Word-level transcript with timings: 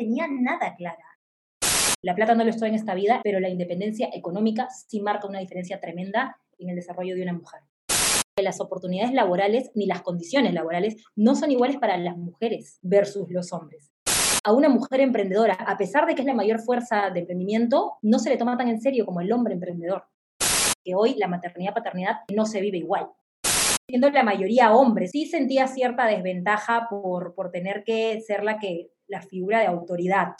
tenía 0.00 0.26
nada 0.28 0.74
clara. 0.76 1.04
La 2.02 2.14
plata 2.14 2.34
no 2.34 2.42
lo 2.42 2.48
estoy 2.48 2.70
en 2.70 2.74
esta 2.74 2.94
vida, 2.94 3.20
pero 3.22 3.38
la 3.38 3.50
independencia 3.50 4.08
económica 4.14 4.68
sí 4.70 5.02
marca 5.02 5.28
una 5.28 5.40
diferencia 5.40 5.78
tremenda 5.78 6.38
en 6.58 6.70
el 6.70 6.76
desarrollo 6.76 7.14
de 7.14 7.22
una 7.22 7.34
mujer. 7.34 7.60
Las 8.40 8.62
oportunidades 8.62 9.12
laborales 9.12 9.70
ni 9.74 9.84
las 9.84 10.00
condiciones 10.00 10.54
laborales 10.54 10.96
no 11.16 11.34
son 11.34 11.50
iguales 11.50 11.76
para 11.76 11.98
las 11.98 12.16
mujeres 12.16 12.78
versus 12.80 13.30
los 13.30 13.52
hombres. 13.52 13.92
A 14.42 14.54
una 14.54 14.70
mujer 14.70 15.00
emprendedora, 15.00 15.52
a 15.52 15.76
pesar 15.76 16.06
de 16.06 16.14
que 16.14 16.22
es 16.22 16.26
la 16.26 16.32
mayor 16.32 16.60
fuerza 16.60 17.10
de 17.10 17.20
emprendimiento, 17.20 17.98
no 18.00 18.18
se 18.18 18.30
le 18.30 18.38
toma 18.38 18.56
tan 18.56 18.68
en 18.68 18.80
serio 18.80 19.04
como 19.04 19.20
el 19.20 19.30
hombre 19.32 19.52
emprendedor. 19.52 20.04
Que 20.82 20.94
hoy 20.94 21.16
la 21.16 21.28
maternidad-paternidad 21.28 22.20
no 22.34 22.46
se 22.46 22.62
vive 22.62 22.78
igual 22.78 23.10
siendo 23.90 24.08
la 24.10 24.22
mayoría 24.22 24.72
hombres, 24.72 25.10
sí 25.10 25.26
sentía 25.26 25.66
cierta 25.66 26.06
desventaja 26.06 26.86
por, 26.88 27.34
por 27.34 27.50
tener 27.50 27.82
que 27.84 28.20
ser 28.20 28.44
la 28.44 28.60
que 28.60 28.90
la 29.10 29.20
figura 29.20 29.60
de 29.60 29.66
autoridad. 29.66 30.36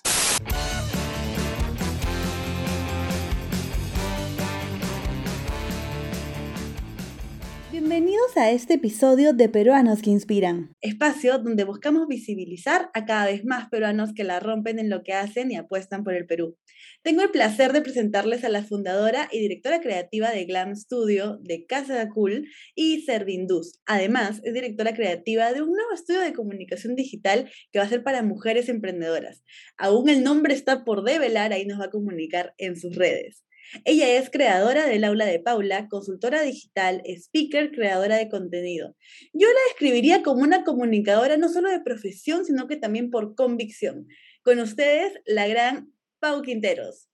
Bienvenidos 7.91 8.37
a 8.37 8.53
este 8.53 8.75
episodio 8.75 9.33
de 9.33 9.49
Peruanos 9.49 10.01
que 10.01 10.11
Inspiran. 10.11 10.77
Espacio 10.81 11.39
donde 11.39 11.65
buscamos 11.65 12.07
visibilizar 12.07 12.89
a 12.95 13.05
cada 13.05 13.27
vez 13.27 13.45
más 13.45 13.69
peruanos 13.69 14.13
que 14.15 14.23
la 14.23 14.39
rompen 14.39 14.79
en 14.79 14.91
lo 14.91 15.03
que 15.03 15.13
hacen 15.13 15.51
y 15.51 15.57
apuestan 15.57 16.05
por 16.05 16.15
el 16.15 16.25
Perú. 16.25 16.57
Tengo 17.03 17.23
el 17.23 17.33
placer 17.33 17.73
de 17.73 17.83
presentarles 17.83 18.45
a 18.45 18.49
la 18.49 18.63
fundadora 18.63 19.29
y 19.33 19.41
directora 19.41 19.81
creativa 19.81 20.31
de 20.31 20.45
Glam 20.45 20.77
Studio, 20.77 21.41
de 21.43 21.67
Casa 21.67 21.99
de 21.99 22.09
Cool 22.11 22.47
y 22.77 23.01
Servindus. 23.01 23.81
Además, 23.87 24.41
es 24.45 24.55
directora 24.55 24.95
creativa 24.95 25.53
de 25.53 25.61
un 25.61 25.73
nuevo 25.73 25.93
estudio 25.93 26.21
de 26.21 26.33
comunicación 26.33 26.95
digital 26.95 27.51
que 27.73 27.81
va 27.81 27.87
a 27.87 27.89
ser 27.89 28.05
para 28.05 28.23
mujeres 28.23 28.69
emprendedoras. 28.69 29.43
Aún 29.77 30.09
el 30.09 30.23
nombre 30.23 30.55
está 30.55 30.85
por 30.85 31.03
develar, 31.03 31.53
ahí 31.53 31.67
nos 31.67 31.81
va 31.81 31.87
a 31.87 31.91
comunicar 31.91 32.55
en 32.57 32.77
sus 32.77 32.95
redes. 32.95 33.43
Ella 33.85 34.09
es 34.09 34.31
creadora 34.31 34.87
del 34.87 35.05
aula 35.05 35.27
de 35.27 35.41
Paula, 35.41 35.89
consultora 35.89 36.43
digital, 36.43 37.03
speaker, 37.05 37.71
creadora 37.71 38.17
de 38.17 38.29
contenido. 38.29 38.97
Yo 39.33 39.49
la 39.49 39.61
describiría 39.69 40.23
como 40.23 40.43
una 40.43 40.65
comunicadora 40.65 41.37
no 41.37 41.49
solo 41.49 41.71
de 41.71 41.81
profesión, 41.81 42.45
sino 42.45 42.67
que 42.67 42.77
también 42.77 43.11
por 43.11 43.35
convicción. 43.35 44.07
Con 44.43 44.59
ustedes, 44.59 45.13
la 45.27 45.47
gran 45.47 45.93
Pau 46.19 46.43
Quinteros. 46.43 47.09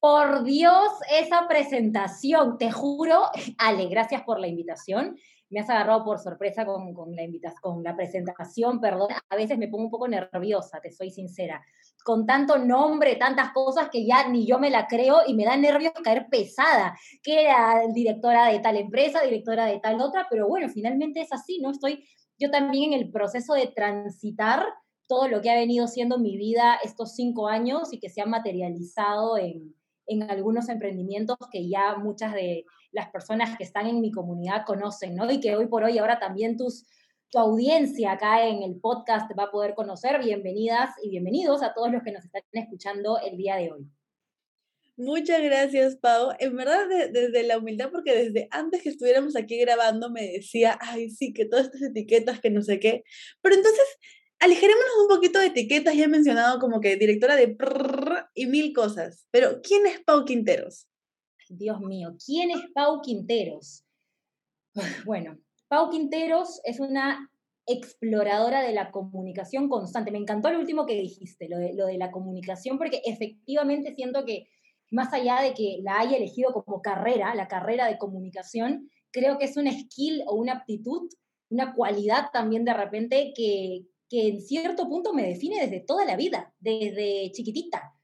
Por 0.00 0.44
Dios, 0.44 0.92
esa 1.10 1.48
presentación, 1.48 2.56
te 2.58 2.70
juro, 2.70 3.24
Ale, 3.58 3.88
gracias 3.88 4.22
por 4.22 4.38
la 4.38 4.46
invitación 4.46 5.16
me 5.50 5.60
has 5.60 5.70
agarrado 5.70 6.04
por 6.04 6.18
sorpresa 6.18 6.66
con, 6.66 6.94
la 7.14 7.22
invitación, 7.22 7.60
con 7.60 7.82
la 7.82 7.96
presentación, 7.96 8.80
perdón, 8.80 9.08
a 9.28 9.36
veces 9.36 9.58
me 9.58 9.68
pongo 9.68 9.84
un 9.84 9.90
poco 9.90 10.08
nerviosa, 10.08 10.80
te 10.80 10.92
soy 10.92 11.10
sincera, 11.10 11.64
con 12.04 12.26
tanto 12.26 12.58
nombre, 12.58 13.16
tantas 13.16 13.52
cosas 13.52 13.88
que 13.90 14.06
ya 14.06 14.28
ni 14.28 14.46
yo 14.46 14.58
me 14.58 14.70
la 14.70 14.86
creo 14.86 15.18
y 15.26 15.34
me 15.34 15.44
da 15.44 15.56
nervios 15.56 15.92
caer 16.04 16.26
pesada, 16.30 16.98
que 17.22 17.44
era 17.44 17.82
directora 17.94 18.48
de 18.48 18.60
tal 18.60 18.76
empresa, 18.76 19.22
directora 19.22 19.66
de 19.66 19.80
tal 19.80 20.00
otra, 20.00 20.26
pero 20.30 20.48
bueno, 20.48 20.68
finalmente 20.68 21.20
es 21.20 21.32
así, 21.32 21.60
¿no? 21.60 21.70
Estoy 21.70 22.04
yo 22.38 22.50
también 22.50 22.92
en 22.92 23.00
el 23.00 23.10
proceso 23.10 23.54
de 23.54 23.66
transitar 23.66 24.64
todo 25.08 25.28
lo 25.28 25.40
que 25.40 25.50
ha 25.50 25.54
venido 25.54 25.88
siendo 25.88 26.18
mi 26.18 26.36
vida 26.36 26.78
estos 26.84 27.14
cinco 27.14 27.48
años 27.48 27.92
y 27.92 27.98
que 27.98 28.10
se 28.10 28.20
ha 28.20 28.26
materializado 28.26 29.38
en, 29.38 29.74
en 30.06 30.22
algunos 30.22 30.68
emprendimientos 30.68 31.36
que 31.50 31.68
ya 31.68 31.96
muchas 31.96 32.32
de 32.32 32.64
las 32.90 33.10
personas 33.10 33.56
que 33.56 33.64
están 33.64 33.86
en 33.86 34.00
mi 34.00 34.10
comunidad 34.10 34.64
conocen, 34.66 35.14
¿no? 35.14 35.30
Y 35.30 35.40
que 35.40 35.56
hoy 35.56 35.66
por 35.66 35.84
hoy 35.84 35.98
ahora 35.98 36.18
también 36.18 36.56
tus, 36.56 36.86
tu 37.30 37.38
audiencia 37.38 38.12
acá 38.12 38.46
en 38.46 38.62
el 38.62 38.80
podcast 38.80 39.30
va 39.38 39.44
a 39.44 39.50
poder 39.50 39.74
conocer. 39.74 40.22
Bienvenidas 40.22 40.90
y 41.02 41.10
bienvenidos 41.10 41.62
a 41.62 41.74
todos 41.74 41.92
los 41.92 42.02
que 42.02 42.12
nos 42.12 42.24
están 42.24 42.42
escuchando 42.52 43.18
el 43.18 43.36
día 43.36 43.56
de 43.56 43.72
hoy. 43.72 43.86
Muchas 44.96 45.40
gracias, 45.40 45.94
Pau. 45.96 46.32
En 46.40 46.56
verdad, 46.56 46.88
desde 47.12 47.44
la 47.44 47.58
humildad, 47.58 47.90
porque 47.92 48.12
desde 48.16 48.48
antes 48.50 48.82
que 48.82 48.88
estuviéramos 48.88 49.36
aquí 49.36 49.56
grabando 49.60 50.10
me 50.10 50.26
decía, 50.26 50.76
ay, 50.80 51.10
sí, 51.10 51.32
que 51.32 51.44
todas 51.44 51.66
estas 51.66 51.82
etiquetas, 51.82 52.40
que 52.40 52.50
no 52.50 52.62
sé 52.62 52.80
qué. 52.80 53.04
Pero 53.40 53.54
entonces, 53.54 53.84
aligerémonos 54.40 54.90
un 55.02 55.08
poquito 55.08 55.38
de 55.38 55.46
etiquetas. 55.46 55.94
Ya 55.94 56.06
he 56.06 56.08
mencionado 56.08 56.58
como 56.58 56.80
que 56.80 56.96
directora 56.96 57.36
de 57.36 57.56
y 58.34 58.46
mil 58.46 58.72
cosas. 58.72 59.28
Pero, 59.30 59.60
¿quién 59.62 59.86
es 59.86 60.00
Pau 60.00 60.24
Quinteros? 60.24 60.87
Dios 61.48 61.80
mío, 61.80 62.16
¿quién 62.24 62.50
es 62.50 62.60
Pau 62.74 63.00
Quinteros? 63.00 63.84
Bueno, 65.06 65.38
Pau 65.68 65.90
Quinteros 65.90 66.60
es 66.64 66.80
una 66.80 67.30
exploradora 67.66 68.62
de 68.62 68.72
la 68.72 68.90
comunicación 68.90 69.68
constante. 69.68 70.10
Me 70.10 70.18
encantó 70.18 70.50
lo 70.50 70.58
último 70.58 70.86
que 70.86 70.94
dijiste, 70.94 71.48
lo 71.48 71.58
de, 71.58 71.74
lo 71.74 71.86
de 71.86 71.98
la 71.98 72.10
comunicación, 72.10 72.78
porque 72.78 73.02
efectivamente 73.04 73.94
siento 73.94 74.24
que 74.24 74.48
más 74.90 75.12
allá 75.12 75.42
de 75.42 75.52
que 75.52 75.78
la 75.82 76.00
haya 76.00 76.16
elegido 76.16 76.52
como 76.52 76.80
carrera, 76.80 77.34
la 77.34 77.46
carrera 77.46 77.86
de 77.86 77.98
comunicación, 77.98 78.88
creo 79.10 79.38
que 79.38 79.44
es 79.44 79.56
una 79.56 79.70
skill 79.72 80.22
o 80.26 80.34
una 80.34 80.54
aptitud, 80.54 81.10
una 81.50 81.74
cualidad 81.74 82.30
también 82.32 82.64
de 82.64 82.72
repente 82.72 83.32
que, 83.36 83.84
que 84.08 84.28
en 84.28 84.40
cierto 84.40 84.88
punto 84.88 85.12
me 85.12 85.26
define 85.26 85.60
desde 85.60 85.80
toda 85.80 86.06
la 86.06 86.16
vida, 86.16 86.54
desde 86.58 87.30
chiquitita. 87.32 87.97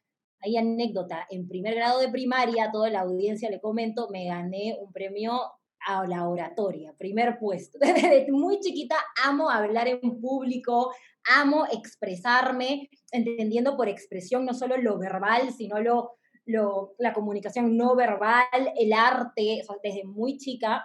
Hay 0.44 0.56
anécdota, 0.58 1.26
en 1.30 1.48
primer 1.48 1.74
grado 1.74 2.00
de 2.00 2.10
primaria, 2.10 2.70
toda 2.70 2.90
la 2.90 3.00
audiencia 3.00 3.48
le 3.48 3.60
comento, 3.60 4.08
me 4.10 4.26
gané 4.26 4.76
un 4.78 4.92
premio 4.92 5.40
a 5.86 6.06
la 6.06 6.28
oratoria, 6.28 6.94
primer 6.98 7.38
puesto. 7.38 7.78
Desde 7.80 8.30
muy 8.30 8.60
chiquita 8.60 8.96
amo 9.24 9.48
hablar 9.48 9.88
en 9.88 10.20
público, 10.20 10.92
amo 11.24 11.66
expresarme, 11.72 12.90
entendiendo 13.10 13.76
por 13.76 13.88
expresión 13.88 14.44
no 14.44 14.52
solo 14.52 14.76
lo 14.76 14.98
verbal, 14.98 15.50
sino 15.52 15.80
lo, 15.80 16.18
la 16.98 17.14
comunicación 17.14 17.76
no 17.76 17.96
verbal, 17.96 18.72
el 18.76 18.92
arte, 18.92 19.62
desde 19.82 20.04
muy 20.04 20.36
chica 20.36 20.84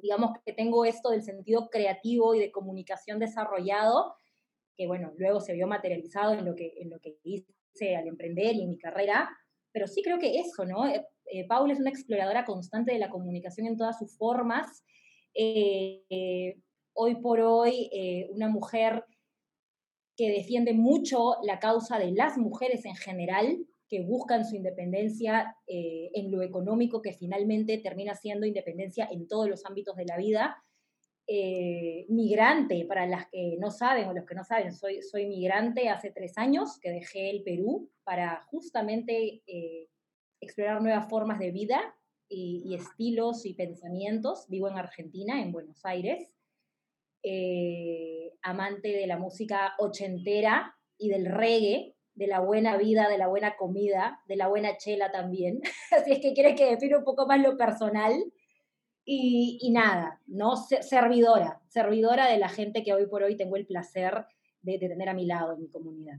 digamos 0.00 0.38
que 0.44 0.52
tengo 0.52 0.84
esto 0.84 1.10
del 1.10 1.22
sentido 1.22 1.68
creativo 1.70 2.34
y 2.34 2.38
de 2.40 2.52
comunicación 2.52 3.18
desarrollado, 3.18 4.14
que 4.76 4.86
bueno, 4.86 5.12
luego 5.16 5.40
se 5.40 5.54
vio 5.54 5.66
materializado 5.66 6.34
en 6.34 6.44
lo 6.44 6.54
que, 6.54 6.74
en 6.78 6.90
lo 6.90 7.00
que 7.00 7.18
hice 7.24 7.57
al 7.82 8.06
emprender 8.06 8.54
y 8.54 8.62
en 8.62 8.70
mi 8.70 8.78
carrera, 8.78 9.28
pero 9.72 9.86
sí 9.86 10.02
creo 10.02 10.18
que 10.18 10.38
eso, 10.40 10.64
¿no? 10.64 10.86
Eh, 10.86 11.04
eh, 11.26 11.46
Paula 11.46 11.72
es 11.72 11.80
una 11.80 11.90
exploradora 11.90 12.44
constante 12.44 12.92
de 12.92 12.98
la 12.98 13.10
comunicación 13.10 13.66
en 13.66 13.76
todas 13.76 13.98
sus 13.98 14.16
formas. 14.16 14.84
Eh, 15.34 16.56
hoy 16.94 17.16
por 17.16 17.40
hoy, 17.40 17.90
una 18.30 18.48
mujer 18.48 19.04
que 20.16 20.30
defiende 20.30 20.72
mucho 20.72 21.36
la 21.44 21.60
causa 21.60 21.98
de 21.98 22.10
las 22.10 22.36
mujeres 22.36 22.84
en 22.84 22.96
general, 22.96 23.64
que 23.88 24.02
buscan 24.02 24.44
su 24.44 24.56
independencia 24.56 25.56
eh, 25.66 26.10
en 26.12 26.30
lo 26.30 26.42
económico, 26.42 27.00
que 27.00 27.12
finalmente 27.12 27.78
termina 27.78 28.14
siendo 28.14 28.46
independencia 28.46 29.08
en 29.10 29.26
todos 29.26 29.48
los 29.48 29.64
ámbitos 29.64 29.96
de 29.96 30.04
la 30.04 30.16
vida. 30.16 30.62
Eh, 31.30 32.06
migrante, 32.08 32.86
para 32.86 33.06
las 33.06 33.26
que 33.26 33.58
no 33.58 33.70
saben 33.70 34.08
o 34.08 34.14
los 34.14 34.24
que 34.24 34.34
no 34.34 34.44
saben, 34.44 34.72
soy, 34.72 35.02
soy 35.02 35.26
migrante 35.26 35.90
hace 35.90 36.10
tres 36.10 36.38
años 36.38 36.80
que 36.80 36.90
dejé 36.90 37.28
el 37.28 37.42
Perú 37.42 37.90
para 38.02 38.46
justamente 38.50 39.42
eh, 39.46 39.90
explorar 40.40 40.80
nuevas 40.80 41.06
formas 41.10 41.38
de 41.38 41.50
vida 41.50 41.94
y, 42.30 42.74
estilos 42.74 43.44
y 43.44 43.52
pensamientos. 43.52 44.46
Vivo 44.48 44.68
en 44.68 44.78
Argentina, 44.78 45.42
en 45.42 45.52
Buenos 45.52 45.84
Aires. 45.84 46.32
amante 48.42 48.88
de 48.88 49.06
la 49.06 49.18
música 49.18 49.74
ochentera 49.78 50.78
y 50.96 51.10
del 51.10 51.26
reggae, 51.26 51.94
de 52.14 52.26
la 52.26 52.40
buena 52.40 52.76
vida, 52.76 53.08
de 53.08 53.18
la 53.18 53.28
buena 53.28 53.56
comida, 53.56 54.20
de 54.26 54.36
la 54.36 54.48
buena 54.48 54.76
chela 54.76 55.12
también. 55.12 55.60
Así 55.92 56.12
es 56.12 56.20
que 56.20 56.32
quiere 56.32 56.54
que 56.54 56.70
define 56.70 56.96
un 56.96 57.04
poco 57.04 57.26
más 57.26 57.40
lo 57.40 57.56
personal. 57.58 58.14
Y, 59.10 59.70
nada, 59.70 60.20
¿no? 60.26 60.56
Servidora, 60.56 61.62
servidora 61.68 62.30
de 62.30 62.36
la 62.36 62.50
gente 62.50 62.82
que 62.82 62.92
hoy 62.92 63.06
por 63.06 63.22
hoy 63.22 63.38
tengo 63.38 63.56
el 63.56 63.64
placer 63.64 64.26
de, 64.60 64.78
tener 64.78 65.08
a 65.08 65.14
mi 65.14 65.24
lado 65.24 65.54
en 65.54 65.60
mi 65.60 65.70
comunidad. 65.70 66.18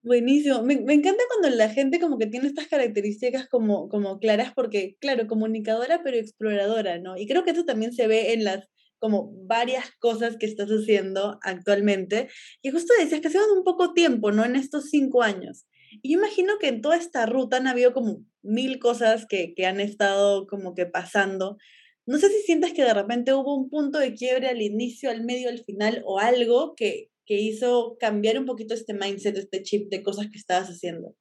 Buenísimo. 0.00 0.62
Me, 0.62 0.72
encanta 0.72 1.22
cuando 1.28 1.54
la 1.54 1.68
gente 1.68 2.00
como 2.00 2.16
que 2.16 2.26
tiene 2.26 2.46
estas 2.46 2.68
características 2.68 3.50
como, 3.50 3.90
como 3.90 4.18
claras, 4.18 4.54
porque, 4.54 4.96
claro, 4.98 5.26
comunicadora 5.26 6.00
pero 6.02 6.16
exploradora, 6.16 6.98
¿no? 6.98 7.18
Y 7.18 7.26
creo 7.26 7.44
que 7.44 7.50
eso 7.50 7.66
también 7.66 7.92
se 7.92 8.06
ve 8.06 8.32
en 8.32 8.44
las 8.44 8.66
como 8.98 9.30
varias 9.44 9.90
cosas 9.98 10.38
que 10.38 10.46
estás 10.46 10.70
haciendo 10.70 11.38
actualmente. 11.42 12.28
Y 12.62 12.70
justo 12.70 12.94
decías 12.98 13.20
que 13.20 13.28
ha 13.28 13.30
sido 13.30 13.52
un 13.52 13.62
poco 13.62 13.92
tiempo, 13.92 14.32
¿no? 14.32 14.42
En 14.42 14.56
estos 14.56 14.88
cinco 14.88 15.22
años. 15.22 15.66
Y 16.02 16.12
yo 16.12 16.18
imagino 16.18 16.58
que 16.58 16.68
en 16.68 16.80
toda 16.80 16.96
esta 16.96 17.26
ruta 17.26 17.58
han 17.58 17.66
habido 17.66 17.92
como 17.92 18.24
mil 18.42 18.78
cosas 18.78 19.26
que, 19.26 19.54
que 19.54 19.66
han 19.66 19.80
estado 19.80 20.46
como 20.46 20.74
que 20.74 20.86
pasando. 20.86 21.58
No 22.06 22.18
sé 22.18 22.28
si 22.30 22.42
sientes 22.42 22.72
que 22.72 22.84
de 22.84 22.94
repente 22.94 23.34
hubo 23.34 23.54
un 23.54 23.68
punto 23.68 23.98
de 23.98 24.14
quiebre 24.14 24.48
al 24.48 24.62
inicio, 24.62 25.10
al 25.10 25.24
medio, 25.24 25.48
al 25.48 25.58
final 25.58 26.02
o 26.06 26.18
algo 26.18 26.74
que, 26.74 27.10
que 27.26 27.34
hizo 27.34 27.96
cambiar 28.00 28.38
un 28.38 28.46
poquito 28.46 28.72
este 28.72 28.94
mindset, 28.94 29.36
este 29.36 29.62
chip 29.62 29.90
de 29.90 30.02
cosas 30.02 30.28
que 30.30 30.38
estabas 30.38 30.68
haciendo. 30.68 31.14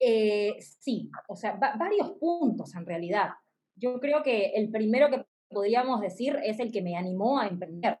Eh, 0.00 0.54
sí, 0.80 1.10
o 1.28 1.36
sea, 1.36 1.58
varios 1.78 2.12
puntos 2.18 2.74
en 2.74 2.86
realidad. 2.86 3.30
Yo 3.74 4.00
creo 4.00 4.22
que 4.22 4.52
el 4.54 4.70
primero 4.70 5.10
que 5.10 5.24
podríamos 5.48 6.00
decir, 6.00 6.38
es 6.42 6.58
el 6.58 6.72
que 6.72 6.82
me 6.82 6.96
animó 6.96 7.38
a 7.38 7.48
emprender. 7.48 7.98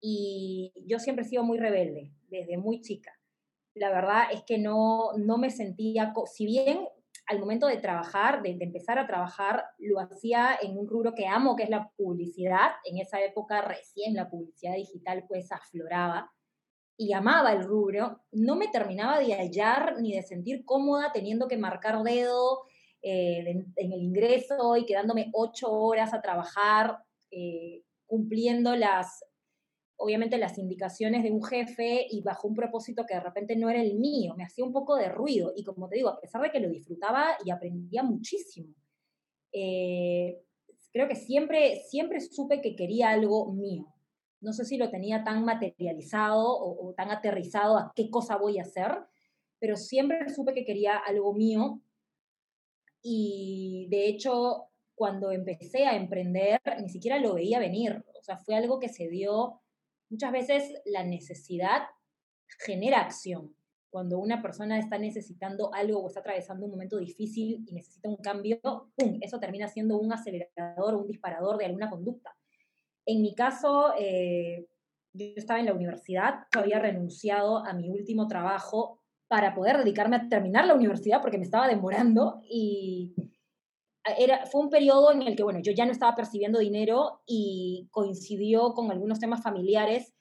y 0.00 0.72
yo 0.86 0.98
siempre 0.98 1.24
he 1.24 1.28
sido 1.28 1.42
muy 1.42 1.58
rebelde, 1.58 2.12
desde 2.28 2.56
muy 2.56 2.80
chica. 2.80 3.17
La 3.78 3.90
verdad 3.90 4.24
es 4.32 4.42
que 4.44 4.58
no, 4.58 5.12
no 5.16 5.38
me 5.38 5.50
sentía, 5.50 6.12
si 6.26 6.46
bien 6.46 6.86
al 7.28 7.40
momento 7.40 7.66
de 7.66 7.76
trabajar, 7.76 8.42
de, 8.42 8.56
empezar 8.58 8.98
a 8.98 9.06
trabajar, 9.06 9.64
lo 9.78 10.00
hacía 10.00 10.58
en 10.62 10.78
un 10.78 10.88
rubro 10.88 11.14
que 11.14 11.26
amo, 11.26 11.56
que 11.56 11.64
es 11.64 11.70
la 11.70 11.90
publicidad. 11.96 12.70
En 12.84 12.98
esa 12.98 13.20
época 13.20 13.60
recién 13.60 14.14
la 14.14 14.30
publicidad 14.30 14.74
digital 14.74 15.24
pues 15.28 15.52
afloraba 15.52 16.32
y 16.96 17.12
amaba 17.12 17.52
el 17.52 17.64
rubro. 17.64 18.22
No 18.32 18.56
me 18.56 18.68
terminaba 18.68 19.18
de 19.20 19.34
hallar 19.34 20.00
ni 20.00 20.14
de 20.14 20.22
sentir 20.22 20.64
cómoda 20.64 21.12
teniendo 21.12 21.48
que 21.48 21.58
marcar 21.58 22.02
dedo 22.02 22.62
eh, 23.02 23.44
en, 23.76 23.92
el 23.92 24.02
ingreso 24.02 24.76
y 24.78 24.86
quedándome 24.86 25.30
ocho 25.34 25.70
horas 25.70 26.14
a 26.14 26.22
trabajar, 26.22 26.98
eh, 27.30 27.82
cumpliendo 28.06 28.74
las, 28.74 29.22
obviamente 29.98 30.38
las 30.38 30.58
indicaciones 30.58 31.22
de 31.22 31.30
un 31.30 31.42
jefe 31.42 32.06
y 32.08 32.22
bajo 32.22 32.48
un 32.48 32.54
propósito 32.54 33.04
que 33.04 33.14
de 33.14 33.20
repente 33.20 33.56
no 33.56 33.68
era 33.68 33.82
el 33.82 33.96
mío, 33.96 34.34
me 34.36 34.44
hacía 34.44 34.64
un 34.64 34.72
poco 34.72 34.96
de 34.96 35.08
ruido. 35.08 35.52
Y 35.56 35.64
como 35.64 35.88
te 35.88 35.96
digo, 35.96 36.08
a 36.08 36.20
pesar 36.20 36.40
de 36.40 36.50
que 36.50 36.60
lo 36.60 36.70
disfrutaba 36.70 37.36
y 37.44 37.50
aprendía 37.50 38.02
muchísimo, 38.02 38.74
eh, 39.52 40.40
creo 40.92 41.08
que 41.08 41.16
siempre, 41.16 41.82
siempre 41.88 42.20
supe 42.20 42.60
que 42.60 42.76
quería 42.76 43.10
algo 43.10 43.52
mío. 43.52 43.92
No 44.40 44.52
sé 44.52 44.64
si 44.64 44.76
lo 44.76 44.88
tenía 44.88 45.24
tan 45.24 45.44
materializado 45.44 46.46
o, 46.46 46.88
o 46.88 46.94
tan 46.94 47.10
aterrizado 47.10 47.76
a 47.76 47.92
qué 47.94 48.08
cosa 48.08 48.36
voy 48.36 48.58
a 48.58 48.62
hacer, 48.62 48.98
pero 49.58 49.76
siempre 49.76 50.28
supe 50.32 50.54
que 50.54 50.64
quería 50.64 50.96
algo 50.96 51.34
mío. 51.34 51.82
Y 53.02 53.88
de 53.90 54.06
hecho 54.06 54.68
cuando 54.94 55.30
empecé 55.30 55.86
a 55.86 55.96
emprender 55.96 56.60
ni 56.80 56.88
siquiera 56.88 57.18
lo 57.18 57.34
veía 57.34 57.60
venir, 57.60 58.04
o 58.18 58.22
sea, 58.22 58.36
fue 58.36 58.56
algo 58.56 58.80
que 58.80 58.88
se 58.88 59.08
dio 59.08 59.60
Muchas 60.10 60.32
veces 60.32 60.74
la 60.84 61.04
necesidad 61.04 61.82
genera 62.58 63.00
acción. 63.00 63.54
Cuando 63.90 64.18
una 64.18 64.42
persona 64.42 64.78
está 64.78 64.98
necesitando 64.98 65.72
algo 65.72 66.00
o 66.00 66.08
está 66.08 66.20
atravesando 66.20 66.66
un 66.66 66.72
momento 66.72 66.98
difícil 66.98 67.64
y 67.66 67.72
necesita 67.72 68.08
un 68.08 68.16
cambio, 68.16 68.60
¡pum! 68.96 69.18
Eso 69.20 69.40
termina 69.40 69.68
siendo 69.68 69.98
un 69.98 70.12
acelerador 70.12 70.94
o 70.94 71.00
un 71.00 71.06
disparador 71.06 71.56
de 71.56 71.66
alguna 71.66 71.88
conducta. 71.88 72.34
En 73.06 73.22
mi 73.22 73.34
caso, 73.34 73.94
eh, 73.98 74.66
yo 75.14 75.26
estaba 75.36 75.60
en 75.60 75.66
la 75.66 75.72
universidad, 75.72 76.46
había 76.56 76.78
renunciado 76.78 77.64
a 77.64 77.72
mi 77.72 77.88
último 77.88 78.26
trabajo 78.28 79.00
para 79.26 79.54
poder 79.54 79.78
dedicarme 79.78 80.16
a 80.16 80.28
terminar 80.28 80.66
la 80.66 80.74
universidad 80.74 81.20
porque 81.20 81.38
me 81.38 81.44
estaba 81.44 81.68
demorando 81.68 82.42
y 82.48 83.14
fue 84.50 84.60
un 84.60 84.70
periodo 84.70 85.12
en 85.12 85.22
el 85.22 85.36
que, 85.36 85.42
bueno, 85.42 85.60
yo 85.60 85.72
ya 85.72 85.86
no 85.86 85.92
estaba 85.92 86.14
percibiendo 86.14 86.58
dinero 86.58 87.20
y 87.26 87.88
coincidió 87.90 88.74
con 88.74 88.90
algunos 88.90 89.18
temas 89.18 89.42
familiares, 89.42 90.14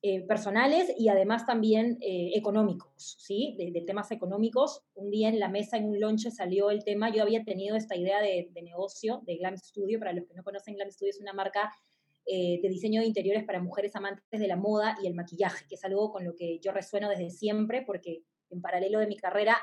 eh, 0.00 0.24
personales 0.28 0.94
y 0.96 1.08
además 1.08 1.44
también 1.44 1.98
eh, 2.00 2.30
económicos, 2.36 3.16
¿sí? 3.18 3.56
De, 3.58 3.80
temas 3.82 4.12
económicos. 4.12 4.84
Un 4.94 5.10
día 5.10 5.28
en 5.28 5.40
la 5.40 5.48
mesa, 5.48 5.76
en 5.76 5.86
un 5.86 5.98
lunch, 5.98 6.30
salió 6.30 6.70
el 6.70 6.84
tema. 6.84 7.12
Yo 7.12 7.22
había 7.22 7.42
tenido 7.42 7.74
esta 7.74 7.96
idea 7.96 8.20
de, 8.20 8.48
negocio 8.62 9.22
de 9.26 9.36
Glam 9.38 9.56
Studio. 9.56 9.98
Para 9.98 10.12
los 10.12 10.24
que 10.24 10.34
no 10.34 10.44
conocen, 10.44 10.76
Glam 10.76 10.92
Studio 10.92 11.10
es 11.10 11.20
una 11.20 11.32
marca 11.32 11.72
eh, 12.26 12.60
de 12.62 12.68
diseño 12.68 13.00
de 13.00 13.08
interiores 13.08 13.42
para 13.42 13.60
mujeres 13.60 13.96
amantes 13.96 14.22
de 14.30 14.46
la 14.46 14.54
moda 14.54 14.96
y 15.02 15.08
el 15.08 15.14
maquillaje, 15.14 15.66
que 15.68 15.74
es 15.74 15.84
algo 15.84 16.12
con 16.12 16.24
lo 16.24 16.36
que 16.36 16.60
yo 16.60 16.70
resueno 16.70 17.08
desde 17.08 17.30
siempre 17.30 17.82
porque 17.82 18.22
en 18.50 18.62
paralelo 18.62 19.00
de 19.00 19.08
mi 19.08 19.16
carrera 19.16 19.56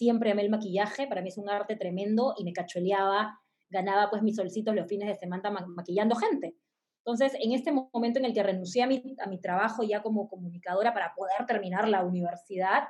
siempre 0.00 0.30
amé 0.30 0.40
el 0.40 0.48
maquillaje, 0.48 1.06
para 1.06 1.20
mí 1.20 1.28
es 1.28 1.36
un 1.36 1.50
arte 1.50 1.76
tremendo 1.76 2.32
y 2.38 2.44
me 2.44 2.54
cacholeaba, 2.54 3.38
ganaba 3.68 4.08
pues 4.08 4.22
mis 4.22 4.34
solcitos 4.34 4.74
los 4.74 4.88
fines 4.88 5.06
de 5.06 5.14
semana 5.14 5.50
maquillando 5.50 6.16
gente. 6.16 6.56
Entonces, 7.04 7.38
en 7.38 7.52
este 7.52 7.70
momento 7.70 8.18
en 8.18 8.24
el 8.24 8.32
que 8.32 8.42
renuncié 8.42 8.82
a 8.82 8.86
mi, 8.86 9.02
a 9.22 9.28
mi 9.28 9.38
trabajo 9.42 9.82
ya 9.82 10.02
como 10.02 10.26
comunicadora 10.26 10.94
para 10.94 11.14
poder 11.14 11.44
terminar 11.46 11.86
la 11.86 12.02
universidad, 12.02 12.84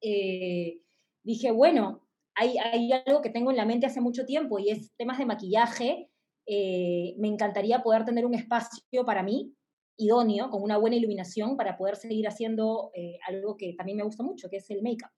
eh, 0.00 0.80
dije, 1.24 1.50
bueno, 1.50 2.06
hay, 2.36 2.56
hay, 2.58 2.92
algo 2.92 3.20
que 3.20 3.30
tengo 3.30 3.50
en 3.50 3.56
la 3.56 3.64
mente 3.64 3.86
hace 3.86 4.00
mucho 4.00 4.24
tiempo 4.24 4.60
y 4.60 4.70
es 4.70 4.92
temas 4.96 5.18
de 5.18 5.26
maquillaje. 5.26 6.08
Eh, 6.46 7.16
me 7.18 7.26
encantaría 7.26 7.82
poder 7.82 8.04
tener 8.04 8.24
un 8.24 8.34
espacio 8.34 9.04
para 9.04 9.24
mí 9.24 9.52
idóneo, 9.96 10.50
con 10.50 10.62
una 10.62 10.76
buena 10.78 10.94
iluminación, 10.94 11.56
para 11.56 11.76
poder 11.76 11.96
seguir 11.96 12.28
haciendo 12.28 12.92
eh, 12.94 13.18
algo 13.26 13.56
que 13.56 13.74
también 13.76 13.98
me 13.98 14.04
gusta 14.04 14.22
mucho, 14.22 14.48
que 14.48 14.58
es 14.58 14.70
el 14.70 14.82
make-up 14.82 15.10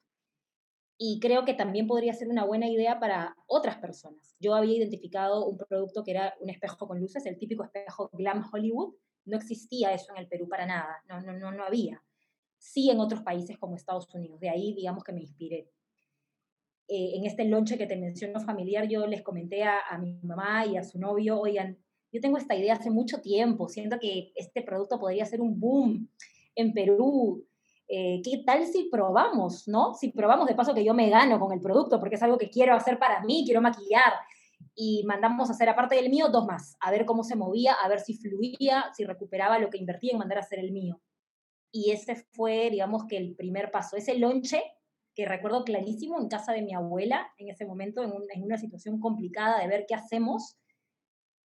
y 1.02 1.18
creo 1.18 1.46
que 1.46 1.54
también 1.54 1.86
podría 1.86 2.12
ser 2.12 2.28
una 2.28 2.44
buena 2.44 2.68
idea 2.68 3.00
para 3.00 3.34
otras 3.46 3.78
personas. 3.78 4.36
Yo 4.38 4.54
había 4.54 4.76
identificado 4.76 5.46
un 5.46 5.56
producto 5.56 6.04
que 6.04 6.10
era 6.10 6.34
un 6.40 6.50
espejo 6.50 6.86
con 6.86 7.00
luces, 7.00 7.24
el 7.24 7.38
típico 7.38 7.64
espejo 7.64 8.10
Glam 8.12 8.44
Hollywood. 8.52 8.96
No 9.24 9.38
existía 9.38 9.94
eso 9.94 10.12
en 10.12 10.18
el 10.18 10.28
Perú 10.28 10.46
para 10.46 10.66
nada, 10.66 11.02
no, 11.08 11.22
no, 11.22 11.32
no, 11.32 11.52
no 11.52 11.64
había. 11.64 12.04
Sí 12.58 12.90
en 12.90 13.00
otros 13.00 13.22
países 13.22 13.56
como 13.56 13.76
Estados 13.76 14.14
Unidos, 14.14 14.40
de 14.40 14.50
ahí 14.50 14.74
digamos 14.74 15.02
que 15.02 15.14
me 15.14 15.22
inspiré. 15.22 15.70
Eh, 16.86 17.12
en 17.14 17.24
este 17.24 17.46
lonche 17.46 17.78
que 17.78 17.86
te 17.86 17.96
menciono 17.96 18.38
familiar, 18.40 18.86
yo 18.86 19.06
les 19.06 19.22
comenté 19.22 19.62
a, 19.62 19.78
a 19.88 19.96
mi 19.96 20.12
mamá 20.20 20.66
y 20.66 20.76
a 20.76 20.84
su 20.84 20.98
novio, 20.98 21.40
oigan, 21.40 21.78
yo 22.12 22.20
tengo 22.20 22.36
esta 22.36 22.54
idea 22.54 22.74
hace 22.74 22.90
mucho 22.90 23.22
tiempo, 23.22 23.70
siento 23.70 23.98
que 23.98 24.32
este 24.34 24.60
producto 24.60 25.00
podría 25.00 25.24
ser 25.24 25.40
un 25.40 25.58
boom 25.58 26.10
en 26.54 26.74
Perú, 26.74 27.46
eh, 27.92 28.22
¿qué 28.22 28.44
tal 28.46 28.64
si 28.66 28.88
probamos, 28.88 29.66
no? 29.66 29.94
Si 29.94 30.12
probamos 30.12 30.46
de 30.46 30.54
paso 30.54 30.72
que 30.72 30.84
yo 30.84 30.94
me 30.94 31.10
gano 31.10 31.40
con 31.40 31.52
el 31.52 31.60
producto, 31.60 31.98
porque 31.98 32.14
es 32.14 32.22
algo 32.22 32.38
que 32.38 32.48
quiero 32.48 32.72
hacer 32.74 33.00
para 33.00 33.20
mí, 33.24 33.42
quiero 33.44 33.60
maquillar, 33.60 34.12
y 34.76 35.02
mandamos 35.06 35.50
a 35.50 35.54
hacer 35.54 35.68
aparte 35.68 35.96
del 35.96 36.08
mío 36.08 36.28
dos 36.28 36.46
más, 36.46 36.76
a 36.78 36.92
ver 36.92 37.04
cómo 37.04 37.24
se 37.24 37.34
movía, 37.34 37.74
a 37.74 37.88
ver 37.88 37.98
si 37.98 38.14
fluía, 38.14 38.92
si 38.94 39.04
recuperaba 39.04 39.58
lo 39.58 39.70
que 39.70 39.78
invertí 39.78 40.10
en 40.10 40.18
mandar 40.18 40.38
a 40.38 40.42
hacer 40.42 40.60
el 40.60 40.70
mío. 40.70 41.00
Y 41.72 41.90
ese 41.90 42.14
fue, 42.14 42.70
digamos 42.70 43.06
que 43.06 43.16
el 43.16 43.34
primer 43.34 43.72
paso, 43.72 43.96
ese 43.96 44.16
lonche 44.16 44.62
que 45.16 45.26
recuerdo 45.26 45.64
clarísimo 45.64 46.20
en 46.20 46.28
casa 46.28 46.52
de 46.52 46.62
mi 46.62 46.72
abuela, 46.72 47.32
en 47.38 47.48
ese 47.48 47.66
momento, 47.66 48.04
en, 48.04 48.12
en 48.32 48.44
una 48.44 48.56
situación 48.56 49.00
complicada 49.00 49.58
de 49.60 49.66
ver 49.66 49.84
qué 49.88 49.96
hacemos, 49.96 50.56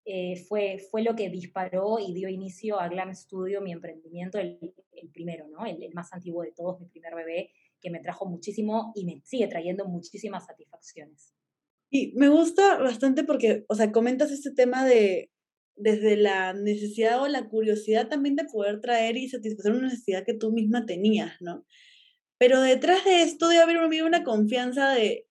eh, 0.06 0.36
fue, 0.48 0.80
fue 0.92 1.02
lo 1.02 1.16
que 1.16 1.30
disparó 1.30 1.98
y 2.00 2.14
dio 2.14 2.30
inicio 2.30 2.80
a 2.80 2.90
Glam 2.90 3.14
Studio, 3.16 3.62
mi 3.62 3.72
emprendimiento, 3.72 4.38
el, 4.38 4.60
el 4.92 5.10
primero, 5.10 5.48
¿no? 5.48 5.66
El, 5.66 5.82
el, 5.82 5.94
más 5.94 6.12
antiguo 6.12 6.44
de 6.44 6.52
todos, 6.52 6.80
mi 6.80 6.88
primer 6.88 7.16
bebé, 7.16 7.52
que 7.80 7.90
me 7.90 8.00
trajo 8.00 8.26
muchísimo 8.26 8.92
y 8.96 9.06
me 9.06 9.22
sigue 9.24 9.48
trayendo 9.48 9.86
muchísimas 9.86 10.46
satisfacciones. 10.46 11.34
Y 11.90 12.14
me 12.16 12.28
gusta 12.30 12.78
bastante 12.80 13.24
porque, 13.24 13.66
o 13.68 13.76
sea, 13.76 13.92
comentas 13.92 14.32
este 14.32 14.52
tema 14.52 14.86
de 14.86 15.30
desde 15.76 16.18
la 16.18 16.54
necesidad 16.54 17.22
o 17.22 17.28
la 17.28 17.48
curiosidad 17.48 18.08
también 18.08 18.36
de 18.36 18.46
poder 18.46 18.82
traer 18.82 19.18
y 19.18 19.30
satisfacer 19.30 19.72
una 19.72 19.88
necesidad 19.88 20.24
que 20.26 20.34
tú 20.34 20.52
misma 20.52 20.86
tenías, 20.86 21.34
¿no? 21.42 21.66
Pero 22.38 22.62
detrás 22.62 23.04
de 23.06 23.22
esto 23.22 23.48
debe 23.48 23.64
haber 23.64 24.04
una 24.04 24.24
confianza 24.24 24.92
de, 24.92 25.28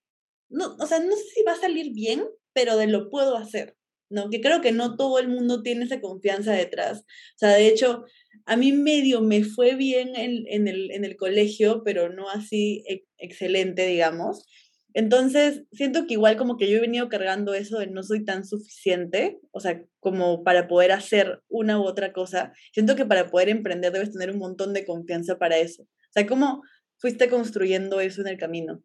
no, 0.49 0.77
o 0.79 0.87
sea, 0.87 0.99
no 1.01 1.15
sé 1.17 1.25
si 1.35 1.43
va 1.43 1.53
a 1.53 1.61
salir 1.61 1.93
bien, 1.93 2.25
pero 2.53 2.77
de 2.77 2.87
lo 2.87 3.09
puedo 3.11 3.37
hacer, 3.37 3.77
¿no? 4.13 4.31
Que 4.31 4.41
creo 4.41 4.61
que 4.61 4.73
no 4.73 4.97
todo 4.97 5.19
el 5.19 5.29
mundo 5.29 5.63
tiene 5.63 5.85
esa 5.85 6.01
confianza 6.01 6.53
detrás. 6.53 7.01
O 7.01 7.39
sea, 7.39 7.51
de 7.51 7.67
hecho, 7.67 8.05
a 8.47 8.57
mí 8.57 8.73
medio 8.73 9.21
me 9.21 9.45
fue 9.45 9.75
bien 9.75 10.15
en, 10.17 10.45
en, 10.49 10.69
el, 10.69 10.91
en 10.93 11.05
el, 11.05 11.17
colegio, 11.17 11.83
pero 11.85 12.09
no 12.13 12.29
así 12.29 12.85
excelente, 13.19 13.87
digamos. 13.87 14.47
Entonces, 14.95 15.63
siento 15.73 16.07
que 16.07 16.15
igual 16.15 16.37
como 16.37 16.59
que 16.59 16.71
yo 16.71 16.77
he 16.77 16.81
venido 16.81 17.09
cargando 17.09 17.55
eso 17.55 17.79
de 17.79 17.87
no 17.87 18.03
soy 18.03 18.25
tan 18.25 18.45
suficiente, 18.45 19.41
o 19.51 19.61
sea, 19.61 19.83
como 20.01 20.45
para 20.45 20.69
poder 20.69 20.93
hacer 20.93 21.43
una 21.49 21.81
u 21.81 21.85
otra 21.85 22.13
cosa. 22.13 22.53
Siento 22.73 22.95
que 22.95 23.07
para 23.07 23.31
poder 23.31 23.49
emprender 23.49 23.93
debes 23.93 24.13
tener 24.13 24.31
un 24.31 24.39
montón 24.39 24.75
de 24.75 24.85
confianza 24.85 25.39
para 25.39 25.57
eso. 25.57 25.83
O 25.85 26.13
sea, 26.13 26.27
¿cómo 26.27 26.63
fuiste 26.99 27.31
construyendo 27.31 28.01
eso 28.01 28.21
en 28.21 28.29
el 28.29 28.37
camino? 28.37 28.83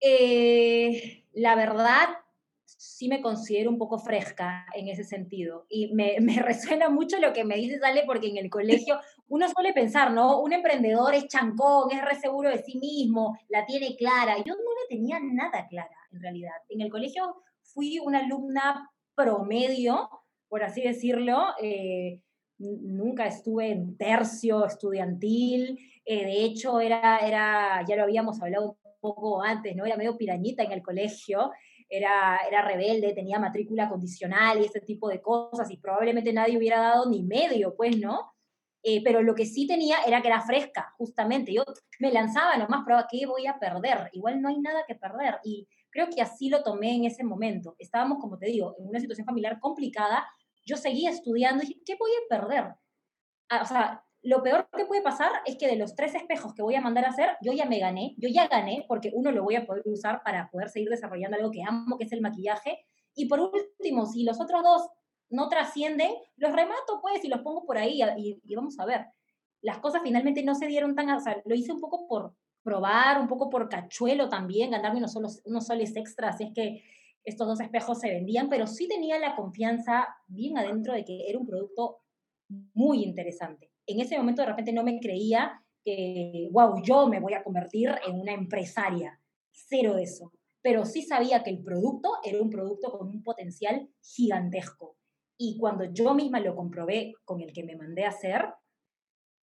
Eh, 0.00 1.24
la 1.32 1.54
verdad, 1.54 2.08
sí 2.76 3.08
me 3.08 3.22
considero 3.22 3.70
un 3.70 3.78
poco 3.78 3.98
fresca 3.98 4.66
en 4.74 4.88
ese 4.88 5.04
sentido. 5.04 5.66
Y 5.68 5.92
me, 5.94 6.16
me, 6.20 6.40
resuena 6.42 6.88
mucho 6.88 7.18
lo 7.18 7.32
que 7.32 7.44
me 7.44 7.56
dices, 7.56 7.82
Ale, 7.82 8.04
porque 8.06 8.28
en 8.28 8.36
el 8.36 8.50
colegio 8.50 9.00
uno 9.28 9.48
suele 9.48 9.72
pensar, 9.72 10.12
¿no? 10.12 10.40
Un 10.40 10.52
emprendedor 10.52 11.14
es 11.14 11.26
chancón, 11.28 11.90
es 11.90 12.02
re 12.02 12.16
seguro 12.16 12.50
de 12.50 12.62
sí 12.62 12.78
mismo, 12.78 13.38
la 13.48 13.64
tiene 13.66 13.96
clara. 13.96 14.36
Yo 14.38 14.54
no 14.54 14.60
la 14.60 14.88
tenía 14.88 15.18
nada 15.20 15.66
clara, 15.68 15.96
en 16.12 16.20
realidad. 16.20 16.54
En 16.68 16.80
el 16.80 16.90
colegio 16.90 17.42
fui 17.62 17.98
una 17.98 18.20
alumna 18.20 18.90
promedio, 19.14 20.08
por 20.48 20.62
así 20.62 20.82
decirlo. 20.82 21.46
Eh, 21.60 22.20
nunca 22.58 23.26
estuve 23.26 23.70
en 23.70 23.96
tercio 23.96 24.64
estudiantil. 24.64 25.78
Eh, 26.04 26.24
de 26.24 26.44
hecho, 26.44 26.80
era, 26.80 27.18
era, 27.18 27.84
ya 27.86 27.96
lo 27.96 28.04
habíamos 28.04 28.40
hablado 28.40 28.72
un 28.72 28.76
poco 29.00 29.42
antes, 29.42 29.74
¿no? 29.74 29.84
Era 29.84 29.96
medio 29.96 30.16
pirañita 30.16 30.62
en 30.62 30.72
el 30.72 30.82
colegio 30.82 31.50
era, 31.88 32.38
era 32.48 32.62
rebelde, 32.62 33.12
tenía 33.12 33.38
matrícula 33.38 33.88
condicional 33.88 34.60
y 34.60 34.66
ese 34.66 34.80
tipo 34.80 35.08
de 35.08 35.20
cosas, 35.20 35.70
y 35.70 35.76
probablemente 35.76 36.32
nadie 36.32 36.58
hubiera 36.58 36.80
dado 36.80 37.08
ni 37.08 37.22
medio, 37.22 37.74
pues, 37.76 37.98
¿no? 37.98 38.32
Eh, 38.82 39.02
pero 39.02 39.20
lo 39.20 39.34
que 39.34 39.46
sí 39.46 39.66
tenía 39.66 39.98
era 40.06 40.22
que 40.22 40.28
era 40.28 40.42
fresca, 40.42 40.94
justamente. 40.96 41.52
Yo 41.52 41.64
me 41.98 42.12
lanzaba 42.12 42.56
nomás, 42.56 42.84
pero 42.86 42.98
¿qué 43.10 43.26
voy 43.26 43.46
a 43.46 43.58
perder? 43.58 44.10
Igual 44.12 44.40
no 44.40 44.48
hay 44.48 44.60
nada 44.60 44.84
que 44.86 44.94
perder. 44.94 45.40
Y 45.42 45.66
creo 45.90 46.06
que 46.08 46.22
así 46.22 46.48
lo 46.48 46.62
tomé 46.62 46.94
en 46.94 47.04
ese 47.04 47.24
momento. 47.24 47.74
Estábamos, 47.80 48.18
como 48.20 48.38
te 48.38 48.46
digo, 48.46 48.76
en 48.78 48.86
una 48.86 49.00
situación 49.00 49.26
familiar 49.26 49.58
complicada, 49.58 50.24
yo 50.64 50.76
seguía 50.76 51.10
estudiando 51.10 51.64
y 51.64 51.66
dije, 51.66 51.80
¿qué 51.84 51.96
voy 51.98 52.12
a 52.12 52.38
perder? 52.38 52.74
Ah, 53.48 53.62
o 53.62 53.66
sea, 53.66 54.05
lo 54.26 54.42
peor 54.42 54.68
que 54.76 54.86
puede 54.86 55.02
pasar 55.02 55.30
es 55.44 55.56
que 55.56 55.68
de 55.68 55.76
los 55.76 55.94
tres 55.94 56.16
espejos 56.16 56.52
que 56.52 56.62
voy 56.62 56.74
a 56.74 56.80
mandar 56.80 57.04
a 57.04 57.10
hacer, 57.10 57.36
yo 57.42 57.52
ya 57.52 57.64
me 57.64 57.78
gané, 57.78 58.16
yo 58.18 58.28
ya 58.28 58.48
gané, 58.48 58.84
porque 58.88 59.12
uno 59.14 59.30
lo 59.30 59.44
voy 59.44 59.54
a 59.54 59.64
poder 59.64 59.84
usar 59.86 60.20
para 60.24 60.50
poder 60.50 60.68
seguir 60.68 60.88
desarrollando 60.88 61.36
algo 61.36 61.52
que 61.52 61.62
amo, 61.62 61.96
que 61.96 62.06
es 62.06 62.12
el 62.12 62.20
maquillaje. 62.20 62.84
Y 63.14 63.28
por 63.28 63.38
último, 63.38 64.04
si 64.04 64.24
los 64.24 64.40
otros 64.40 64.64
dos 64.64 64.88
no 65.30 65.48
trascienden, 65.48 66.10
los 66.38 66.52
remato 66.52 67.00
pues 67.00 67.24
y 67.24 67.28
los 67.28 67.40
pongo 67.42 67.64
por 67.64 67.78
ahí 67.78 68.00
y, 68.16 68.54
vamos 68.56 68.76
a 68.80 68.84
ver. 68.84 69.06
Las 69.62 69.78
cosas 69.78 70.02
finalmente 70.02 70.42
no 70.42 70.56
se 70.56 70.66
dieron 70.66 70.96
tan, 70.96 71.08
o 71.10 71.20
sea, 71.20 71.40
lo 71.44 71.54
hice 71.54 71.72
un 71.72 71.80
poco 71.80 72.08
por 72.08 72.34
probar, 72.64 73.20
un 73.20 73.28
poco 73.28 73.48
por 73.48 73.68
cachuelo 73.68 74.28
también, 74.28 74.72
ganarme 74.72 74.98
unos, 74.98 75.12
solos, 75.12 75.40
unos 75.44 75.66
soles 75.66 75.94
extras, 75.94 76.34
así 76.34 76.44
es 76.44 76.52
que 76.52 76.82
estos 77.22 77.46
dos 77.46 77.60
espejos 77.60 78.00
se 78.00 78.10
vendían, 78.10 78.48
pero 78.48 78.66
sí 78.66 78.88
tenía 78.88 79.20
la 79.20 79.36
confianza 79.36 80.08
bien 80.26 80.58
adentro 80.58 80.94
de 80.94 81.04
que 81.04 81.28
era 81.28 81.38
un 81.38 81.46
producto 81.46 82.00
muy 82.74 83.04
interesante. 83.04 83.70
En 83.86 84.00
ese 84.00 84.16
momento 84.18 84.42
de 84.42 84.48
repente 84.48 84.72
no 84.72 84.82
me 84.82 84.98
creía 84.98 85.62
que, 85.84 86.48
wow, 86.50 86.82
yo 86.82 87.06
me 87.06 87.20
voy 87.20 87.34
a 87.34 87.44
convertir 87.44 87.94
en 88.06 88.20
una 88.20 88.32
empresaria. 88.32 89.20
Cero 89.52 89.94
de 89.94 90.02
eso. 90.02 90.32
Pero 90.60 90.84
sí 90.84 91.02
sabía 91.02 91.44
que 91.44 91.50
el 91.50 91.62
producto 91.62 92.10
era 92.24 92.42
un 92.42 92.50
producto 92.50 92.90
con 92.90 93.08
un 93.08 93.22
potencial 93.22 93.88
gigantesco. 94.02 94.96
Y 95.38 95.58
cuando 95.58 95.84
yo 95.84 96.12
misma 96.14 96.40
lo 96.40 96.56
comprobé 96.56 97.14
con 97.24 97.40
el 97.40 97.52
que 97.52 97.62
me 97.62 97.76
mandé 97.76 98.04
a 98.04 98.08
hacer, 98.08 98.46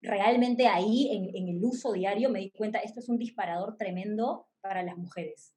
realmente 0.01 0.67
ahí 0.67 1.31
en, 1.35 1.47
el 1.47 1.63
uso 1.63 1.93
diario 1.93 2.29
me 2.29 2.39
di 2.39 2.51
cuenta, 2.51 2.79
esto 2.79 2.99
es 2.99 3.09
un 3.09 3.17
disparador 3.17 3.77
tremendo 3.77 4.47
para 4.59 4.81
las 4.81 4.97
mujeres. 4.97 5.53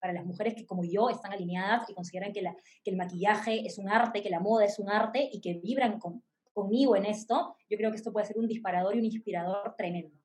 Para 0.00 0.12
las 0.12 0.26
mujeres 0.26 0.54
que 0.54 0.66
como 0.66 0.84
yo 0.84 1.08
están 1.08 1.32
alineadas 1.32 1.88
y 1.88 1.94
consideran 1.94 2.32
que 2.32 2.42
el 2.84 2.96
maquillaje 2.96 3.66
es 3.66 3.78
un 3.78 3.88
arte, 3.88 4.22
que 4.22 4.30
la 4.30 4.40
moda 4.40 4.64
es 4.64 4.78
un 4.78 4.90
arte 4.90 5.28
y 5.32 5.40
que 5.40 5.54
vibran 5.54 5.98
con, 5.98 6.22
conmigo 6.52 6.96
en 6.96 7.06
esto, 7.06 7.56
yo 7.68 7.76
creo 7.76 7.90
que 7.90 7.96
esto 7.96 8.12
puede 8.12 8.26
ser 8.26 8.38
un 8.38 8.46
disparador 8.46 8.94
y 8.94 8.98
un 8.98 9.04
inspirador 9.04 9.74
tremendo. 9.76 10.16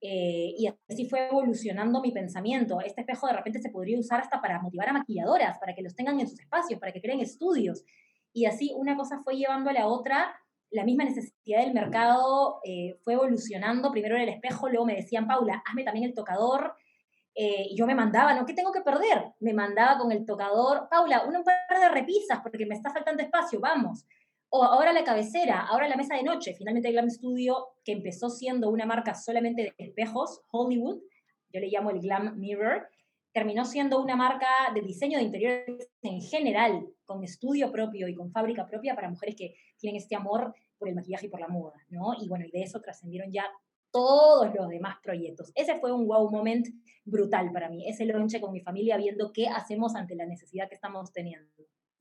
Eh, 0.00 0.54
y 0.58 0.66
así 0.90 1.08
fue 1.08 1.28
evolucionando 1.28 2.02
mi 2.02 2.12
pensamiento. 2.12 2.80
Este 2.80 3.00
espejo 3.00 3.26
de 3.26 3.32
repente 3.32 3.60
se 3.60 3.70
podría 3.70 3.98
usar 3.98 4.20
hasta 4.20 4.40
para 4.40 4.60
motivar 4.60 4.88
a 4.88 4.92
maquilladoras, 4.92 5.58
para 5.58 5.74
que 5.74 5.82
los 5.82 5.94
tengan 5.94 6.20
en 6.20 6.28
sus 6.28 6.38
espacios, 6.38 6.78
para 6.78 6.92
que 6.92 7.00
creen 7.00 7.20
estudios. 7.20 7.84
Y 8.32 8.44
así 8.44 8.72
una 8.76 8.96
cosa 8.96 9.22
fue 9.24 9.36
llevando 9.36 9.70
a 9.70 9.72
la 9.72 9.86
otra, 9.86 10.38
la 10.70 10.84
misma 10.84 11.04
necesidad 11.04 11.60
del 11.60 11.72
mercado 11.72 12.60
eh, 12.64 12.98
fue 13.02 13.14
evolucionando. 13.14 13.92
Primero 13.92 14.16
era 14.16 14.24
el 14.24 14.30
espejo, 14.30 14.68
luego 14.68 14.84
me 14.84 14.96
decían, 14.96 15.26
Paula, 15.26 15.62
hazme 15.66 15.84
también 15.84 16.06
el 16.06 16.14
tocador. 16.14 16.74
Eh, 17.34 17.68
y 17.70 17.76
yo 17.76 17.86
me 17.86 17.94
mandaba, 17.94 18.34
¿no? 18.34 18.44
¿Qué 18.44 18.52
tengo 18.52 18.72
que 18.72 18.82
perder? 18.82 19.32
Me 19.40 19.54
mandaba 19.54 19.98
con 19.98 20.12
el 20.12 20.24
tocador, 20.26 20.86
Paula, 20.90 21.24
un 21.24 21.42
par 21.42 21.80
de 21.80 21.88
repisas 21.88 22.40
porque 22.42 22.66
me 22.66 22.74
está 22.74 22.92
faltando 22.92 23.22
espacio, 23.22 23.58
vamos 23.58 24.04
o 24.56 24.62
ahora 24.62 24.92
la 24.92 25.02
cabecera, 25.02 25.66
ahora 25.66 25.88
la 25.88 25.96
mesa 25.96 26.14
de 26.14 26.22
noche. 26.22 26.54
Finalmente 26.54 26.92
Glam 26.92 27.10
Studio, 27.10 27.70
que 27.84 27.90
empezó 27.90 28.30
siendo 28.30 28.70
una 28.70 28.86
marca 28.86 29.12
solamente 29.12 29.62
de 29.62 29.74
espejos, 29.78 30.42
Hollywood, 30.52 31.00
yo 31.52 31.58
le 31.58 31.66
llamo 31.66 31.90
el 31.90 31.98
Glam 31.98 32.38
Mirror, 32.38 32.88
terminó 33.32 33.64
siendo 33.64 34.00
una 34.00 34.14
marca 34.14 34.46
de 34.72 34.80
diseño 34.80 35.18
de 35.18 35.24
interiores 35.24 35.90
en 36.02 36.20
general, 36.22 36.86
con 37.04 37.24
estudio 37.24 37.72
propio 37.72 38.06
y 38.06 38.14
con 38.14 38.30
fábrica 38.30 38.64
propia 38.64 38.94
para 38.94 39.10
mujeres 39.10 39.34
que 39.34 39.56
tienen 39.76 40.00
este 40.00 40.14
amor 40.14 40.54
por 40.78 40.88
el 40.88 40.94
maquillaje 40.94 41.26
y 41.26 41.30
por 41.30 41.40
la 41.40 41.48
moda, 41.48 41.84
¿no? 41.88 42.14
Y 42.22 42.28
bueno, 42.28 42.44
y 42.46 42.52
de 42.52 42.62
eso 42.62 42.80
trascendieron 42.80 43.32
ya 43.32 43.46
todos 43.90 44.54
los 44.54 44.68
demás 44.68 44.98
proyectos. 45.02 45.50
Ese 45.56 45.80
fue 45.80 45.90
un 45.90 46.06
wow 46.06 46.30
moment 46.30 46.68
brutal 47.04 47.50
para 47.52 47.68
mí, 47.68 47.88
ese 47.88 48.04
lonche 48.04 48.40
con 48.40 48.52
mi 48.52 48.60
familia 48.60 48.98
viendo 48.98 49.32
qué 49.32 49.48
hacemos 49.48 49.96
ante 49.96 50.14
la 50.14 50.26
necesidad 50.26 50.68
que 50.68 50.76
estamos 50.76 51.12
teniendo. 51.12 51.50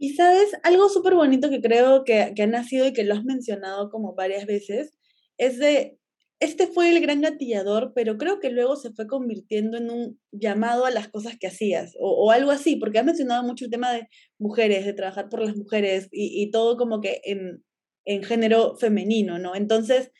Y 0.03 0.15
sabes, 0.15 0.51
algo 0.63 0.89
súper 0.89 1.15
bonito 1.15 1.49
que 1.49 1.61
creo 1.61 2.03
que, 2.03 2.33
que 2.35 2.43
ha 2.43 2.47
nacido 2.47 2.85
y 2.85 2.91
que 2.91 3.05
lo 3.05 3.13
has 3.13 3.23
mencionado 3.23 3.89
como 3.89 4.15
varias 4.15 4.45
veces, 4.45 4.91
es 5.37 5.59
de, 5.59 5.97
este 6.41 6.67
fue 6.67 6.89
el 6.89 6.99
gran 6.99 7.21
gatillador, 7.21 7.93
pero 7.95 8.17
creo 8.17 8.41
que 8.41 8.49
luego 8.49 8.75
se 8.75 8.91
fue 8.91 9.07
convirtiendo 9.07 9.77
en 9.77 9.89
un 9.89 10.19
llamado 10.33 10.85
a 10.85 10.91
las 10.91 11.07
cosas 11.07 11.37
que 11.39 11.47
hacías, 11.47 11.93
o, 12.01 12.31
algo 12.31 12.51
así, 12.51 12.75
porque 12.75 12.99
has 12.99 13.05
mencionado 13.05 13.43
mucho 13.43 13.63
el 13.63 13.71
tema 13.71 13.93
de 13.93 14.09
mujeres, 14.39 14.83
de 14.85 14.91
trabajar 14.91 15.29
por 15.29 15.39
las 15.41 15.55
mujeres 15.55 16.09
y, 16.11 16.51
todo 16.51 16.75
como 16.75 16.99
que 16.99 17.21
en, 17.23 17.63
en 18.03 18.23
género 18.23 18.75
femenino, 18.75 19.39
¿no? 19.39 19.55
Entonces, 19.55 20.11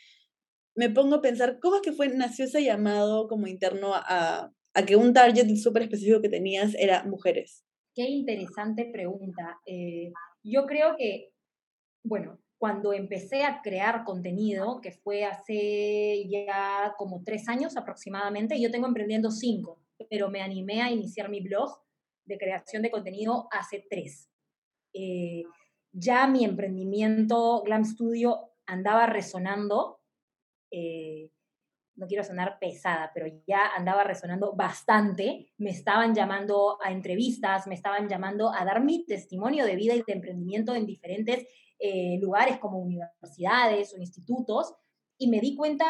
me 0.76 0.92
pongo 0.92 1.16
a 1.16 1.22
pensar, 1.22 1.60
¿cómo 1.62 1.76
es 1.76 1.82
que 1.82 1.92
fue, 1.92 2.08
nació 2.08 2.46
ese 2.46 2.64
llamado 2.64 3.28
como 3.28 3.48
interno 3.48 3.92
a, 3.96 4.50
a 4.76 4.86
que 4.86 4.96
un 4.96 5.12
target 5.14 5.54
súper 5.58 5.84
específico 5.84 6.22
que 6.22 6.30
tenías 6.30 6.74
era 6.76 7.04
mujeres? 7.04 7.66
Qué 7.94 8.04
interesante 8.04 8.86
pregunta. 8.92 9.60
Eh, 9.66 10.12
yo 10.44 10.66
creo 10.66 10.96
que, 10.98 11.32
bueno, 12.04 12.40
cuando 12.58 12.94
empecé 12.94 13.44
a 13.44 13.62
crear 13.62 14.04
contenido, 14.04 14.80
que 14.82 14.92
fue 14.92 15.26
hace 15.26 16.28
ya 16.30 16.96
como 16.98 17.24
tres 17.24 17.48
años 17.50 17.78
aproximadamente, 17.78 18.60
yo 18.60 18.72
tengo 18.72 18.88
emprendiendo 18.88 19.30
cinco, 19.32 19.80
pero 20.10 20.30
me 20.30 20.42
animé 20.42 20.82
a 20.82 20.90
iniciar 20.90 21.30
mi 21.30 21.42
blog 21.42 21.70
de 22.26 22.38
creación 22.38 22.82
de 22.82 22.90
contenido 22.90 23.48
hace 23.52 23.86
tres. 23.90 24.30
Eh, 24.94 25.44
ya 25.92 26.26
mi 26.28 26.46
emprendimiento 26.46 27.62
Glam 27.64 27.86
Studio 27.86 28.52
andaba 28.66 29.06
resonando. 29.06 30.00
Eh, 30.72 31.30
no 31.96 32.08
quiero 32.08 32.24
sonar 32.24 32.58
pesada, 32.60 33.12
pero 33.14 33.28
ya 33.46 33.68
andaba 33.76 34.04
resonando 34.04 34.54
bastante. 34.54 35.48
Me 35.58 35.70
estaban 35.70 36.16
llamando 36.16 36.78
a 36.84 36.92
entrevistas, 36.92 37.68
me 37.68 37.76
estaban 37.76 38.08
llamando 38.10 38.52
a 38.54 38.66
dar 38.66 38.84
mi 38.84 39.06
testimonio 39.06 39.66
de 39.66 39.76
vida 39.76 39.94
y 39.94 40.02
de 40.02 40.14
emprendimiento 40.14 40.74
en 40.76 40.86
diferentes 40.86 41.46
eh, 41.80 42.18
lugares 42.20 42.58
como 42.58 42.80
universidades 42.80 43.94
o 43.94 43.98
institutos. 43.98 44.74
Y 45.18 45.28
me 45.28 45.40
di 45.40 45.56
cuenta 45.56 45.86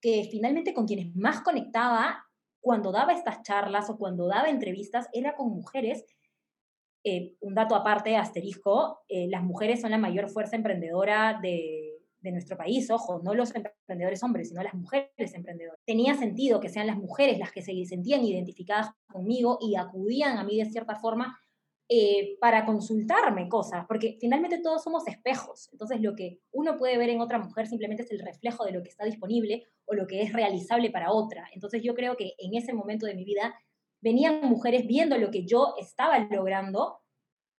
que 0.00 0.28
finalmente 0.30 0.74
con 0.74 0.86
quienes 0.86 1.14
más 1.14 1.40
conectaba 1.40 2.24
cuando 2.60 2.92
daba 2.92 3.12
estas 3.12 3.42
charlas 3.42 3.88
o 3.88 3.96
cuando 3.96 4.26
daba 4.26 4.50
entrevistas 4.50 5.08
era 5.12 5.34
con 5.34 5.50
mujeres. 5.50 6.04
Eh, 7.02 7.36
un 7.40 7.54
dato 7.54 7.74
aparte, 7.74 8.16
asterisco, 8.16 9.00
eh, 9.08 9.26
las 9.28 9.42
mujeres 9.42 9.80
son 9.80 9.90
la 9.90 9.98
mayor 9.98 10.28
fuerza 10.28 10.56
emprendedora 10.56 11.38
de, 11.40 11.79
de 12.20 12.32
nuestro 12.32 12.56
país, 12.56 12.90
ojo, 12.90 13.20
no 13.22 13.34
los 13.34 13.54
emprendedores 13.54 14.22
hombres, 14.22 14.48
sino 14.48 14.62
las 14.62 14.74
mujeres 14.74 15.34
emprendedoras. 15.34 15.80
Tenía 15.86 16.14
sentido 16.14 16.60
que 16.60 16.68
sean 16.68 16.86
las 16.86 16.96
mujeres 16.96 17.38
las 17.38 17.52
que 17.52 17.62
se 17.62 17.72
sentían 17.86 18.24
identificadas 18.24 18.90
conmigo 19.06 19.58
y 19.60 19.76
acudían 19.76 20.38
a 20.38 20.44
mí 20.44 20.58
de 20.58 20.70
cierta 20.70 20.96
forma 20.96 21.38
eh, 21.92 22.36
para 22.40 22.64
consultarme 22.64 23.48
cosas, 23.48 23.84
porque 23.88 24.16
finalmente 24.20 24.58
todos 24.58 24.82
somos 24.82 25.08
espejos. 25.08 25.68
Entonces 25.72 26.00
lo 26.00 26.14
que 26.14 26.38
uno 26.52 26.76
puede 26.76 26.96
ver 26.96 27.10
en 27.10 27.20
otra 27.20 27.38
mujer 27.38 27.66
simplemente 27.66 28.04
es 28.04 28.12
el 28.12 28.20
reflejo 28.20 28.64
de 28.64 28.70
lo 28.70 28.82
que 28.82 28.90
está 28.90 29.04
disponible 29.04 29.66
o 29.86 29.94
lo 29.94 30.06
que 30.06 30.22
es 30.22 30.32
realizable 30.32 30.90
para 30.90 31.10
otra. 31.10 31.48
Entonces 31.52 31.82
yo 31.82 31.94
creo 31.94 32.16
que 32.16 32.34
en 32.38 32.54
ese 32.54 32.74
momento 32.74 33.06
de 33.06 33.16
mi 33.16 33.24
vida 33.24 33.54
venían 34.00 34.40
mujeres 34.48 34.86
viendo 34.86 35.18
lo 35.18 35.32
que 35.32 35.44
yo 35.44 35.74
estaba 35.80 36.18
logrando 36.30 37.00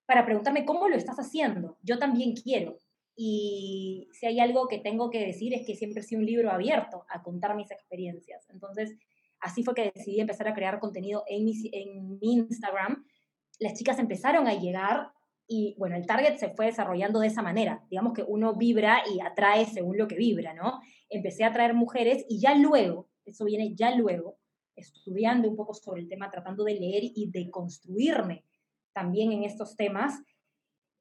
para 0.06 0.26
preguntarme 0.26 0.66
cómo 0.66 0.88
lo 0.88 0.96
estás 0.96 1.18
haciendo. 1.18 1.78
Yo 1.82 2.00
también 2.00 2.34
quiero. 2.34 2.78
Y 3.16 4.08
si 4.14 4.26
hay 4.26 4.40
algo 4.40 4.68
que 4.68 4.80
tengo 4.80 5.10
que 5.10 5.26
decir 5.26 5.54
es 5.54 5.66
que 5.66 5.76
siempre 5.76 6.02
he 6.02 6.04
sido 6.04 6.20
un 6.20 6.26
libro 6.26 6.52
abierto 6.52 7.06
a 7.10 7.22
contar 7.22 7.56
mis 7.56 7.72
experiencias. 7.72 8.50
Entonces, 8.50 8.98
así 9.40 9.64
fue 9.64 9.74
que 9.74 9.92
decidí 9.94 10.20
empezar 10.20 10.48
a 10.48 10.54
crear 10.54 10.80
contenido 10.80 11.24
en 11.28 11.46
mi, 11.46 11.54
Instagram. 12.22 13.06
Las 13.60 13.74
chicas 13.74 14.00
empezaron 14.00 14.48
a 14.48 14.54
llegar 14.54 15.12
y, 15.48 15.76
bueno, 15.78 15.96
el 15.96 16.06
target 16.06 16.38
se 16.38 16.50
fue 16.52 16.68
desarrollando 16.68 17.20
de 17.20 17.28
esa 17.28 17.42
manera. 17.42 17.84
Digamos 17.90 18.14
que 18.14 18.24
uno 18.24 18.56
vibra 18.56 19.04
y 19.14 19.20
atrae 19.20 19.66
según 19.66 19.98
lo 19.98 20.08
que 20.08 20.16
vibra, 20.16 20.54
¿no? 20.54 20.80
Empecé 21.10 21.44
a 21.44 21.48
atraer 21.48 21.74
mujeres 21.74 22.26
y 22.30 22.40
ya 22.40 22.56
luego, 22.56 23.10
eso 23.26 23.44
viene 23.44 23.76
ya 23.76 23.94
luego, 23.96 24.38
estudiando 24.76 25.50
un 25.50 25.58
poco 25.58 25.74
sobre 25.74 26.02
el 26.02 26.08
tema, 26.08 26.32
tratando 26.32 26.64
de 26.64 26.76
leer 26.76 27.04
y 27.04 27.30
de 27.30 27.52
construirme 27.52 28.46
también 28.94 29.32
en 29.32 29.44
estos 29.44 29.76
temas, 29.76 30.22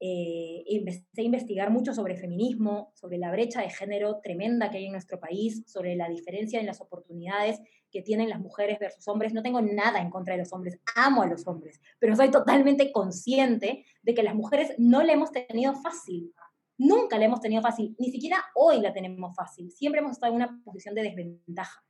eh, 0.03 0.65
empecé 0.67 1.05
a 1.19 1.23
investigar 1.23 1.71
mucho 1.71 1.93
sobre 1.93 2.17
feminismo, 2.17 2.91
sobre 2.95 3.19
la 3.19 3.31
brecha 3.31 3.61
de 3.61 3.69
género 3.69 4.21
tremenda 4.23 4.71
que 4.71 4.79
hay 4.79 4.87
en 4.87 4.93
nuestro 4.93 5.21
país, 5.21 5.63
sobre 5.67 5.95
la 5.95 6.09
diferencia 6.09 6.59
en 6.59 6.65
las 6.65 6.81
oportunidades 6.81 7.61
que 7.91 8.01
tienen 8.01 8.31
las 8.31 8.41
mujeres 8.41 8.79
versus 8.79 9.07
hombres. 9.09 9.35
No 9.35 9.43
tengo 9.43 9.61
nada 9.61 10.01
en 10.01 10.09
contra 10.09 10.35
de 10.35 10.41
los 10.41 10.55
hombres, 10.55 10.79
amo 10.97 11.23
a 11.23 11.27
los 11.27 11.47
hombres, 11.47 11.81
pero 11.99 12.17
soy 12.17 12.31
totalmente 12.31 12.91
consciente 12.93 13.85
de 14.03 14.15
que 14.15 14.23
las 14.23 14.35
mujeres 14.35 14.73
no 14.79 15.03
le 15.03 15.13
hemos 15.13 15.33
tenido 15.33 15.75
fácil. 15.75 16.33
Nunca 16.79 17.19
le 17.19 17.27
hemos 17.27 17.43
tenido 17.43 17.61
fácil, 17.61 17.95
ni 17.99 18.11
siquiera 18.11 18.39
hoy 18.55 18.81
la 18.81 18.95
tenemos 18.95 19.37
fácil. 19.37 19.71
Siempre 19.71 20.01
hemos 20.01 20.13
estado 20.13 20.33
en 20.33 20.37
una 20.37 20.63
posición 20.65 20.95
de 20.95 21.03
desventaja. 21.03 21.85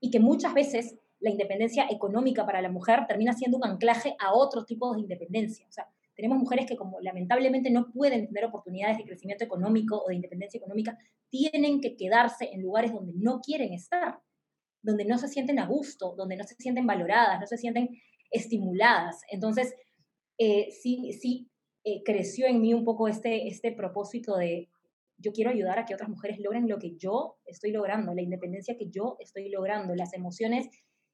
Y 0.00 0.10
que 0.10 0.18
muchas 0.18 0.54
veces 0.54 0.98
la 1.18 1.28
independencia 1.28 1.86
económica 1.90 2.46
para 2.46 2.62
la 2.62 2.70
mujer 2.70 3.06
termina 3.06 3.34
siendo 3.34 3.58
un 3.58 3.66
anclaje 3.66 4.16
a 4.18 4.32
otros 4.32 4.64
tipos 4.64 4.96
de 4.96 5.02
independencia. 5.02 5.66
O 5.68 5.72
sea, 5.72 5.86
tenemos 6.20 6.38
mujeres 6.38 6.66
que 6.66 6.76
como 6.76 7.00
lamentablemente 7.00 7.70
no 7.70 7.90
pueden 7.90 8.26
tener 8.26 8.44
oportunidades 8.44 8.98
de 8.98 9.04
crecimiento 9.04 9.42
económico 9.42 10.02
o 10.04 10.08
de 10.08 10.16
independencia 10.16 10.58
económica, 10.58 10.98
tienen 11.30 11.80
que 11.80 11.96
quedarse 11.96 12.50
en 12.52 12.60
lugares 12.60 12.92
donde 12.92 13.14
no 13.16 13.40
quieren 13.40 13.72
estar, 13.72 14.18
donde 14.82 15.06
no 15.06 15.16
se 15.16 15.28
sienten 15.28 15.58
a 15.58 15.66
gusto, 15.66 16.14
donde 16.18 16.36
no 16.36 16.44
se 16.44 16.56
sienten 16.56 16.86
valoradas, 16.86 17.40
no 17.40 17.46
se 17.46 17.56
sienten 17.56 17.88
estimuladas. 18.30 19.22
Entonces, 19.30 19.74
eh, 20.36 20.70
sí, 20.70 21.14
sí, 21.14 21.48
eh, 21.84 22.02
creció 22.04 22.46
en 22.46 22.60
mí 22.60 22.74
un 22.74 22.84
poco 22.84 23.08
este, 23.08 23.48
este 23.48 23.72
propósito 23.72 24.36
de 24.36 24.68
yo 25.16 25.32
quiero 25.32 25.50
ayudar 25.50 25.78
a 25.78 25.86
que 25.86 25.94
otras 25.94 26.10
mujeres 26.10 26.38
logren 26.38 26.68
lo 26.68 26.78
que 26.78 26.96
yo 26.98 27.38
estoy 27.46 27.72
logrando, 27.72 28.12
la 28.12 28.20
independencia 28.20 28.76
que 28.76 28.90
yo 28.90 29.16
estoy 29.20 29.48
logrando, 29.48 29.94
las 29.94 30.12
emociones 30.12 30.68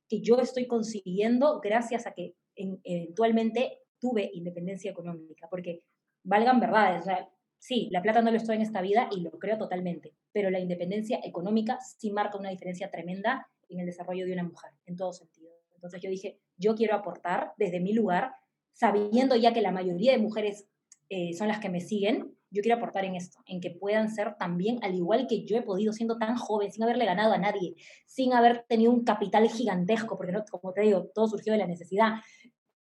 que 0.08 0.20
yo 0.20 0.40
estoy 0.40 0.66
consiguiendo 0.66 1.60
gracias 1.60 2.08
a 2.08 2.12
que 2.12 2.34
eventualmente 2.56 3.78
tuve 3.98 4.30
independencia 4.34 4.90
económica, 4.90 5.48
porque 5.48 5.82
valgan 6.22 6.60
verdades, 6.60 7.02
o 7.02 7.04
sea, 7.04 7.28
sí, 7.58 7.88
la 7.90 8.02
plata 8.02 8.22
no 8.22 8.30
lo 8.30 8.36
estoy 8.36 8.56
en 8.56 8.62
esta 8.62 8.82
vida 8.82 9.08
y 9.10 9.20
lo 9.20 9.30
creo 9.32 9.58
totalmente, 9.58 10.14
pero 10.32 10.50
la 10.50 10.58
independencia 10.58 11.20
económica 11.22 11.78
sí 11.80 12.10
marca 12.10 12.38
una 12.38 12.50
diferencia 12.50 12.90
tremenda 12.90 13.48
en 13.68 13.80
el 13.80 13.86
desarrollo 13.86 14.26
de 14.26 14.32
una 14.32 14.44
mujer, 14.44 14.72
en 14.86 14.96
todo 14.96 15.12
sentido. 15.12 15.50
Entonces 15.74 16.00
yo 16.00 16.10
dije, 16.10 16.38
yo 16.56 16.74
quiero 16.74 16.94
aportar 16.94 17.52
desde 17.56 17.80
mi 17.80 17.92
lugar, 17.92 18.32
sabiendo 18.72 19.36
ya 19.36 19.52
que 19.52 19.62
la 19.62 19.72
mayoría 19.72 20.12
de 20.12 20.18
mujeres 20.18 20.68
eh, 21.08 21.34
son 21.34 21.48
las 21.48 21.60
que 21.60 21.68
me 21.68 21.80
siguen, 21.80 22.36
yo 22.50 22.62
quiero 22.62 22.78
aportar 22.78 23.04
en 23.04 23.16
esto, 23.16 23.38
en 23.46 23.60
que 23.60 23.70
puedan 23.70 24.10
ser 24.10 24.36
también, 24.38 24.78
al 24.82 24.94
igual 24.94 25.26
que 25.26 25.44
yo 25.44 25.56
he 25.56 25.62
podido 25.62 25.92
siendo 25.92 26.16
tan 26.16 26.36
joven, 26.36 26.72
sin 26.72 26.82
haberle 26.84 27.04
ganado 27.04 27.32
a 27.32 27.38
nadie, 27.38 27.74
sin 28.06 28.32
haber 28.32 28.64
tenido 28.68 28.92
un 28.92 29.04
capital 29.04 29.48
gigantesco, 29.48 30.16
porque 30.16 30.32
no, 30.32 30.44
como 30.44 30.72
te 30.72 30.82
digo, 30.82 31.10
todo 31.14 31.28
surgió 31.28 31.52
de 31.52 31.58
la 31.58 31.66
necesidad. 31.66 32.14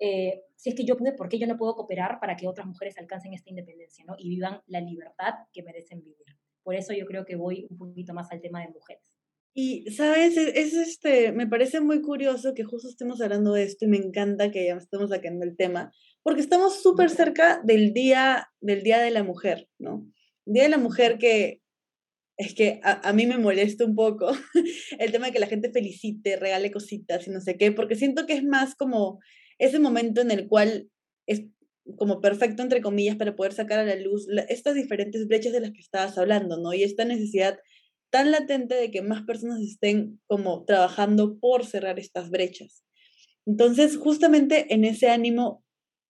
Eh, 0.00 0.44
si 0.56 0.70
es 0.70 0.74
que 0.74 0.84
yo 0.84 0.96
pude, 0.96 1.12
¿por 1.12 1.28
qué 1.28 1.38
yo 1.38 1.46
no 1.46 1.58
puedo 1.58 1.76
cooperar 1.76 2.18
para 2.20 2.34
que 2.34 2.48
otras 2.48 2.66
mujeres 2.66 2.96
alcancen 2.98 3.34
esta 3.34 3.50
independencia 3.50 4.02
¿no? 4.06 4.14
y 4.18 4.30
vivan 4.30 4.62
la 4.66 4.80
libertad 4.80 5.34
que 5.52 5.62
merecen 5.62 6.02
vivir? 6.02 6.26
Por 6.62 6.74
eso 6.74 6.94
yo 6.94 7.04
creo 7.06 7.24
que 7.26 7.36
voy 7.36 7.66
un 7.70 7.76
poquito 7.76 8.14
más 8.14 8.32
al 8.32 8.40
tema 8.40 8.60
de 8.62 8.68
mujeres. 8.68 9.02
Y, 9.52 9.90
¿sabes? 9.90 10.36
Es, 10.36 10.74
este, 10.74 11.32
me 11.32 11.46
parece 11.46 11.80
muy 11.80 12.00
curioso 12.00 12.54
que 12.54 12.64
justo 12.64 12.88
estemos 12.88 13.20
hablando 13.20 13.52
de 13.52 13.64
esto 13.64 13.84
y 13.84 13.88
me 13.88 13.96
encanta 13.96 14.50
que 14.50 14.66
ya 14.66 14.74
estemos 14.76 15.10
sacando 15.10 15.44
el 15.44 15.56
tema, 15.56 15.92
porque 16.22 16.40
estamos 16.40 16.82
súper 16.82 17.10
cerca 17.10 17.60
del 17.64 17.92
día, 17.92 18.48
del 18.60 18.82
día 18.82 19.00
de 19.00 19.10
la 19.10 19.24
Mujer, 19.24 19.68
¿no? 19.78 20.06
Día 20.46 20.62
de 20.62 20.68
la 20.68 20.78
Mujer 20.78 21.18
que 21.18 21.60
es 22.36 22.54
que 22.54 22.80
a, 22.84 23.06
a, 23.06 23.12
mí 23.12 23.26
me 23.26 23.36
molesta 23.36 23.84
un 23.84 23.94
poco 23.94 24.30
el 24.98 25.12
tema 25.12 25.26
de 25.26 25.32
que 25.32 25.40
la 25.40 25.46
gente 25.46 25.70
felicite, 25.70 26.36
regale 26.36 26.70
cositas 26.70 27.26
y 27.26 27.30
no 27.30 27.40
sé 27.40 27.58
qué, 27.58 27.70
porque 27.72 27.96
siento 27.96 28.26
que 28.26 28.34
es 28.34 28.44
más 28.44 28.74
como 28.76 29.18
ese 29.60 29.78
momento 29.78 30.20
en 30.20 30.30
el 30.30 30.48
cual 30.48 30.90
es 31.26 31.44
como 31.96 32.20
perfecto, 32.20 32.62
entre 32.62 32.80
comillas, 32.80 33.16
para 33.16 33.36
poder 33.36 33.52
sacar 33.52 33.78
a 33.78 33.84
la 33.84 33.96
luz 33.96 34.26
estas 34.48 34.74
diferentes 34.74 35.26
brechas 35.26 35.52
de 35.52 35.60
las 35.60 35.72
que 35.72 35.80
estabas 35.80 36.18
hablando, 36.18 36.56
¿no? 36.56 36.72
Y 36.74 36.82
esta 36.82 37.04
necesidad 37.04 37.58
tan 38.10 38.30
latente 38.30 38.74
de 38.74 38.90
que 38.90 39.02
más 39.02 39.22
personas 39.22 39.60
estén 39.60 40.20
como 40.26 40.64
trabajando 40.64 41.38
por 41.38 41.64
cerrar 41.64 41.98
estas 41.98 42.30
brechas. 42.30 42.84
Entonces, 43.46 43.96
justamente 43.96 44.74
en 44.74 44.84
ese 44.84 45.08
ánimo, 45.08 45.64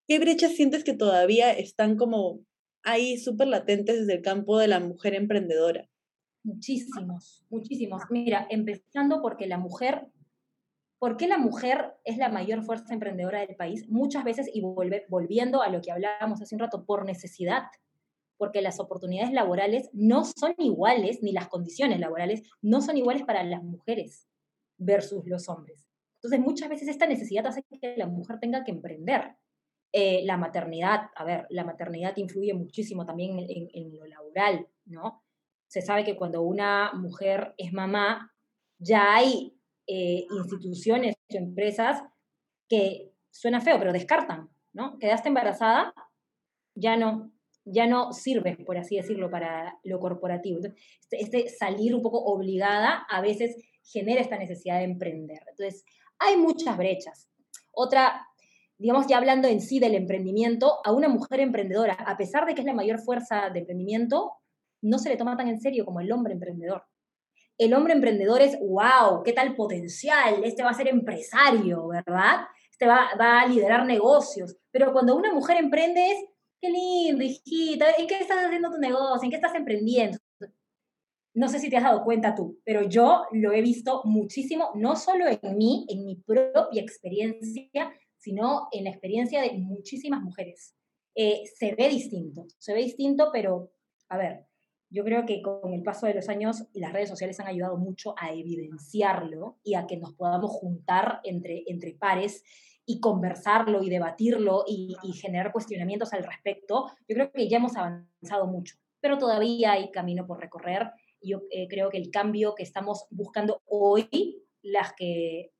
¿qué 0.08 0.18
brechas 0.18 0.52
sientes 0.52 0.82
que 0.82 0.94
todavía 0.94 1.52
están 1.52 1.96
como 1.96 2.40
ahí 2.82 3.18
súper 3.18 3.48
latentes 3.48 4.00
desde 4.00 4.14
el 4.14 4.22
campo 4.22 4.58
de 4.58 4.68
la 4.68 4.80
mujer 4.80 5.14
emprendedora? 5.14 5.88
Muchísimos, 6.42 7.44
muchísimos. 7.50 8.02
Mira, 8.10 8.46
empezando 8.50 9.20
porque 9.20 9.46
la 9.46 9.58
mujer, 9.58 10.06
¿por 11.00 11.16
qué 11.16 11.26
la 11.26 11.38
mujer 11.38 11.94
es 12.04 12.18
la 12.18 12.28
mayor 12.28 12.62
fuerza 12.62 12.94
emprendedora 12.94 13.40
del 13.40 13.56
país? 13.56 13.88
Muchas 13.88 14.22
veces, 14.22 14.48
y 14.52 14.60
volviendo 14.60 15.62
a 15.62 15.70
lo 15.70 15.80
que 15.80 15.90
hablábamos 15.90 16.40
hace 16.40 16.54
un 16.54 16.60
rato, 16.60 16.84
por 16.84 17.04
necesidad 17.04 17.64
porque 18.40 18.62
las 18.62 18.80
oportunidades 18.80 19.32
laborales 19.32 19.90
no 19.92 20.24
son 20.24 20.54
iguales, 20.56 21.22
ni 21.22 21.30
las 21.30 21.48
condiciones 21.48 22.00
laborales 22.00 22.42
no 22.62 22.80
son 22.80 22.96
iguales 22.96 23.22
para 23.24 23.44
las 23.44 23.62
mujeres 23.62 24.26
versus 24.78 25.26
los 25.26 25.46
hombres. 25.50 25.86
Entonces, 26.14 26.40
muchas 26.40 26.70
veces 26.70 26.88
esta 26.88 27.06
necesidad 27.06 27.46
hace 27.46 27.62
que 27.64 27.96
la 27.98 28.06
mujer 28.06 28.38
tenga 28.40 28.64
que 28.64 28.70
emprender. 28.70 29.36
Eh, 29.92 30.22
la 30.24 30.38
maternidad, 30.38 31.10
a 31.16 31.24
ver, 31.24 31.46
la 31.50 31.64
maternidad 31.64 32.16
influye 32.16 32.54
muchísimo 32.54 33.04
también 33.04 33.36
en, 33.46 33.94
lo 33.94 34.06
laboral, 34.06 34.66
¿no? 34.86 35.22
Se 35.66 35.82
sabe 35.82 36.04
que 36.04 36.16
cuando 36.16 36.40
una 36.40 36.92
mujer 36.94 37.54
es 37.58 37.74
mamá, 37.74 38.32
ya 38.78 39.16
hay 39.16 39.59
eh, 39.92 40.24
instituciones 40.30 41.16
o 41.16 41.36
empresas 41.36 42.00
que 42.68 43.10
suena 43.28 43.60
feo, 43.60 43.76
pero 43.76 43.92
descartan, 43.92 44.48
¿no? 44.72 45.00
Quedaste 45.00 45.26
embarazada, 45.26 45.92
ya 46.76 46.96
no, 46.96 47.32
ya 47.64 47.88
no 47.88 48.12
sirve, 48.12 48.56
por 48.64 48.78
así 48.78 48.96
decirlo, 48.96 49.32
para 49.32 49.80
lo 49.82 49.98
corporativo. 49.98 50.60
Este, 50.60 51.20
este, 51.20 51.48
salir 51.48 51.92
un 51.92 52.02
poco 52.02 52.22
obligada 52.22 53.04
a 53.10 53.20
veces 53.20 53.56
genera 53.82 54.20
esta 54.20 54.38
necesidad 54.38 54.78
de 54.78 54.84
emprender. 54.84 55.40
Entonces, 55.48 55.84
hay 56.20 56.36
muchas 56.36 56.76
brechas. 56.76 57.28
Otra, 57.72 58.28
digamos, 58.78 59.08
ya 59.08 59.18
hablando 59.18 59.48
en 59.48 59.60
sí 59.60 59.80
del 59.80 59.96
emprendimiento, 59.96 60.78
a 60.84 60.92
una 60.92 61.08
mujer 61.08 61.40
emprendedora, 61.40 61.94
a 61.94 62.16
pesar 62.16 62.46
de 62.46 62.54
que 62.54 62.60
es 62.60 62.66
la 62.66 62.74
mayor 62.74 63.00
fuerza 63.00 63.50
de 63.50 63.58
emprendimiento, 63.58 64.34
no 64.82 65.00
se 65.00 65.08
le 65.08 65.16
toma 65.16 65.36
tan 65.36 65.48
en 65.48 65.60
serio 65.60 65.84
como 65.84 65.98
el 65.98 66.12
hombre 66.12 66.34
emprendedor. 66.34 66.84
El 67.60 67.74
hombre 67.74 67.92
emprendedor 67.92 68.40
es, 68.40 68.58
wow, 68.58 69.22
qué 69.22 69.34
tal 69.34 69.54
potencial, 69.54 70.42
este 70.44 70.62
va 70.62 70.70
a 70.70 70.74
ser 70.74 70.88
empresario, 70.88 71.88
¿verdad? 71.88 72.46
Este 72.72 72.86
va, 72.86 73.10
va 73.20 73.42
a 73.42 73.46
liderar 73.46 73.84
negocios. 73.84 74.56
Pero 74.70 74.94
cuando 74.94 75.14
una 75.14 75.34
mujer 75.34 75.58
emprende 75.58 76.10
es, 76.10 76.24
qué 76.58 76.70
lindo, 76.70 77.22
hijita, 77.22 77.84
¿en 77.98 78.06
qué 78.06 78.18
estás 78.18 78.46
haciendo 78.46 78.70
tu 78.70 78.78
negocio? 78.78 79.24
¿En 79.24 79.30
qué 79.30 79.36
estás 79.36 79.54
emprendiendo? 79.54 80.16
No 81.34 81.48
sé 81.48 81.58
si 81.58 81.68
te 81.68 81.76
has 81.76 81.84
dado 81.84 82.02
cuenta 82.02 82.34
tú, 82.34 82.58
pero 82.64 82.88
yo 82.88 83.24
lo 83.32 83.52
he 83.52 83.60
visto 83.60 84.00
muchísimo, 84.04 84.70
no 84.74 84.96
solo 84.96 85.26
en 85.28 85.58
mí, 85.58 85.84
en 85.90 86.06
mi 86.06 86.16
propia 86.16 86.80
experiencia, 86.80 87.92
sino 88.16 88.68
en 88.72 88.84
la 88.84 88.90
experiencia 88.90 89.42
de 89.42 89.52
muchísimas 89.58 90.22
mujeres. 90.22 90.74
Eh, 91.14 91.42
se 91.58 91.74
ve 91.74 91.90
distinto, 91.90 92.46
se 92.56 92.72
ve 92.72 92.80
distinto, 92.80 93.28
pero 93.34 93.70
a 94.08 94.16
ver, 94.16 94.46
yo 94.90 95.04
creo 95.04 95.24
que 95.24 95.40
con 95.40 95.72
el 95.72 95.82
paso 95.82 96.06
de 96.06 96.14
los 96.14 96.28
años 96.28 96.64
las 96.74 96.92
redes 96.92 97.08
sociales 97.08 97.38
han 97.40 97.46
ayudado 97.46 97.76
mucho 97.76 98.14
a 98.18 98.32
evidenciarlo 98.32 99.56
y 99.62 99.74
a 99.74 99.86
que 99.86 99.96
nos 99.96 100.14
podamos 100.14 100.50
juntar 100.50 101.20
entre, 101.22 101.62
entre 101.66 101.92
pares 101.94 102.42
y 102.84 102.98
conversarlo 102.98 103.82
y 103.84 103.88
debatirlo 103.88 104.64
y, 104.66 104.96
generar 105.12 105.52
cuestionamientos 105.52 106.12
al 106.12 106.24
respecto, 106.24 106.90
yo 107.08 107.14
creo 107.14 107.30
que 107.30 107.48
ya 107.48 107.58
hemos 107.58 107.76
avanzado 107.76 108.46
mucho, 108.46 108.76
pero 109.00 109.16
todavía 109.16 109.72
hay 109.72 109.92
camino 109.92 110.26
por 110.26 110.40
recorrer. 110.40 110.90
Y 111.20 111.30
yo 111.30 111.42
eh, 111.50 111.68
creo 111.68 111.90
que 111.90 111.98
el 111.98 112.10
cambio 112.10 112.54
que 112.54 112.62
estamos 112.62 113.06
buscando 113.10 113.62
hoy, 113.66 114.42
las 114.62 114.92
que, 114.94 115.52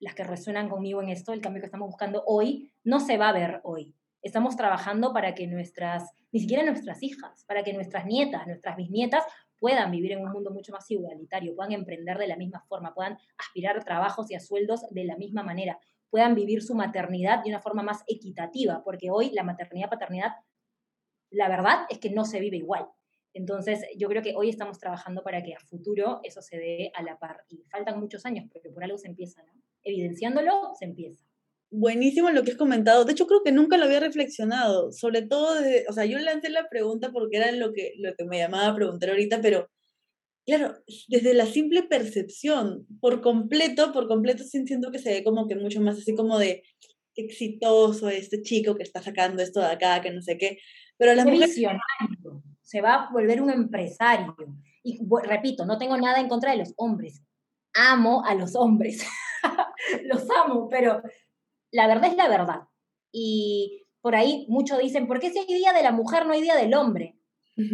las 0.00 0.14
que 0.14 0.24
resuenan 0.24 0.68
conmigo 0.68 1.00
en 1.02 1.10
esto, 1.10 1.32
el 1.32 1.40
cambio 1.40 1.60
que 1.60 1.66
estamos 1.66 1.88
buscando 1.88 2.24
hoy, 2.26 2.72
no 2.82 2.98
se 2.98 3.16
va 3.16 3.28
a 3.28 3.32
ver 3.32 3.60
hoy. 3.62 3.94
Estamos 4.26 4.56
trabajando 4.56 5.12
para 5.12 5.36
que 5.36 5.46
nuestras, 5.46 6.10
ni 6.32 6.40
siquiera 6.40 6.64
nuestras 6.64 7.00
hijas, 7.00 7.44
para 7.46 7.62
que 7.62 7.72
nuestras 7.72 8.06
nietas, 8.06 8.44
nuestras 8.48 8.76
bisnietas 8.76 9.22
puedan 9.60 9.92
vivir 9.92 10.10
en 10.10 10.18
un 10.18 10.32
mundo 10.32 10.50
mucho 10.50 10.72
más 10.72 10.90
igualitario, 10.90 11.54
puedan 11.54 11.70
emprender 11.70 12.18
de 12.18 12.26
la 12.26 12.36
misma 12.36 12.60
forma, 12.68 12.92
puedan 12.92 13.16
aspirar 13.38 13.76
a 13.76 13.84
trabajos 13.84 14.28
y 14.32 14.34
a 14.34 14.40
sueldos 14.40 14.80
de 14.90 15.04
la 15.04 15.16
misma 15.16 15.44
manera 15.44 15.78
puedan 16.10 16.34
vivir 16.34 16.60
su 16.60 16.74
maternidad 16.74 17.44
de 17.44 17.50
una 17.50 17.60
forma 17.60 17.84
más 17.84 18.02
equitativa, 18.08 18.82
porque 18.82 19.12
hoy 19.12 19.30
la 19.30 19.44
maternidad-paternidad, 19.44 20.32
la 21.30 21.48
verdad 21.48 21.86
es 21.88 21.98
que 21.98 22.10
no 22.10 22.24
se 22.24 22.40
vive 22.40 22.56
igual. 22.56 22.88
Entonces, 23.32 23.86
yo 23.96 24.08
creo 24.08 24.22
que 24.22 24.34
hoy 24.34 24.48
estamos 24.48 24.80
trabajando 24.80 25.22
para 25.22 25.40
que 25.44 25.54
a 25.54 25.60
futuro 25.60 26.18
eso 26.24 26.42
se 26.42 26.58
dé 26.58 26.90
a 26.94 27.02
la 27.04 27.16
par. 27.16 27.44
Y 27.48 27.62
faltan 27.70 28.00
muchos 28.00 28.26
años, 28.26 28.46
pero 28.52 28.74
por 28.74 28.82
algo 28.82 28.98
se 28.98 29.06
empieza, 29.06 29.44
¿no? 29.44 29.52
Evidenciándolo, 29.84 30.72
se 30.74 30.86
empieza. 30.86 31.25
Buenísimo 31.70 32.30
lo 32.30 32.42
que 32.42 32.52
has 32.52 32.56
comentado. 32.56 33.04
De 33.04 33.12
hecho, 33.12 33.26
creo 33.26 33.42
que 33.44 33.52
nunca 33.52 33.76
lo 33.76 33.84
había 33.84 34.00
reflexionado. 34.00 34.92
Sobre 34.92 35.22
todo, 35.22 35.58
o 35.88 35.92
sea, 35.92 36.04
yo 36.04 36.18
lancé 36.18 36.48
la 36.50 36.68
pregunta 36.68 37.10
porque 37.12 37.36
era 37.38 37.52
lo 37.52 37.72
que, 37.72 37.94
lo 37.98 38.14
que 38.14 38.24
me 38.24 38.38
llamaba 38.38 38.68
a 38.68 38.74
preguntar 38.74 39.10
ahorita, 39.10 39.40
pero 39.40 39.68
Claro, 40.46 40.76
desde 41.08 41.34
la 41.34 41.44
simple 41.44 41.82
percepción, 41.82 42.86
por 43.00 43.20
completo, 43.20 43.92
por 43.92 44.06
completo 44.06 44.44
siento 44.44 44.92
que 44.92 45.00
se 45.00 45.10
ve 45.10 45.24
como 45.24 45.48
que 45.48 45.56
mucho 45.56 45.80
más 45.80 45.98
así 45.98 46.14
como 46.14 46.38
de 46.38 46.62
exitoso 47.16 48.08
este 48.08 48.42
chico 48.42 48.76
que 48.76 48.84
está 48.84 49.02
sacando 49.02 49.42
esto 49.42 49.58
de 49.58 49.66
acá, 49.66 50.00
que 50.00 50.12
no 50.12 50.22
sé 50.22 50.38
qué. 50.38 50.58
Pero 50.96 51.14
la 51.14 51.24
mujer... 51.24 51.48
Se 52.62 52.80
va 52.80 52.94
a 52.94 53.12
volver 53.12 53.42
un 53.42 53.50
empresario. 53.50 54.36
Y 54.84 55.00
repito, 55.24 55.66
no 55.66 55.78
tengo 55.78 55.96
nada 55.96 56.20
en 56.20 56.28
contra 56.28 56.52
de 56.52 56.58
los 56.58 56.72
hombres. 56.76 57.22
Amo 57.74 58.24
a 58.24 58.34
los 58.34 58.54
hombres. 58.54 59.04
los 60.04 60.26
amo, 60.30 60.68
pero 60.68 61.02
la 61.72 61.86
verdad 61.86 62.10
es 62.10 62.16
la 62.16 62.28
verdad. 62.28 62.60
Y 63.12 63.86
por 64.00 64.14
ahí 64.14 64.46
muchos 64.48 64.78
dicen, 64.78 65.06
¿por 65.06 65.20
qué 65.20 65.30
si 65.30 65.38
hay 65.38 65.46
día 65.46 65.72
de 65.72 65.82
la 65.82 65.92
mujer 65.92 66.26
no 66.26 66.32
hay 66.32 66.42
día 66.42 66.56
del 66.56 66.74
hombre? 66.74 67.18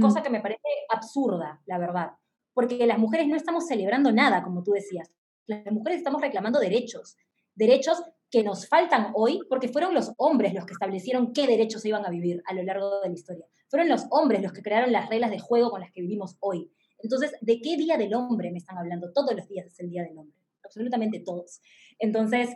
Cosa 0.01 0.23
que 0.23 0.31
me 0.31 0.41
parece 0.41 0.61
absurda, 0.89 1.61
la 1.67 1.79
verdad 1.79 2.13
porque 2.55 2.87
las 2.87 2.99
mujeres 2.99 3.29
no 3.29 3.37
estamos 3.37 3.67
celebrando 3.67 4.13
nada, 4.13 4.43
como 4.43 4.63
tú 4.63 4.73
decías. 4.73 5.11
Las 5.47 5.73
mujeres 5.73 5.99
estamos 5.99 6.21
reclamando 6.21 6.61
derechos, 6.61 7.17
derechos 7.55 8.03
que 8.31 8.43
nos 8.43 8.69
faltan 8.69 9.13
hoy 9.15 9.41
porque 9.49 9.69
fueron 9.69 9.95
los 9.95 10.13
hombres 10.17 10.55
los 10.55 10.65
que 10.65 10.73
establecieron 10.73 11.33
qué 11.33 11.47
derechos 11.47 11.83
se 11.83 11.89
iban 11.89 12.07
a 12.07 12.11
vivir 12.11 12.43
a 12.47 12.55
lo 12.55 12.63
largo 12.63 13.01
de 13.01 13.09
la 13.09 13.15
historia. 13.15 13.47
Fueron 13.69 13.89
los 13.89 14.07
hombres 14.11 14.43
los 14.43 14.53
que 14.53 14.63
crearon 14.63 14.93
las 14.93 15.09
reglas 15.09 15.31
de 15.31 15.39
juego 15.39 15.71
con 15.71 15.81
las 15.81 15.91
que 15.93 16.03
vivimos 16.03 16.37
hoy. 16.41 16.71
Entonces, 16.99 17.33
¿de 17.41 17.61
qué 17.61 17.77
día 17.77 17.97
del 17.97 18.15
hombre 18.15 18.51
me 18.53 18.59
están 18.59 18.79
hablando? 18.79 19.13
Todos 19.13 19.35
los 19.35 19.49
días 19.49 19.67
es 19.67 19.81
el 19.81 19.91
día 19.91 20.05
del 20.05 20.17
hombre, 20.17 20.39
absolutamente 20.63 21.21
todos. 21.21 21.61
Entonces, 21.99 22.51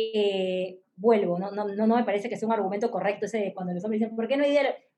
eh, 0.00 0.80
vuelvo, 0.94 1.40
no, 1.40 1.50
no, 1.50 1.66
no, 1.66 1.96
me 1.96 2.04
parece 2.04 2.28
que 2.28 2.36
sea 2.36 2.46
un 2.46 2.54
argumento 2.54 2.88
correcto 2.88 3.26
ese 3.26 3.38
de 3.38 3.52
cuando 3.52 3.74
los 3.74 3.82
hombres 3.82 4.00
dicen, 4.00 4.14
¿por 4.14 4.28
qué 4.28 4.36
no 4.36 4.44
hay? 4.44 4.56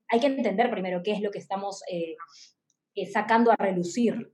Hay 0.09 0.21
que 0.21 0.27
entender 0.27 0.71
primero 0.71 1.03
qué 1.03 1.13
es 1.13 1.23
lo 1.23 1.31
que 1.31 1.39
estamos 1.39 1.83
eh, 1.91 2.17
eh, 2.95 3.07
sacando 3.07 3.51
a 3.51 3.57
relucir 3.57 4.31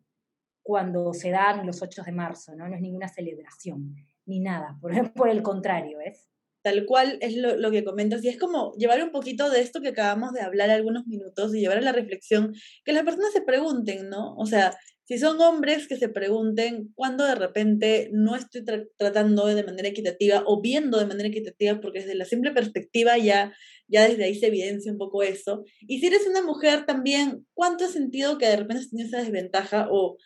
cuando 0.63 1.15
se 1.15 1.31
dan 1.31 1.65
los 1.65 1.83
8 1.83 2.03
de 2.03 2.11
marzo, 2.11 2.57
¿no? 2.57 2.69
No 2.69 2.75
es 2.75 2.81
ninguna 2.81 3.07
celebración, 3.07 3.95
ni 4.25 4.41
nada, 4.41 4.77
por, 4.81 4.91
por 5.15 5.29
el 5.29 5.43
contrario, 5.43 6.01
¿es? 6.01 6.29
Tal 6.63 6.85
cual 6.85 7.19
es 7.21 7.37
lo, 7.37 7.57
lo, 7.57 7.71
que 7.71 7.85
comentas, 7.85 8.25
y 8.25 8.29
es 8.29 8.37
como 8.37 8.73
llevar 8.73 9.01
un 9.05 9.13
poquito 9.13 9.51
de 9.51 9.61
esto 9.61 9.81
que 9.81 9.89
acabamos 9.89 10.33
de 10.33 10.41
hablar 10.41 10.71
algunos 10.71 11.07
minutos 11.07 11.55
y 11.55 11.61
llevar 11.61 11.79
a 11.79 11.83
la 11.83 11.93
reflexión, 11.93 12.57
que 12.85 12.93
las 12.93 13.05
personas 13.05 13.33
se 13.33 13.43
pregunten, 13.43 14.09
¿no? 14.09 14.35
O 14.35 14.47
sea, 14.47 14.77
si 15.07 15.19
son 15.19 15.41
hombres 15.41 15.87
que 15.87 15.97
se 15.97 16.09
pregunten 16.09 16.93
cuándo 16.95 17.25
de 17.25 17.37
repente 17.37 18.11
no 18.13 18.35
estoy 18.35 18.65
tratando 18.97 19.47
de 19.47 19.63
manera 19.63 19.89
equitativa 19.89 20.43
o 20.47 20.61
viendo 20.61 20.99
de 20.99 21.07
manera 21.07 21.29
equitativa, 21.29 21.81
porque 21.81 22.01
desde 22.01 22.17
la 22.17 22.25
simple 22.25 22.51
perspectiva 22.51 23.17
ya, 23.17 23.55
ya 23.87 24.09
desde 24.09 24.25
ahí 24.25 24.35
se 24.35 24.49
evidencia 24.49 24.91
un 24.91 24.99
poco 24.99 25.23
eso. 25.23 25.65
Y 25.81 26.01
si 26.01 26.07
eres 26.07 26.27
una 26.27 26.43
mujer 26.43 26.87
también, 26.87 27.47
¿cuánto 27.55 27.85
ha 27.85 27.89
sentido 27.89 28.37
que 28.37 28.47
de 28.47 28.57
repente 28.57 28.83
has 28.83 28.91
tenido 28.91 29.07
esa 29.07 29.23
desventaja 29.23 29.87
o, 29.93 30.17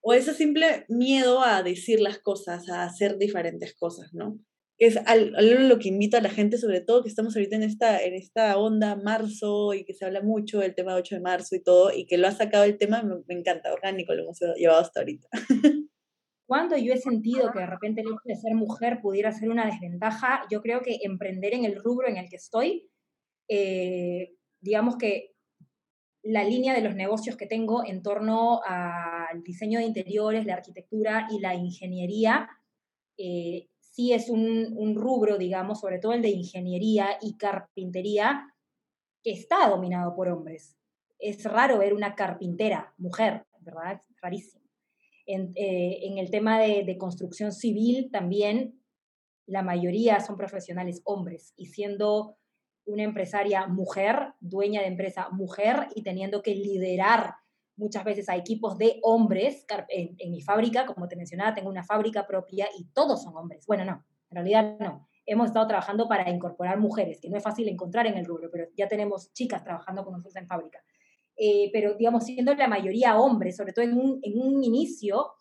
o 0.00 0.14
ese 0.14 0.32
simple 0.32 0.84
miedo 0.88 1.42
a 1.42 1.64
decir 1.64 2.00
las 2.00 2.20
cosas, 2.20 2.68
a 2.68 2.84
hacer 2.84 3.18
diferentes 3.18 3.74
cosas, 3.74 4.14
¿no? 4.14 4.38
Es 4.80 4.96
algo 5.06 5.36
lo 5.40 5.78
que 5.78 5.88
invito 5.88 6.16
a 6.16 6.22
la 6.22 6.30
gente, 6.30 6.56
sobre 6.56 6.80
todo 6.80 7.02
que 7.02 7.10
estamos 7.10 7.36
ahorita 7.36 7.54
en 7.54 7.64
esta, 7.64 8.02
en 8.02 8.14
esta 8.14 8.56
onda 8.56 8.96
marzo 8.96 9.74
y 9.74 9.84
que 9.84 9.92
se 9.92 10.06
habla 10.06 10.22
mucho 10.22 10.60
del 10.60 10.74
tema 10.74 10.94
8 10.94 11.16
de 11.16 11.20
marzo 11.20 11.54
y 11.54 11.62
todo, 11.62 11.92
y 11.92 12.06
que 12.06 12.16
lo 12.16 12.26
ha 12.26 12.32
sacado 12.32 12.64
el 12.64 12.78
tema, 12.78 13.02
me, 13.02 13.34
encanta, 13.34 13.74
orgánico, 13.74 14.14
lo 14.14 14.22
hemos 14.22 14.40
llevado 14.56 14.80
hasta 14.80 15.00
ahorita. 15.00 15.28
Cuando 16.46 16.78
yo 16.78 16.94
he 16.94 16.96
sentido 16.96 17.52
que 17.52 17.58
de 17.58 17.66
repente 17.66 18.00
el 18.00 18.06
hecho 18.06 18.22
de 18.24 18.36
ser 18.36 18.54
mujer 18.54 19.00
pudiera 19.02 19.32
ser 19.32 19.50
una 19.50 19.66
desventaja, 19.66 20.46
yo 20.50 20.62
creo 20.62 20.80
que 20.80 20.98
emprender 21.02 21.52
en 21.52 21.66
el 21.66 21.76
rubro 21.76 22.08
en 22.08 22.16
el 22.16 22.30
que 22.30 22.36
estoy, 22.36 22.90
eh, 23.48 24.32
digamos 24.62 24.96
que 24.96 25.34
la 26.22 26.42
línea 26.42 26.74
de 26.74 26.80
los 26.80 26.94
negocios 26.94 27.36
que 27.36 27.46
tengo 27.46 27.84
en 27.84 28.02
torno 28.02 28.62
al 28.64 29.42
diseño 29.42 29.78
de 29.78 29.84
interiores, 29.84 30.46
la 30.46 30.54
arquitectura 30.54 31.28
y 31.30 31.38
la 31.38 31.54
ingeniería, 31.54 32.48
eh, 33.18 33.68
sí 34.00 34.14
es 34.14 34.30
un, 34.30 34.94
rubro, 34.96 35.36
digamos, 35.36 35.80
sobre 35.80 35.98
todo 35.98 36.14
el 36.14 36.22
de 36.22 36.30
ingeniería 36.30 37.18
y 37.20 37.36
carpintería, 37.36 38.46
que 39.22 39.32
está 39.32 39.68
dominado 39.68 40.14
por 40.14 40.28
hombres. 40.28 40.78
Es 41.18 41.44
raro 41.44 41.78
ver 41.78 41.92
una 41.92 42.14
carpintera, 42.14 42.94
mujer, 42.96 43.44
¿verdad? 43.60 44.00
Es 44.08 44.20
rarísimo. 44.22 44.64
En, 45.26 45.52
eh, 45.54 46.00
el 46.16 46.30
tema 46.30 46.58
de, 46.58 46.96
construcción 46.96 47.52
civil 47.52 48.08
también, 48.10 48.80
la 49.46 49.62
mayoría 49.62 50.20
son 50.20 50.38
profesionales 50.38 51.02
hombres, 51.04 51.52
y 51.56 51.66
siendo 51.66 52.38
una 52.86 53.02
empresaria 53.02 53.66
mujer, 53.66 54.32
dueña 54.40 54.80
de 54.80 54.88
empresa 54.88 55.28
mujer, 55.30 55.88
y 55.94 56.02
teniendo 56.02 56.40
que 56.40 56.54
liderar 56.54 57.34
muchas 57.80 58.04
veces 58.04 58.28
a 58.28 58.36
equipos 58.36 58.78
de 58.78 59.00
hombres. 59.02 59.66
En, 59.88 60.30
mi 60.30 60.40
fábrica, 60.40 60.86
como 60.86 61.08
te 61.08 61.16
mencionaba, 61.16 61.54
tengo 61.54 61.68
una 61.68 61.82
fábrica 61.82 62.26
propia 62.26 62.68
y 62.78 62.84
todos 62.92 63.22
son 63.22 63.36
hombres. 63.36 63.66
Bueno, 63.66 63.84
no, 63.84 64.04
en 64.30 64.34
realidad 64.34 64.76
no. 64.78 65.08
Hemos 65.26 65.48
estado 65.48 65.66
trabajando 65.66 66.08
para 66.08 66.28
incorporar 66.30 66.78
mujeres, 66.78 67.20
que 67.20 67.28
no 67.28 67.36
es 67.36 67.42
fácil 67.42 67.68
encontrar 67.68 68.06
en 68.06 68.16
el 68.16 68.26
rubro, 68.26 68.50
pero 68.50 68.66
ya 68.76 68.88
tenemos 68.88 69.32
chicas 69.32 69.64
trabajando 69.64 70.04
con 70.04 70.12
nosotros 70.12 70.36
en 70.36 70.46
fábrica. 70.46 70.82
Eh, 71.36 71.70
pero, 71.72 71.94
digamos, 71.94 72.24
siendo 72.24 72.54
la 72.54 72.68
mayoría 72.68 73.18
hombres, 73.18 73.56
sobre 73.56 73.72
todo 73.72 73.84
en 73.84 73.94
un, 73.94 74.20
en 74.22 74.40
un 74.40 74.62
inicio, 74.62 75.32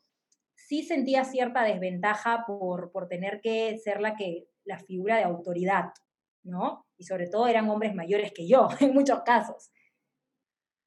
sí 0.56 0.84
sentía 0.84 1.26
cierta 1.26 1.64
desventaja 1.64 2.46
por, 2.48 2.92
por 2.92 3.08
tener 3.08 3.42
que 3.42 3.78
ser 3.80 4.00
la, 4.00 4.16
que, 4.16 4.48
la 4.64 4.80
figura 4.80 5.18
de 5.18 5.24
autoridad, 5.24 5.92
¿no? 6.44 6.86
Y 6.98 7.06
sobre 7.06 7.28
todo 7.28 7.48
eran 7.48 7.70
hombres 7.70 7.96
mayores 7.96 8.32
que 8.32 8.48
yo, 8.48 8.70
en 8.80 8.94
muchos 8.94 9.22
casos. 9.24 9.72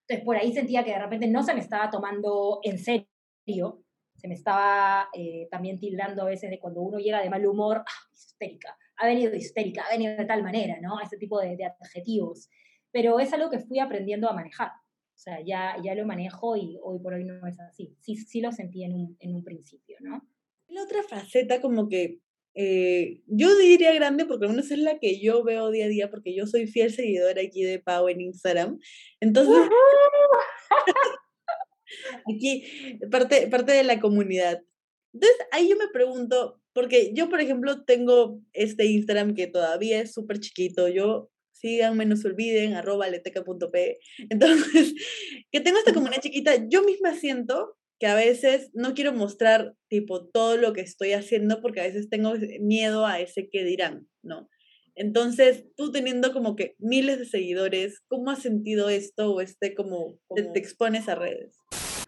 Entonces, 0.03 0.25
por 0.25 0.37
ahí 0.37 0.53
sentía 0.53 0.85
que 0.85 0.93
de 0.93 0.99
repente 0.99 1.29
no 1.29 1.43
se 1.43 1.55
me 1.55 1.61
estaba 1.61 1.91
tomando 1.91 2.61
en 2.63 2.79
serio, 2.79 3.85
se 4.17 4.29
me 4.29 4.35
estaba 4.35 5.09
eh, 5.15 5.49
también 5.51 5.79
tildando 5.79 6.23
a 6.23 6.27
veces 6.27 6.51
de 6.51 6.59
cuando 6.59 6.81
uno 6.81 6.99
llega 6.99 7.23
de 7.23 7.31
mal 7.31 7.45
humor, 7.47 7.79
ah, 7.79 8.09
histérica, 8.13 8.77
ha 8.97 9.07
venido 9.07 9.35
histérica, 9.35 9.85
ha 9.85 9.93
venido 9.93 10.17
de 10.17 10.25
tal 10.25 10.43
manera, 10.43 10.79
¿no? 10.81 11.01
Ese 11.01 11.17
tipo 11.17 11.41
de, 11.41 11.57
adjetivos. 11.81 12.49
Pero 12.91 13.19
es 13.21 13.33
algo 13.33 13.51
que 13.51 13.59
fui 13.59 13.79
aprendiendo 13.79 14.29
a 14.29 14.33
manejar. 14.33 14.69
O 14.69 15.19
sea, 15.19 15.41
ya, 15.41 15.77
ya 15.83 15.95
lo 15.95 16.07
manejo 16.07 16.57
y 16.57 16.79
hoy 16.83 16.99
por 16.99 17.15
hoy 17.15 17.25
no 17.25 17.47
es 17.47 17.59
así. 17.61 17.97
Sí, 18.01 18.17
sí 18.17 18.41
lo 18.41 18.53
sentí 18.53 18.85
en 18.85 18.95
un, 18.95 19.17
en 19.21 19.35
un 19.35 19.45
principio, 19.45 19.97
¿no? 20.01 20.23
La 20.69 20.83
otra 20.83 21.03
faceta 21.03 21.61
como 21.61 21.89
que 21.89 22.22
eh, 22.55 23.23
yo 23.27 23.57
diría 23.57 23.95
grande 23.95 24.27
porque 24.27 24.45
al 24.45 24.53
menos 24.53 24.71
es 24.71 24.79
la 24.79 24.99
que 24.99 25.21
yo 25.21 25.43
veo 25.43 25.71
día 25.71 25.87
a 25.87 25.89
día 25.89 26.11
porque 26.11 26.35
yo 26.35 26.47
soy 26.47 26.67
fiel 26.67 26.93
seguidora 26.93 27.41
aquí 27.41 27.63
de 27.63 27.79
Pau 27.79 28.09
en 28.09 28.21
Instagram. 28.21 28.79
Entonces, 29.21 29.55
aquí 32.31 32.99
parte, 33.11 33.47
parte 33.49 33.73
de 33.73 33.85
la 33.85 34.01
comunidad. 34.01 34.63
Entonces, 35.15 35.39
ahí 35.51 35.69
yo 35.69 35.77
me 35.77 35.89
pregunto, 35.89 36.61
porque 36.73 37.13
yo, 37.15 37.29
por 37.29 37.41
ejemplo, 37.41 37.85
tengo 37.85 38.41
este 38.53 38.87
Instagram 38.87 39.35
que 39.35 39.47
todavía 39.47 40.01
es 40.01 40.13
súper 40.13 40.41
chiquito. 40.41 40.89
Yo, 40.89 41.31
síganme, 41.53 42.07
no 42.07 42.17
se 42.17 42.29
olviden, 42.29 42.75
arroba 42.75 43.09
leteca.p. 43.09 43.99
Entonces, 44.31 44.95
que 45.51 45.61
tengo 45.61 45.79
esta 45.79 45.93
comunidad 45.93 46.23
chiquita, 46.23 46.67
yo 46.69 46.83
misma 46.83 47.15
siento 47.15 47.77
que 48.03 48.09
a 48.09 48.17
veces 48.17 48.69
no 48.75 48.95
quiero 48.95 49.13
mostrar 49.13 49.77
tipo 49.87 50.27
todo 50.27 50.57
lo 50.57 50.73
que 50.73 50.81
estoy 50.81 51.13
haciendo 51.13 51.63
porque 51.63 51.81
a 51.81 51.85
veces 51.85 52.11
tengo 52.11 52.33
miedo 52.59 53.07
a 53.07 53.21
ese 53.21 53.49
que 53.49 53.63
dirán, 53.63 54.09
¿no? 54.25 54.49
Entonces, 54.97 55.67
tú 55.77 55.93
teniendo 55.93 56.33
como 56.33 56.57
que 56.57 56.75
miles 56.81 57.21
de 57.21 57.27
seguidores, 57.27 58.01
¿cómo 58.09 58.33
has 58.33 58.43
sentido 58.43 58.89
esto 58.89 59.33
o 59.33 59.41
este 59.41 59.77
como, 59.77 60.19
Te, 60.35 60.59
expones 60.59 61.09
a 61.09 61.15
redes? 61.15 61.55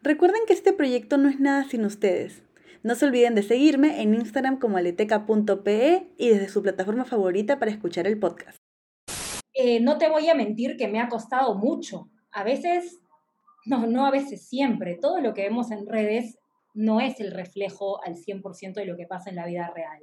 Recuerden 0.02 0.40
que 0.48 0.52
este 0.52 0.72
proyecto 0.72 1.16
no 1.16 1.28
es 1.28 1.38
nada 1.38 1.62
sin 1.62 1.84
ustedes. 1.84 2.42
No 2.82 2.96
se 2.96 3.06
olviden 3.06 3.36
de 3.36 3.44
seguirme 3.44 4.02
en 4.02 4.14
Instagram 4.14 4.58
como 4.58 4.78
aleteca.pe 4.78 6.08
y 6.18 6.28
desde 6.28 6.48
su 6.48 6.60
plataforma 6.60 7.04
favorita 7.04 7.60
para 7.60 7.70
escuchar 7.70 8.08
el 8.08 8.18
podcast. 8.18 8.58
Eh, 9.52 9.78
no 9.78 9.96
te 9.98 10.08
voy 10.08 10.28
a 10.28 10.34
mentir 10.34 10.76
que 10.76 10.88
me 10.88 10.98
ha 10.98 11.08
costado 11.08 11.54
mucho. 11.54 12.10
A 12.32 12.42
veces 12.42 12.98
no, 13.66 13.86
no 13.86 14.06
a 14.06 14.10
veces 14.10 14.46
siempre. 14.46 14.98
Todo 15.00 15.20
lo 15.20 15.34
que 15.34 15.42
vemos 15.42 15.70
en 15.70 15.86
redes 15.86 16.38
no 16.74 17.00
es 17.00 17.20
el 17.20 17.30
reflejo 17.30 18.02
al 18.04 18.16
100% 18.16 18.74
de 18.74 18.86
lo 18.86 18.96
que 18.96 19.06
pasa 19.06 19.30
en 19.30 19.36
la 19.36 19.46
vida 19.46 19.72
real. 19.74 20.02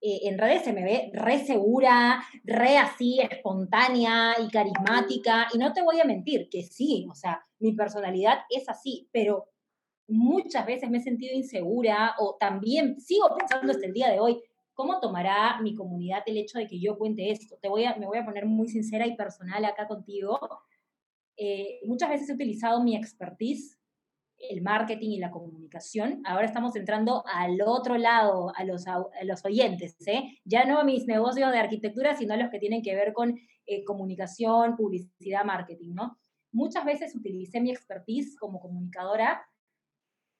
Eh, 0.00 0.20
en 0.28 0.38
redes 0.38 0.62
se 0.62 0.72
me 0.72 0.84
ve 0.84 1.10
re 1.12 1.44
segura, 1.44 2.22
re 2.44 2.78
así, 2.78 3.20
espontánea 3.20 4.34
y 4.40 4.48
carismática. 4.48 5.48
Y 5.52 5.58
no 5.58 5.72
te 5.72 5.82
voy 5.82 6.00
a 6.00 6.04
mentir 6.04 6.48
que 6.48 6.62
sí, 6.62 7.06
o 7.10 7.14
sea, 7.14 7.44
mi 7.58 7.72
personalidad 7.72 8.38
es 8.48 8.68
así, 8.68 9.08
pero 9.12 9.48
muchas 10.06 10.64
veces 10.64 10.88
me 10.88 10.98
he 10.98 11.02
sentido 11.02 11.34
insegura 11.34 12.14
o 12.18 12.36
también 12.38 13.00
sigo 13.00 13.28
pensando 13.36 13.72
hasta 13.72 13.86
el 13.86 13.92
día 13.92 14.10
de 14.10 14.20
hoy, 14.20 14.40
¿cómo 14.72 15.00
tomará 15.00 15.60
mi 15.60 15.74
comunidad 15.74 16.22
el 16.26 16.38
hecho 16.38 16.58
de 16.58 16.66
que 16.66 16.80
yo 16.80 16.96
cuente 16.96 17.30
esto? 17.30 17.58
Te 17.60 17.68
voy 17.68 17.84
a, 17.84 17.96
me 17.96 18.06
voy 18.06 18.18
a 18.18 18.24
poner 18.24 18.46
muy 18.46 18.68
sincera 18.68 19.06
y 19.06 19.16
personal 19.16 19.64
acá 19.64 19.86
contigo. 19.88 20.38
Eh, 21.38 21.80
muchas 21.86 22.10
veces 22.10 22.28
he 22.28 22.34
utilizado 22.34 22.82
mi 22.82 22.96
expertise, 22.96 23.78
el 24.36 24.62
marketing 24.62 25.10
y 25.10 25.18
la 25.18 25.30
comunicación. 25.30 26.20
Ahora 26.24 26.46
estamos 26.46 26.76
entrando 26.76 27.24
al 27.26 27.60
otro 27.62 27.96
lado, 27.96 28.52
a 28.54 28.64
los, 28.64 28.84
los 29.22 29.44
oyentes, 29.44 29.96
¿eh? 30.06 30.38
ya 30.44 30.64
no 30.64 30.78
a 30.78 30.84
mis 30.84 31.06
negocios 31.06 31.50
de 31.50 31.58
arquitectura, 31.58 32.14
sino 32.14 32.34
a 32.34 32.36
los 32.36 32.50
que 32.50 32.58
tienen 32.58 32.82
que 32.82 32.94
ver 32.94 33.12
con 33.12 33.38
eh, 33.66 33.84
comunicación, 33.84 34.76
publicidad, 34.76 35.44
marketing, 35.44 35.94
¿no? 35.94 36.18
Muchas 36.52 36.84
veces 36.84 37.14
utilicé 37.14 37.60
mi 37.60 37.70
expertise 37.70 38.36
como 38.36 38.60
comunicadora 38.60 39.42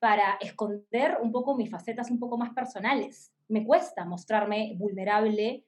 para 0.00 0.36
esconder 0.40 1.18
un 1.22 1.32
poco 1.32 1.56
mis 1.56 1.70
facetas 1.70 2.10
un 2.10 2.18
poco 2.18 2.38
más 2.38 2.54
personales. 2.54 3.32
Me 3.48 3.64
cuesta 3.64 4.04
mostrarme 4.04 4.74
vulnerable 4.78 5.64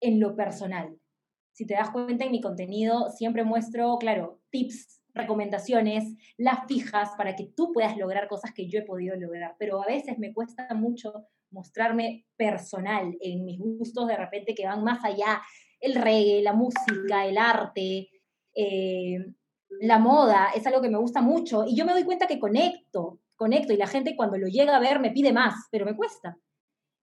en 0.00 0.20
lo 0.20 0.34
personal 0.34 0.98
si 1.52 1.66
te 1.66 1.74
das 1.74 1.90
cuenta 1.90 2.24
en 2.24 2.32
mi 2.32 2.40
contenido, 2.40 3.10
siempre 3.10 3.44
muestro, 3.44 3.98
claro, 3.98 4.40
tips, 4.52 5.02
recomendaciones, 5.14 6.04
las 6.36 6.66
fijas 6.68 7.10
para 7.16 7.34
que 7.34 7.50
tú 7.56 7.72
puedas 7.72 7.96
lograr 7.96 8.28
cosas 8.28 8.52
que 8.52 8.68
yo 8.68 8.78
he 8.78 8.84
podido 8.84 9.16
lograr. 9.16 9.56
Pero 9.58 9.82
a 9.82 9.86
veces 9.86 10.18
me 10.18 10.32
cuesta 10.32 10.68
mucho 10.74 11.26
mostrarme 11.50 12.26
personal 12.36 13.16
en 13.20 13.44
mis 13.44 13.58
gustos 13.58 14.06
de 14.06 14.16
repente 14.16 14.54
que 14.54 14.66
van 14.66 14.84
más 14.84 15.04
allá. 15.04 15.42
El 15.80 15.96
reggae, 15.96 16.42
la 16.42 16.52
música, 16.52 17.26
el 17.26 17.36
arte, 17.36 18.08
eh, 18.54 19.18
la 19.80 19.98
moda, 19.98 20.50
es 20.54 20.66
algo 20.66 20.80
que 20.80 20.90
me 20.90 20.98
gusta 20.98 21.20
mucho. 21.20 21.64
Y 21.66 21.76
yo 21.76 21.84
me 21.84 21.92
doy 21.92 22.04
cuenta 22.04 22.26
que 22.26 22.38
conecto, 22.38 23.20
conecto 23.34 23.72
y 23.72 23.76
la 23.76 23.86
gente 23.86 24.16
cuando 24.16 24.38
lo 24.38 24.46
llega 24.46 24.76
a 24.76 24.80
ver 24.80 25.00
me 25.00 25.10
pide 25.10 25.32
más, 25.32 25.54
pero 25.70 25.84
me 25.84 25.96
cuesta. 25.96 26.38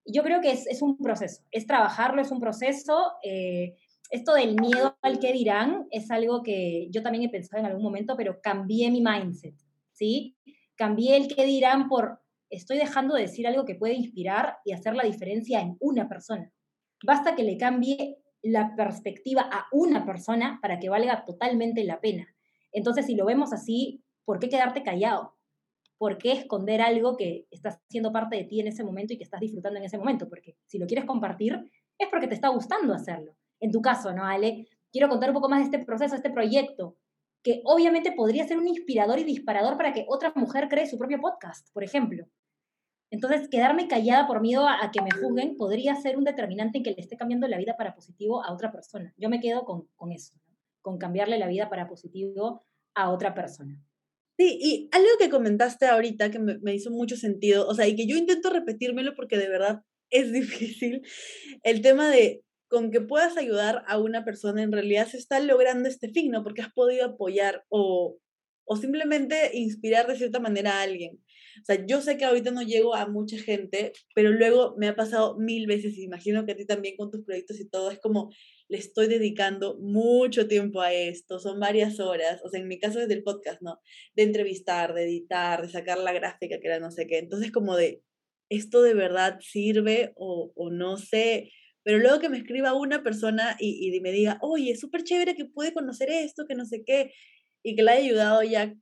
Yo 0.06 0.24
creo 0.24 0.42
que 0.42 0.52
es, 0.52 0.82
un 0.82 0.98
proceso, 0.98 1.44
es 1.52 1.68
trabajarlo, 1.68 2.22
es 2.22 2.32
un 2.32 2.40
proceso. 2.40 3.14
Eh, 3.22 3.76
esto 4.10 4.34
del 4.34 4.56
miedo 4.56 4.98
al 5.02 5.20
que 5.20 5.32
dirán 5.32 5.88
es 5.92 6.10
algo 6.10 6.42
que 6.42 6.88
yo 6.90 7.04
también 7.04 7.26
he 7.26 7.30
pensado 7.30 7.60
en 7.60 7.68
algún 7.68 7.84
momento, 7.84 8.18
pero 8.18 8.42
cambié 8.42 8.90
mi 8.90 9.02
mindset, 9.02 9.56
¿sí? 9.94 10.36
Cambié 10.76 11.16
el 11.18 11.34
que 11.34 11.46
dirán 11.46 11.88
por, 11.88 12.20
estoy 12.50 12.78
dejando 12.78 13.16
de 13.16 13.24
decir 13.24 13.46
algo 13.48 13.66
que 13.66 13.76
puede 13.76 13.94
inspirar 13.94 14.58
y 14.66 14.72
hacer 14.72 14.96
la 14.96 15.04
diferencia 15.04 15.62
en 15.62 15.78
una 15.80 16.10
persona. 16.10 16.52
Basta 17.06 17.36
que 17.36 17.44
le 17.44 17.58
cambie 17.58 18.18
la 18.42 18.76
perspectiva 18.76 19.42
a 19.42 19.68
una 19.72 20.06
persona 20.06 20.60
para 20.62 20.80
que 20.80 20.90
valga 20.90 21.24
totalmente 21.26 21.84
la 21.84 22.02
pena. 22.02 22.28
Entonces, 22.72 23.06
si 23.06 23.16
lo 23.16 23.26
vemos 23.26 23.54
así, 23.54 24.04
¿por 24.26 24.40
qué 24.40 24.50
quedarte 24.50 24.84
callado? 24.84 25.36
¿Por 25.98 26.18
qué 26.18 26.32
esconder 26.32 26.82
algo 26.82 27.18
que 27.18 27.46
está 27.52 27.80
siendo 27.90 28.12
parte 28.12 28.38
de 28.38 28.46
ti 28.46 28.60
en 28.62 28.68
ese 28.68 28.84
momento 28.84 29.14
y 29.14 29.18
que 29.18 29.24
estás 29.24 29.42
disfrutando 29.42 29.78
en 29.78 29.86
ese 29.86 29.98
momento? 29.98 30.30
Porque 30.30 30.56
si 30.66 30.80
lo 30.80 30.88
quieres 30.88 31.06
compartir, 31.06 31.60
es 31.98 32.08
porque 32.10 32.28
te 32.28 32.36
está 32.36 32.48
gustando 32.48 32.94
hacerlo. 32.94 33.36
En 33.60 33.72
tu 33.72 33.82
caso, 33.82 34.14
¿no, 34.14 34.26
Ale? 34.26 34.68
Quiero 34.92 35.10
contar 35.10 35.30
un 35.30 35.36
poco 35.36 35.50
más 35.50 35.60
de 35.60 35.66
este 35.66 35.86
proceso, 35.86 36.16
este 36.16 36.32
proyecto, 36.32 36.98
que 37.44 37.62
obviamente 37.66 38.12
podría 38.12 38.48
ser 38.48 38.58
un 38.58 38.68
inspirador 38.68 39.20
y 39.20 39.24
disparador 39.24 39.78
para 39.78 39.94
que 39.94 40.06
otra 40.08 40.34
mujer 40.36 40.68
cree 40.70 40.88
su 40.88 40.98
propio 40.98 41.20
podcast, 41.20 41.72
por 41.74 41.84
ejemplo. 41.84 42.26
Entonces, 43.12 43.48
quedarme 43.50 43.88
callada 43.88 44.28
por 44.28 44.42
miedo 44.42 44.68
a, 44.68 44.92
que 44.92 45.02
me 45.02 45.12
juzguen 45.12 45.58
podría 45.58 45.96
ser 45.96 46.18
un 46.18 46.24
determinante 46.24 46.78
en 46.78 46.84
que 46.84 46.92
le 46.92 47.02
esté 47.02 47.18
cambiando 47.18 47.48
la 47.48 47.58
vida 47.58 47.76
para 47.76 47.96
positivo 47.96 48.44
a 48.44 48.54
otra 48.54 48.72
persona. 48.72 49.14
Yo 49.18 49.30
me 49.30 49.40
quedo 49.40 49.66
con, 49.66 49.88
con 49.96 50.12
eso, 50.12 50.36
con 50.82 50.98
cambiarle 51.00 51.40
la 51.40 51.48
vida 51.48 51.70
para 51.70 51.88
positivo 51.88 52.64
a 52.94 53.10
otra 53.10 53.34
persona. 53.34 53.84
Sí, 54.38 54.58
y 54.62 54.90
algo 54.92 55.10
que 55.18 55.30
comentaste 55.30 55.88
ahorita 55.88 56.30
que 56.30 56.40
me, 56.40 56.60
me, 56.60 56.76
hizo 56.76 56.92
mucho 56.92 57.18
sentido, 57.18 57.68
o 57.68 57.74
sea, 57.74 57.88
y 57.88 57.96
que 57.96 58.08
yo 58.08 58.16
intento 58.16 58.50
repetírmelo 58.52 59.16
porque 59.16 59.38
de 59.38 59.50
verdad 59.50 59.84
es 60.12 60.32
difícil, 60.32 61.02
el 61.64 61.82
tema 61.82 62.10
de 62.10 62.44
con 62.70 62.92
que 62.92 63.02
puedas 63.02 63.36
ayudar 63.38 63.84
a 63.88 63.98
una 63.98 64.24
persona 64.24 64.62
en 64.62 64.72
realidad 64.72 65.08
se 65.08 65.18
está 65.18 65.40
logrando 65.40 65.90
este 65.90 66.10
fin, 66.10 66.32
¿no? 66.32 66.44
Porque 66.44 66.62
has 66.62 66.72
podido 66.72 67.06
apoyar 67.06 67.66
o, 67.70 68.18
o 68.66 68.78
simplemente 68.78 69.52
inspirar 69.54 70.08
de 70.08 70.16
cierta 70.16 70.40
manera 70.40 70.78
a 70.78 70.84
alguien. 70.84 71.20
O 71.62 71.66
sea, 71.66 71.84
yo 71.86 72.02
sé 72.02 72.18
que 72.18 72.26
ahorita 72.26 72.52
no 72.52 72.62
llego 72.62 72.96
a 72.96 73.08
mucha 73.08 73.38
gente, 73.38 73.92
pero 74.14 74.32
luego 74.32 74.76
me 74.78 74.88
ha 74.88 74.96
pasado 74.96 75.38
mil 75.38 75.66
veces, 75.68 75.98
y 75.98 76.04
imagino 76.04 76.46
que 76.46 76.52
a 76.52 76.56
ti 76.56 76.66
también 76.66 76.96
con 76.96 77.10
tus 77.10 77.24
proyectos 77.24 77.60
y 77.60 77.68
todo, 77.68 77.90
es 77.92 78.00
como 78.00 78.32
le 78.68 78.78
estoy 78.78 79.08
dedicando 79.08 79.78
mucho 79.80 80.48
tiempo 80.48 80.82
a 80.82 80.94
esto, 80.94 81.40
son 81.40 81.60
varias 81.60 82.00
horas, 82.00 82.42
o 82.44 82.50
sea, 82.50 82.60
en 82.60 82.68
mi 82.68 82.80
caso 82.80 83.00
desde 83.00 83.16
el 83.16 83.24
podcast, 83.24 83.62
¿no? 83.62 83.82
De 84.16 84.24
entrevistar, 84.24 84.94
de 84.94 85.04
editar, 85.04 85.64
de 85.64 85.70
sacar 85.70 85.98
la 85.98 86.14
gráfica, 86.14 86.60
que 86.60 86.68
era 86.68 86.80
no 86.80 86.92
sé 86.92 87.08
qué. 87.08 87.18
Entonces, 87.18 87.52
como 87.52 87.76
de, 87.76 88.04
¿esto 88.50 88.84
de 88.84 88.94
verdad 88.94 89.40
sirve 89.42 90.14
o, 90.16 90.52
o 90.56 90.70
no 90.70 90.98
sé? 90.98 91.52
Pero 91.84 92.00
luego 92.00 92.20
que 92.20 92.30
me 92.30 92.38
escriba 92.38 92.74
una 92.74 93.04
persona 93.04 93.56
y, 93.60 93.96
y 93.96 94.02
me 94.02 94.12
diga, 94.12 94.38
oye, 94.42 94.72
es 94.72 94.80
súper 94.80 95.04
chévere 95.04 95.36
que 95.36 95.46
puede 95.46 95.74
conocer 95.74 96.10
esto, 96.10 96.46
que 96.48 96.56
no 96.56 96.66
sé 96.66 96.84
qué, 96.86 97.12
y 97.64 97.76
que 97.76 97.84
le 97.84 97.92
haya 97.92 98.06
ayudado 98.06 98.44
ya 98.44 98.76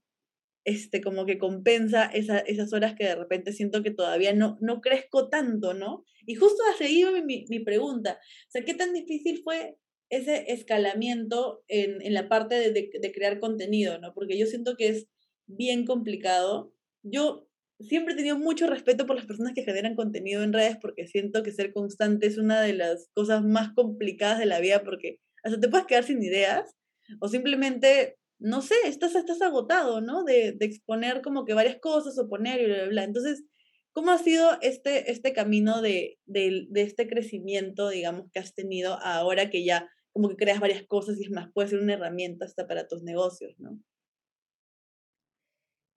este, 0.66 1.02
como 1.02 1.26
que 1.26 1.38
compensa 1.38 2.12
esas 2.14 2.74
horas 2.74 2.94
que 2.96 3.06
de 3.06 3.16
repente 3.16 3.54
siento 3.54 3.84
que 3.84 3.92
todavía 3.92 4.34
no, 4.34 4.58
no 4.60 4.82
crezco 4.82 5.30
tanto, 5.30 5.74
¿no? 5.74 6.04
Y 6.26 6.36
justo 6.36 6.62
a 6.70 6.78
seguir 6.78 7.08
mi, 7.24 7.46
mi 7.48 7.60
pregunta, 7.62 8.20
o 8.20 8.52
sea, 8.52 8.66
¿qué 8.66 8.74
tan 8.74 8.94
difícil 8.94 9.42
fue 9.44 9.78
ese 10.10 10.52
escalamiento 10.52 11.64
en, 11.70 12.02
en 12.02 12.14
la 12.14 12.28
parte 12.28 12.56
de, 12.56 12.72
de, 12.72 13.12
crear 13.14 13.40
contenido, 13.40 13.98
¿no? 14.00 14.14
Porque 14.14 14.38
yo 14.38 14.46
siento 14.46 14.76
que 14.76 14.90
es 14.90 15.08
bien 15.46 15.86
complicado. 15.86 16.74
Yo 17.02 17.47
siempre 17.80 18.14
he 18.14 18.18
tenido 18.18 18.38
mucho 18.38 18.68
respeto 18.68 19.06
por 19.06 19.16
las 19.16 19.26
personas 19.26 19.54
que 19.54 19.64
generan 19.64 19.96
contenido 19.96 20.44
en 20.44 20.54
redes 20.54 20.78
porque 20.82 21.08
siento 21.08 21.44
que 21.44 21.52
ser 21.52 21.74
constante 21.74 22.28
es 22.28 22.38
una 22.38 22.62
de 22.62 22.74
las 22.74 23.10
cosas 23.14 23.44
más 23.44 23.74
complicadas 23.74 24.40
de 24.40 24.46
la 24.46 24.60
vida 24.60 24.84
porque 24.84 25.20
hasta 25.44 25.60
te 25.60 25.70
puedes 25.70 25.86
quedar 25.86 26.04
sin 26.04 26.24
ideas 26.24 26.76
o 27.20 27.28
simplemente 27.28 28.18
no 28.40 28.62
sé, 28.62 28.76
estás, 28.86 29.16
estás 29.16 29.42
agotado, 29.42 30.02
¿no? 30.02 30.24
De, 30.24 30.52
de, 30.52 30.66
exponer 30.66 31.22
como 31.22 31.46
que 31.46 31.54
varias 31.54 31.80
cosas 31.80 32.18
o 32.20 32.30
poner 32.30 32.62
y 32.62 32.66
bla, 32.66 32.76
bla, 32.76 32.88
bla. 32.90 33.04
Entonces, 33.04 33.44
¿cómo 33.94 34.12
ha 34.12 34.18
sido 34.18 34.60
este, 34.62 35.12
este 35.12 35.34
camino 35.34 35.82
de, 35.82 36.20
de, 36.26 36.68
de, 36.70 36.82
este 36.84 37.08
crecimiento, 37.08 37.90
digamos, 37.90 38.30
que 38.32 38.40
has 38.40 38.54
tenido 38.54 39.00
ahora 39.02 39.50
que 39.50 39.64
ya 39.66 39.90
como 40.12 40.30
que 40.30 40.36
creas 40.36 40.60
varias 40.60 40.84
cosas 40.86 41.20
y 41.20 41.24
es 41.24 41.32
más, 41.32 41.52
puede 41.54 41.70
ser 41.70 41.80
una 41.80 41.94
herramienta 41.94 42.46
hasta 42.46 42.68
para 42.68 42.88
tus 42.88 43.04
negocios, 43.04 43.56
¿no? 43.58 43.80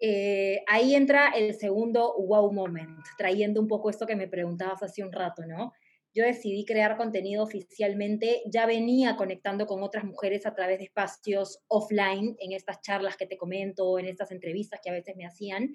Eh, 0.01 0.63
ahí 0.67 0.95
entra 0.95 1.29
el 1.29 1.55
segundo 1.55 2.15
wow 2.19 2.51
moment, 2.53 2.99
trayendo 3.19 3.61
un 3.61 3.69
poco 3.69 3.91
esto 3.91 4.07
que 4.07 4.17
me 4.17 4.29
preguntabas 4.29 4.83
hace 4.83 5.05
un 5.05 5.13
rato, 5.13 5.45
¿no? 5.47 5.73
yo 6.15 6.25
decidí 6.25 6.65
crear 6.65 6.97
contenido 6.97 7.43
oficialmente, 7.43 8.43
ya 8.47 8.67
venía 8.67 9.17
conectando 9.17 9.67
con 9.67 9.83
otras 9.83 10.05
mujeres 10.05 10.45
a 10.45 10.55
través 10.55 10.79
de 10.79 10.85
espacios 10.85 11.63
offline, 11.69 12.37
en 12.41 12.53
estas 12.53 12.81
charlas 12.81 13.17
que 13.17 13.27
te 13.27 13.37
comento, 13.37 13.99
en 13.99 14.07
estas 14.07 14.33
entrevistas 14.33 14.81
que 14.83 14.91
a 14.91 14.95
veces 14.95 15.15
me 15.17 15.27
hacían, 15.27 15.71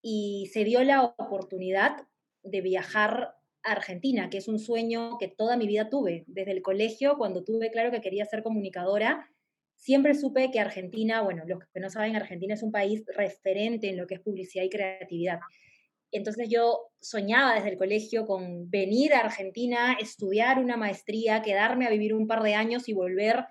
y 0.00 0.48
se 0.52 0.64
dio 0.64 0.82
la 0.82 1.02
oportunidad 1.02 1.96
de 2.42 2.60
viajar 2.60 3.34
a 3.62 3.72
Argentina, 3.72 4.30
que 4.30 4.38
es 4.38 4.48
un 4.48 4.58
sueño 4.58 5.18
que 5.18 5.28
toda 5.28 5.56
mi 5.56 5.66
vida 5.66 5.88
tuve. 5.90 6.24
Desde 6.26 6.52
el 6.52 6.62
colegio, 6.62 7.16
cuando 7.16 7.44
tuve 7.44 7.70
claro 7.70 7.90
que 7.90 8.00
quería 8.00 8.24
ser 8.24 8.42
comunicadora, 8.42 9.28
siempre 9.82 10.14
supe 10.14 10.52
que 10.52 10.60
Argentina, 10.60 11.22
bueno, 11.22 11.42
los 11.44 11.58
que 11.74 11.80
no 11.80 11.90
saben, 11.90 12.14
Argentina 12.14 12.54
es 12.54 12.62
un 12.62 12.70
país 12.70 13.02
referente 13.16 13.88
en 13.88 13.96
lo 13.96 14.06
que 14.06 14.14
es 14.14 14.20
publicidad 14.20 14.62
y 14.64 14.70
creatividad. 14.70 15.40
Entonces 16.12 16.48
yo 16.48 16.92
soñaba 17.00 17.54
desde 17.54 17.70
el 17.70 17.78
colegio 17.78 18.24
con 18.24 18.70
venir 18.70 19.12
a 19.12 19.20
Argentina, 19.20 19.96
estudiar 20.00 20.60
una 20.60 20.76
maestría, 20.76 21.42
quedarme 21.42 21.86
a 21.86 21.90
vivir 21.90 22.14
un 22.14 22.28
par 22.28 22.44
de 22.44 22.54
años 22.54 22.88
y 22.88 22.92
volver 22.92 23.44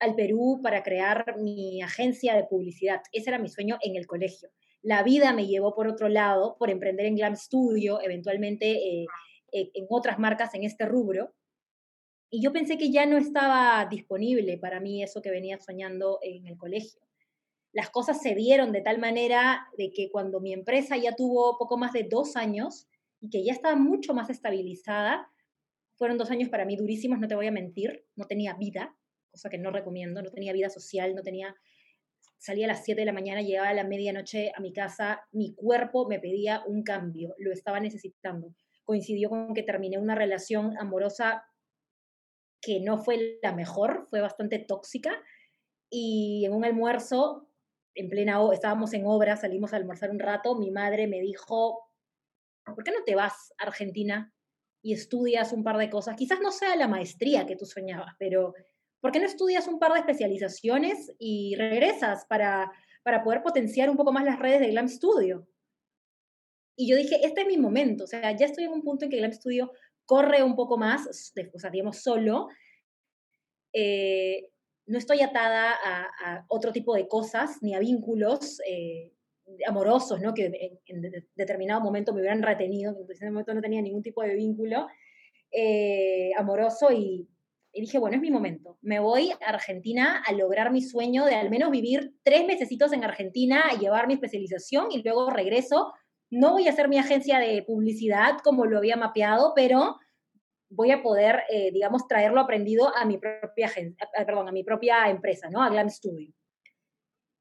al 0.00 0.14
Perú 0.16 0.60
para 0.62 0.82
crear 0.82 1.36
mi 1.38 1.80
agencia 1.80 2.34
de 2.36 2.44
publicidad. 2.44 3.00
Ese 3.12 3.30
era 3.30 3.38
mi 3.38 3.48
sueño 3.48 3.78
en 3.80 3.96
el 3.96 4.06
colegio. 4.06 4.50
La 4.82 5.02
vida 5.02 5.32
me 5.32 5.46
llevó 5.46 5.74
por 5.74 5.88
otro 5.88 6.10
lado, 6.10 6.56
por 6.58 6.68
emprender 6.68 7.06
en 7.06 7.16
Glam 7.16 7.36
Studio, 7.36 8.02
eventualmente 8.02 8.70
eh, 8.70 9.06
eh, 9.52 9.70
en 9.72 9.86
otras 9.88 10.18
marcas 10.18 10.54
en 10.54 10.64
este 10.64 10.84
rubro. 10.84 11.32
Y 12.30 12.40
yo 12.40 12.52
pensé 12.52 12.78
que 12.78 12.90
ya 12.90 13.06
no 13.06 13.18
estaba 13.18 13.86
disponible 13.90 14.56
para 14.56 14.80
mí 14.80 15.02
eso 15.02 15.20
que 15.20 15.30
venía 15.30 15.58
soñando 15.58 16.18
en 16.22 16.46
el 16.46 16.56
colegio 16.56 17.02
las 17.72 17.90
cosas 17.90 18.20
se 18.20 18.34
dieron 18.34 18.72
de 18.72 18.80
tal 18.80 18.98
manera 18.98 19.68
de 19.78 19.92
que 19.92 20.10
cuando 20.10 20.40
mi 20.40 20.52
empresa 20.52 20.96
ya 20.96 21.14
tuvo 21.14 21.56
poco 21.58 21.76
más 21.76 21.92
de 21.92 22.04
dos 22.04 22.36
años 22.36 22.88
y 23.20 23.30
que 23.30 23.44
ya 23.44 23.52
estaba 23.52 23.76
mucho 23.76 24.14
más 24.14 24.30
estabilizada, 24.30 25.30
fueron 25.96 26.18
dos 26.18 26.30
años 26.30 26.48
para 26.48 26.64
mí 26.64 26.76
durísimos, 26.76 27.18
no 27.18 27.28
te 27.28 27.34
voy 27.34 27.46
a 27.46 27.52
mentir, 27.52 28.04
no 28.16 28.26
tenía 28.26 28.54
vida, 28.54 28.96
cosa 29.30 29.50
que 29.50 29.58
no 29.58 29.70
recomiendo, 29.70 30.22
no 30.22 30.30
tenía 30.30 30.52
vida 30.52 30.70
social, 30.70 31.14
no 31.14 31.22
tenía, 31.22 31.54
salía 32.38 32.64
a 32.64 32.68
las 32.68 32.84
7 32.84 33.02
de 33.02 33.04
la 33.04 33.12
mañana, 33.12 33.42
llegaba 33.42 33.68
a 33.68 33.74
la 33.74 33.84
medianoche 33.84 34.50
a 34.56 34.60
mi 34.60 34.72
casa, 34.72 35.22
mi 35.30 35.54
cuerpo 35.54 36.08
me 36.08 36.18
pedía 36.18 36.62
un 36.66 36.82
cambio, 36.82 37.34
lo 37.38 37.52
estaba 37.52 37.78
necesitando. 37.78 38.54
Coincidió 38.82 39.28
con 39.28 39.54
que 39.54 39.62
terminé 39.62 39.98
una 39.98 40.14
relación 40.14 40.76
amorosa 40.78 41.44
que 42.60 42.80
no 42.80 42.98
fue 42.98 43.38
la 43.42 43.52
mejor, 43.52 44.06
fue 44.10 44.20
bastante 44.20 44.58
tóxica, 44.58 45.12
y 45.90 46.44
en 46.44 46.52
un 46.52 46.64
almuerzo 46.64 47.50
en 47.94 48.08
plena, 48.08 48.40
estábamos 48.52 48.92
en 48.92 49.04
obra, 49.06 49.36
salimos 49.36 49.72
a 49.72 49.76
almorzar 49.76 50.10
un 50.10 50.20
rato, 50.20 50.54
mi 50.54 50.70
madre 50.70 51.06
me 51.06 51.20
dijo, 51.20 51.90
¿por 52.64 52.84
qué 52.84 52.92
no 52.92 53.02
te 53.04 53.16
vas 53.16 53.52
a 53.58 53.64
Argentina 53.64 54.32
y 54.82 54.92
estudias 54.92 55.52
un 55.52 55.64
par 55.64 55.76
de 55.76 55.90
cosas? 55.90 56.16
Quizás 56.16 56.40
no 56.40 56.52
sea 56.52 56.76
la 56.76 56.88
maestría 56.88 57.46
que 57.46 57.56
tú 57.56 57.66
soñabas, 57.66 58.14
pero 58.18 58.54
¿por 59.00 59.10
qué 59.10 59.18
no 59.18 59.26
estudias 59.26 59.66
un 59.66 59.78
par 59.78 59.92
de 59.92 60.00
especializaciones 60.00 61.12
y 61.18 61.56
regresas 61.56 62.24
para, 62.26 62.70
para 63.02 63.22
poder 63.24 63.42
potenciar 63.42 63.90
un 63.90 63.96
poco 63.96 64.12
más 64.12 64.24
las 64.24 64.38
redes 64.38 64.60
de 64.60 64.70
Glam 64.70 64.88
Studio? 64.88 65.48
Y 66.76 66.88
yo 66.88 66.96
dije, 66.96 67.18
este 67.24 67.42
es 67.42 67.46
mi 67.46 67.58
momento, 67.58 68.04
o 68.04 68.06
sea, 68.06 68.34
ya 68.36 68.46
estoy 68.46 68.64
en 68.64 68.72
un 68.72 68.82
punto 68.82 69.04
en 69.04 69.10
que 69.10 69.18
Glam 69.18 69.32
Studio 69.32 69.72
corre 70.10 70.42
un 70.42 70.56
poco 70.56 70.76
más, 70.76 71.06
o 71.06 71.58
sea, 71.60 71.70
digamos, 71.70 72.02
solo. 72.02 72.48
Eh, 73.72 74.48
no 74.86 74.98
estoy 74.98 75.20
atada 75.20 75.72
a, 75.72 76.44
otro 76.48 76.72
tipo 76.72 76.96
de 76.96 77.06
cosas 77.06 77.58
ni 77.62 77.76
a 77.76 77.78
vínculos 77.78 78.60
eh, 78.68 79.12
amorosos, 79.68 80.20
¿no? 80.20 80.34
Que 80.34 80.80
en, 80.86 81.12
determinado 81.36 81.80
momento 81.80 82.12
me 82.12 82.22
hubieran 82.22 82.42
retenido, 82.42 82.90
en 82.90 83.08
ese 83.08 83.30
momento 83.30 83.54
no 83.54 83.60
tenía 83.60 83.80
ningún 83.82 84.02
tipo 84.02 84.20
de 84.22 84.34
vínculo 84.34 84.88
eh, 85.52 86.32
amoroso 86.36 86.90
y, 86.90 87.28
y, 87.72 87.80
dije, 87.82 88.00
bueno, 88.00 88.16
es 88.16 88.20
mi 88.20 88.32
momento. 88.32 88.78
Me 88.82 88.98
voy 88.98 89.30
a 89.30 89.50
Argentina 89.50 90.24
a 90.26 90.32
lograr 90.32 90.72
mi 90.72 90.82
sueño 90.82 91.24
de 91.24 91.36
al 91.36 91.50
menos 91.50 91.70
vivir 91.70 92.16
tres 92.24 92.44
mesecitos 92.44 92.92
en 92.92 93.04
Argentina, 93.04 93.62
a 93.70 93.78
llevar 93.78 94.08
mi 94.08 94.14
especialización 94.14 94.90
y 94.90 95.04
luego 95.04 95.30
regreso. 95.30 95.92
No 96.30 96.52
voy 96.52 96.68
a 96.68 96.70
hacer 96.70 96.88
mi 96.88 96.96
agencia 96.96 97.40
de 97.40 97.62
publicidad 97.64 98.38
como 98.44 98.64
lo 98.64 98.78
había 98.78 98.96
mapeado, 98.96 99.52
pero 99.54 99.98
voy 100.70 100.92
a 100.92 101.02
poder, 101.02 101.42
eh, 101.50 101.72
digamos, 101.72 102.06
traerlo 102.06 102.40
aprendido 102.40 102.96
a 102.96 103.04
mi 103.04 103.18
propia, 103.18 103.70
perdón, 104.24 104.48
a 104.48 104.52
mi 104.52 104.62
propia 104.62 105.08
empresa, 105.10 105.50
¿no? 105.50 105.62
A 105.62 105.68
Glam 105.68 105.90
Studio. 105.90 106.32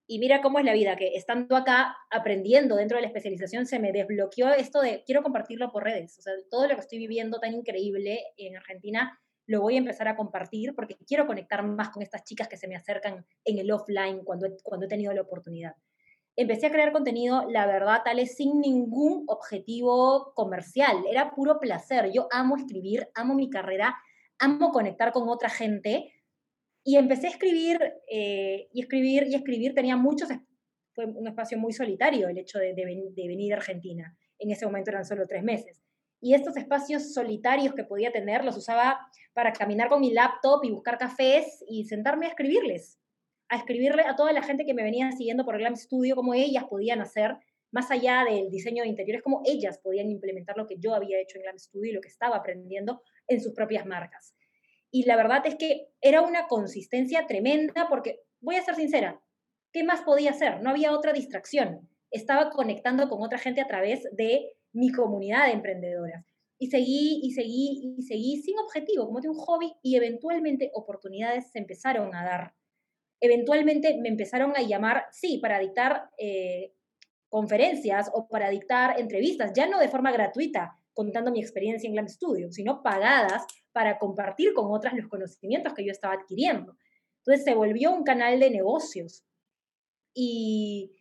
Y 0.07 0.17
mira 0.17 0.41
cómo 0.41 0.57
es 0.57 0.65
la 0.65 0.73
vida, 0.73 0.95
que 0.95 1.15
estando 1.15 1.55
acá 1.55 1.95
aprendiendo 2.09 2.75
dentro 2.75 2.95
de 2.97 3.03
la 3.03 3.07
especialización 3.09 3.67
se 3.67 3.77
me 3.77 3.91
desbloqueó 3.91 4.49
esto 4.49 4.81
de 4.81 5.03
quiero 5.05 5.21
compartirlo 5.21 5.71
por 5.71 5.83
redes. 5.83 6.17
O 6.17 6.23
sea, 6.23 6.33
todo 6.49 6.67
lo 6.67 6.73
que 6.73 6.81
estoy 6.81 6.97
viviendo 6.97 7.39
tan 7.39 7.53
increíble 7.53 8.23
en 8.37 8.57
Argentina 8.57 9.19
lo 9.45 9.61
voy 9.61 9.75
a 9.75 9.79
empezar 9.79 10.07
a 10.07 10.15
compartir 10.15 10.73
porque 10.73 10.97
quiero 11.07 11.27
conectar 11.27 11.63
más 11.63 11.89
con 11.89 12.01
estas 12.01 12.23
chicas 12.23 12.47
que 12.47 12.57
se 12.57 12.67
me 12.67 12.75
acercan 12.75 13.23
en 13.45 13.59
el 13.59 13.71
offline 13.71 14.23
cuando, 14.23 14.47
cuando 14.63 14.87
he 14.87 14.89
tenido 14.89 15.13
la 15.13 15.21
oportunidad 15.21 15.75
empecé 16.41 16.67
a 16.67 16.71
crear 16.71 16.91
contenido, 16.91 17.45
la 17.49 17.65
verdad, 17.65 18.01
tal 18.03 18.19
es 18.19 18.35
sin 18.35 18.59
ningún 18.59 19.23
objetivo 19.27 20.33
comercial, 20.35 21.03
era 21.09 21.31
puro 21.31 21.59
placer. 21.59 22.11
Yo 22.13 22.27
amo 22.31 22.55
escribir, 22.55 23.07
amo 23.15 23.35
mi 23.35 23.49
carrera, 23.49 23.95
amo 24.37 24.71
conectar 24.71 25.11
con 25.11 25.27
otra 25.29 25.49
gente. 25.49 26.13
Y 26.83 26.95
empecé 26.95 27.27
a 27.27 27.31
escribir 27.31 27.79
eh, 28.09 28.69
y 28.73 28.81
escribir 28.81 29.27
y 29.27 29.35
escribir. 29.35 29.73
Tenía 29.73 29.97
muchos, 29.97 30.29
fue 30.93 31.05
un 31.05 31.27
espacio 31.27 31.57
muy 31.57 31.73
solitario 31.73 32.29
el 32.29 32.37
hecho 32.37 32.57
de, 32.57 32.73
de 32.73 33.27
venir 33.27 33.53
a 33.53 33.57
Argentina. 33.57 34.15
En 34.37 34.51
ese 34.51 34.65
momento 34.65 34.91
eran 34.91 35.05
solo 35.05 35.27
tres 35.27 35.43
meses. 35.43 35.83
Y 36.21 36.33
estos 36.33 36.57
espacios 36.57 37.13
solitarios 37.13 37.73
que 37.73 37.83
podía 37.83 38.11
tener 38.11 38.43
los 38.43 38.57
usaba 38.57 38.99
para 39.33 39.53
caminar 39.53 39.89
con 39.89 40.01
mi 40.01 40.11
laptop 40.11 40.63
y 40.63 40.71
buscar 40.71 40.97
cafés 40.97 41.63
y 41.67 41.85
sentarme 41.85 42.25
a 42.25 42.29
escribirles, 42.29 42.99
a 43.49 43.57
escribirle 43.57 44.03
a 44.03 44.15
toda 44.15 44.31
la 44.31 44.43
gente 44.43 44.65
que 44.65 44.73
me 44.73 44.83
venía 44.83 45.11
siguiendo 45.11 45.43
por 45.43 45.57
Glam 45.57 45.75
Studio, 45.75 46.15
como 46.15 46.33
ellas 46.33 46.65
podían 46.69 47.01
hacer, 47.01 47.35
más 47.71 47.91
allá 47.91 48.23
del 48.27 48.49
diseño 48.49 48.83
de 48.83 48.89
interiores, 48.89 49.21
como 49.21 49.41
ellas 49.45 49.79
podían 49.79 50.09
implementar 50.09 50.57
lo 50.57 50.65
que 50.65 50.77
yo 50.79 50.93
había 50.93 51.19
hecho 51.19 51.37
en 51.37 51.43
Glam 51.43 51.59
Studio 51.59 51.91
y 51.91 51.93
lo 51.93 52.01
que 52.01 52.07
estaba 52.07 52.37
aprendiendo 52.37 53.01
en 53.27 53.41
sus 53.41 53.53
propias 53.53 53.85
marcas. 53.85 54.35
Y 54.91 55.03
la 55.05 55.15
verdad 55.15 55.45
es 55.45 55.55
que 55.55 55.87
era 56.01 56.21
una 56.21 56.47
consistencia 56.47 57.27
tremenda 57.27 57.87
porque, 57.89 58.21
voy 58.39 58.55
a 58.55 58.63
ser 58.63 58.75
sincera, 58.75 59.21
¿qué 59.71 59.83
más 59.83 60.01
podía 60.01 60.31
hacer? 60.31 60.61
No 60.61 60.71
había 60.71 60.91
otra 60.91 61.13
distracción. 61.13 61.87
Estaba 62.11 62.49
conectando 62.49 63.07
con 63.07 63.21
otra 63.21 63.37
gente 63.37 63.61
a 63.61 63.67
través 63.67 64.07
de 64.13 64.53
mi 64.71 64.91
comunidad 64.91 65.45
de 65.45 65.53
emprendedoras. 65.53 66.25
Y 66.57 66.67
seguí 66.67 67.21
y 67.23 67.31
seguí 67.31 67.95
y 67.97 68.03
seguí 68.03 68.41
sin 68.41 68.57
objetivo, 68.59 69.05
como 69.05 69.21
de 69.21 69.29
un 69.29 69.35
hobby, 69.35 69.73
y 69.81 69.95
eventualmente 69.95 70.71
oportunidades 70.73 71.51
se 71.51 71.59
empezaron 71.59 72.13
a 72.15 72.25
dar. 72.25 72.53
Eventualmente 73.21 73.97
me 74.01 74.09
empezaron 74.09 74.55
a 74.55 74.61
llamar, 74.61 75.05
sí, 75.11 75.39
para 75.39 75.59
dictar 75.59 76.09
eh, 76.17 76.73
conferencias 77.29 78.09
o 78.13 78.27
para 78.27 78.49
dictar 78.49 78.99
entrevistas, 78.99 79.51
ya 79.53 79.67
no 79.67 79.79
de 79.79 79.89
forma 79.89 80.11
gratuita, 80.11 80.75
contando 80.93 81.31
mi 81.31 81.39
experiencia 81.39 81.87
en 81.87 81.93
Glam 81.93 82.09
Studio, 82.09 82.51
sino 82.51 82.81
pagadas 82.81 83.45
para 83.71 83.97
compartir 83.97 84.53
con 84.53 84.71
otras 84.71 84.93
los 84.93 85.07
conocimientos 85.07 85.73
que 85.73 85.85
yo 85.85 85.91
estaba 85.91 86.15
adquiriendo. 86.15 86.75
Entonces 87.19 87.45
se 87.45 87.53
volvió 87.53 87.91
un 87.91 88.03
canal 88.03 88.39
de 88.39 88.49
negocios. 88.49 89.23
Y, 90.13 90.91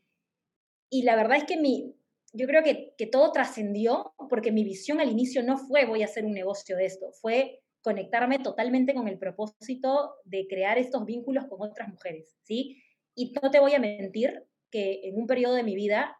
y 0.90 1.02
la 1.02 1.16
verdad 1.16 1.38
es 1.38 1.44
que 1.44 1.56
mi, 1.56 1.96
yo 2.32 2.46
creo 2.46 2.62
que, 2.62 2.94
que 2.96 3.06
todo 3.06 3.32
trascendió 3.32 4.12
porque 4.28 4.52
mi 4.52 4.64
visión 4.64 5.00
al 5.00 5.10
inicio 5.10 5.42
no 5.42 5.56
fue 5.56 5.86
voy 5.86 6.02
a 6.02 6.06
hacer 6.06 6.24
un 6.24 6.32
negocio 6.32 6.76
de 6.76 6.86
esto, 6.86 7.10
fue 7.12 7.62
conectarme 7.82 8.38
totalmente 8.38 8.94
con 8.94 9.08
el 9.08 9.18
propósito 9.18 10.14
de 10.24 10.46
crear 10.48 10.78
estos 10.78 11.04
vínculos 11.04 11.46
con 11.46 11.62
otras 11.62 11.88
mujeres, 11.88 12.36
¿sí? 12.42 12.82
Y 13.14 13.32
no 13.42 13.50
te 13.50 13.60
voy 13.60 13.74
a 13.74 13.78
mentir 13.78 14.44
que 14.70 15.00
en 15.04 15.16
un 15.16 15.26
periodo 15.26 15.54
de 15.54 15.62
mi 15.62 15.74
vida 15.74 16.16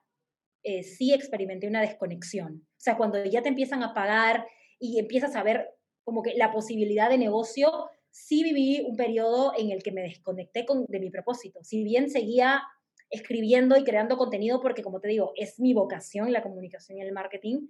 eh, 0.63 0.83
sí 0.83 1.13
experimenté 1.13 1.69
una 1.69 1.81
desconexión. 1.81 2.67
O 2.67 2.81
sea, 2.81 2.97
cuando 2.97 3.23
ya 3.25 3.43
te 3.43 3.49
empiezan 3.49 3.83
a 3.83 3.95
pagar 3.95 4.47
y 4.79 4.99
empiezas 4.99 5.37
a 5.37 5.43
ver 5.43 5.69
como 6.05 6.23
que 6.23 6.35
la 6.37 6.53
posibilidad 6.53 7.11
de 7.11 7.19
negocio, 7.19 7.89
sí 8.11 8.43
viví 8.43 8.85
un 8.89 8.97
periodo 8.97 9.53
en 9.57 9.71
el 9.71 9.83
que 9.83 9.93
me 9.93 10.03
desconecté 10.03 10.65
con, 10.65 10.87
de 10.87 11.01
mi 11.01 11.11
propósito. 11.11 11.63
Si 11.63 11.85
bien 11.85 12.11
seguía 12.11 12.63
escribiendo 13.11 13.77
y 13.77 13.85
creando 13.85 14.17
contenido 14.17 14.61
porque, 14.61 14.83
como 14.83 15.01
te 15.01 15.09
digo, 15.09 15.33
es 15.37 15.59
mi 15.61 15.75
vocación 15.75 16.33
la 16.33 16.43
comunicación 16.43 16.99
y 16.99 17.03
el 17.03 17.13
marketing, 17.13 17.69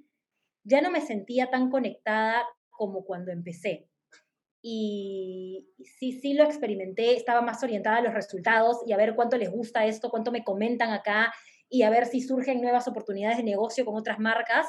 ya 0.64 0.80
no 0.80 0.90
me 0.90 1.00
sentía 1.00 1.50
tan 1.50 1.70
conectada 1.70 2.44
como 2.78 3.04
cuando 3.04 3.30
empecé. 3.32 3.90
Y 4.62 5.68
sí, 5.98 6.12
sí 6.12 6.32
lo 6.32 6.44
experimenté, 6.44 7.14
estaba 7.14 7.42
más 7.42 7.62
orientada 7.62 7.98
a 7.98 8.02
los 8.02 8.14
resultados 8.14 8.78
y 8.86 8.92
a 8.92 8.96
ver 8.96 9.14
cuánto 9.14 9.36
les 9.36 9.50
gusta 9.50 9.84
esto, 9.84 10.10
cuánto 10.10 10.32
me 10.32 10.44
comentan 10.44 10.90
acá 10.90 11.32
y 11.68 11.82
a 11.82 11.90
ver 11.90 12.06
si 12.06 12.20
surgen 12.20 12.62
nuevas 12.62 12.88
oportunidades 12.88 13.36
de 13.36 13.44
negocio 13.44 13.84
con 13.84 13.96
otras 13.96 14.18
marcas. 14.18 14.66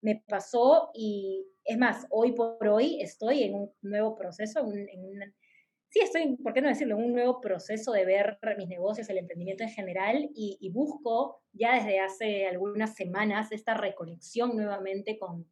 Me 0.00 0.22
pasó 0.28 0.90
y 0.94 1.46
es 1.64 1.76
más, 1.76 2.06
hoy 2.10 2.32
por 2.32 2.68
hoy 2.68 3.02
estoy 3.02 3.42
en 3.42 3.54
un 3.54 3.72
nuevo 3.82 4.14
proceso, 4.14 4.60
en, 4.60 4.88
en, 4.88 5.34
sí 5.90 6.00
estoy, 6.00 6.36
¿por 6.36 6.52
qué 6.52 6.60
no 6.60 6.68
decirlo?, 6.68 6.96
en 6.96 7.04
un 7.04 7.12
nuevo 7.12 7.40
proceso 7.40 7.92
de 7.92 8.04
ver 8.04 8.38
mis 8.56 8.68
negocios, 8.68 9.08
el 9.08 9.18
emprendimiento 9.18 9.64
en 9.64 9.70
general 9.70 10.30
y, 10.34 10.70
busco 10.72 11.42
ya 11.52 11.74
desde 11.74 12.00
hace 12.00 12.46
algunas 12.46 12.94
semanas 12.94 13.52
esta 13.52 13.74
reconexión 13.74 14.56
nuevamente 14.56 15.18
con, 15.18 15.46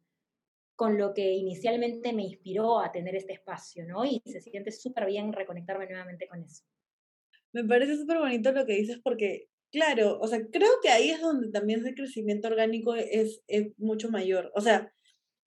con 0.77 0.95
lo 0.95 1.11
que 1.11 1.33
inicialmente 1.33 2.13
me 2.13 2.23
inspiró 2.23 2.79
a 2.79 2.91
tener 2.91 3.15
este 3.15 3.33
espacio, 3.33 3.83
¿no? 3.87 4.05
Y 4.05 4.21
se 4.23 4.39
siente 4.39 4.71
súper 4.71 5.07
bien 5.07 5.33
reconectarme 5.33 5.87
nuevamente 5.87 6.27
con 6.27 6.43
eso. 6.43 6.63
Me 7.51 7.63
parece 7.63 7.97
súper 7.97 8.19
bonito 8.19 8.51
lo 8.51 8.63
que 8.67 8.73
dices 8.73 8.99
porque, 9.03 9.49
claro, 9.71 10.19
o 10.19 10.27
sea, 10.27 10.39
creo 10.51 10.69
que 10.83 10.89
ahí 10.89 11.09
es 11.09 11.19
donde 11.19 11.49
también 11.49 11.83
el 11.83 11.95
crecimiento 11.95 12.47
orgánico 12.47 12.93
es, 12.93 13.41
es 13.47 13.71
mucho 13.79 14.11
mayor. 14.11 14.51
O 14.53 14.61
sea, 14.61 14.93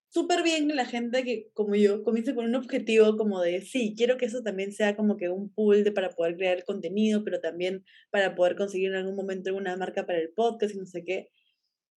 súper 0.09 0.43
bien 0.43 0.75
la 0.75 0.85
gente 0.85 1.23
que, 1.23 1.49
como 1.55 1.77
yo, 1.77 2.03
comienza 2.03 2.35
con 2.35 2.47
un 2.47 2.57
objetivo 2.57 3.17
como 3.17 3.41
de, 3.41 3.61
sí, 3.61 3.95
quiero 3.97 4.17
que 4.17 4.27
eso 4.27 4.43
también 4.43 4.73
sea 4.73 4.97
como 4.97 5.17
que 5.17 5.29
un 5.29 5.49
pool 5.55 5.85
de, 5.85 5.93
para 5.93 6.11
poder 6.11 6.37
crear 6.37 6.65
contenido, 6.65 7.23
pero 7.23 7.41
también 7.41 7.85
para 8.11 8.35
poder 8.35 8.57
conseguir 8.57 8.89
en 8.91 8.97
algún 8.97 9.15
momento 9.15 9.55
una 9.55 9.77
marca 9.77 10.07
para 10.07 10.19
el 10.19 10.31
podcast 10.31 10.75
y 10.75 10.79
no 10.79 10.87
sé 10.87 11.05
qué. 11.05 11.31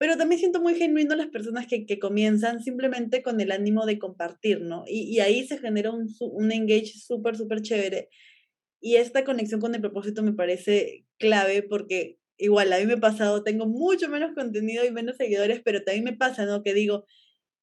Pero 0.02 0.18
también 0.18 0.40
siento 0.40 0.60
muy 0.60 0.74
genuino 0.74 1.16
las 1.16 1.28
personas 1.28 1.68
que, 1.68 1.86
que 1.86 2.00
comienzan 2.00 2.64
simplemente 2.64 3.22
con 3.22 3.40
el 3.40 3.52
ánimo 3.52 3.86
de 3.86 4.00
compartir, 4.00 4.60
¿no? 4.62 4.84
Y, 4.88 5.02
y 5.04 5.20
ahí 5.20 5.46
se 5.46 5.60
genera 5.60 5.92
un, 5.92 6.10
un 6.20 6.52
engage 6.52 6.94
súper, 6.98 7.38
súper 7.38 7.62
chévere. 7.62 8.10
Y 8.80 8.96
esta 8.96 9.24
conexión 9.24 9.62
con 9.62 9.76
el 9.76 9.82
propósito 9.82 10.24
me 10.24 10.34
parece 10.34 11.06
clave 11.20 11.62
porque 11.62 12.18
igual 12.38 12.74
a 12.74 12.80
mí 12.80 12.88
me 12.88 12.94
ha 12.94 12.98
pasado, 12.98 13.44
tengo 13.44 13.68
mucho 13.68 14.10
menos 14.10 14.34
contenido 14.34 14.84
y 14.84 14.92
menos 14.92 15.18
seguidores, 15.18 15.62
pero 15.64 15.84
también 15.84 16.06
me 16.06 16.18
pasa, 16.18 16.48
¿no? 16.48 16.64
Que 16.64 16.74
digo, 16.74 17.06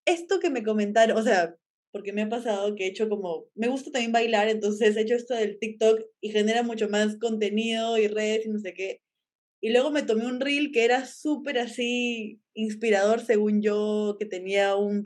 esto 0.04 0.38
que 0.38 0.50
me 0.50 0.62
comentaron, 0.62 1.18
o 1.18 1.22
sea, 1.24 1.56
porque 1.90 2.12
me 2.12 2.22
ha 2.22 2.28
pasado 2.28 2.76
que 2.76 2.84
he 2.84 2.88
hecho 2.90 3.08
como, 3.08 3.46
me 3.56 3.66
gusta 3.66 3.90
también 3.90 4.12
bailar, 4.12 4.48
entonces 4.48 4.96
he 4.96 5.00
hecho 5.00 5.16
esto 5.16 5.34
del 5.34 5.58
TikTok 5.58 6.02
y 6.20 6.30
genera 6.30 6.62
mucho 6.62 6.88
más 6.88 7.18
contenido 7.18 7.98
y 7.98 8.06
redes 8.06 8.46
y 8.46 8.50
no 8.50 8.60
sé 8.60 8.74
qué. 8.74 9.00
Y 9.60 9.70
luego 9.70 9.90
me 9.90 10.02
tomé 10.02 10.26
un 10.26 10.40
reel 10.40 10.70
que 10.72 10.84
era 10.84 11.04
súper 11.06 11.58
así 11.58 12.40
inspirador, 12.54 13.20
según 13.20 13.60
yo, 13.60 14.16
que 14.18 14.26
tenía 14.26 14.76
un, 14.76 15.04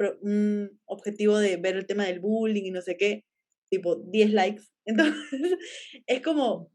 objetivo 0.84 1.38
de 1.38 1.56
ver 1.56 1.76
el 1.76 1.86
tema 1.86 2.04
del 2.04 2.20
bullying 2.20 2.64
y 2.64 2.70
no 2.70 2.82
sé 2.82 2.96
qué, 2.96 3.24
tipo 3.70 3.96
10 3.96 4.32
likes. 4.32 4.62
Entonces, 4.84 5.58
es 6.06 6.20
como, 6.22 6.70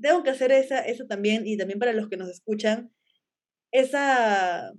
tengo 0.00 0.22
que 0.22 0.30
hacer 0.30 0.52
esa, 0.52 0.80
eso 0.80 1.06
también, 1.06 1.46
y 1.46 1.56
también 1.56 1.78
para 1.78 1.92
los 1.92 2.08
que 2.08 2.16
nos 2.16 2.28
escuchan, 2.28 2.92
esa 3.72 4.72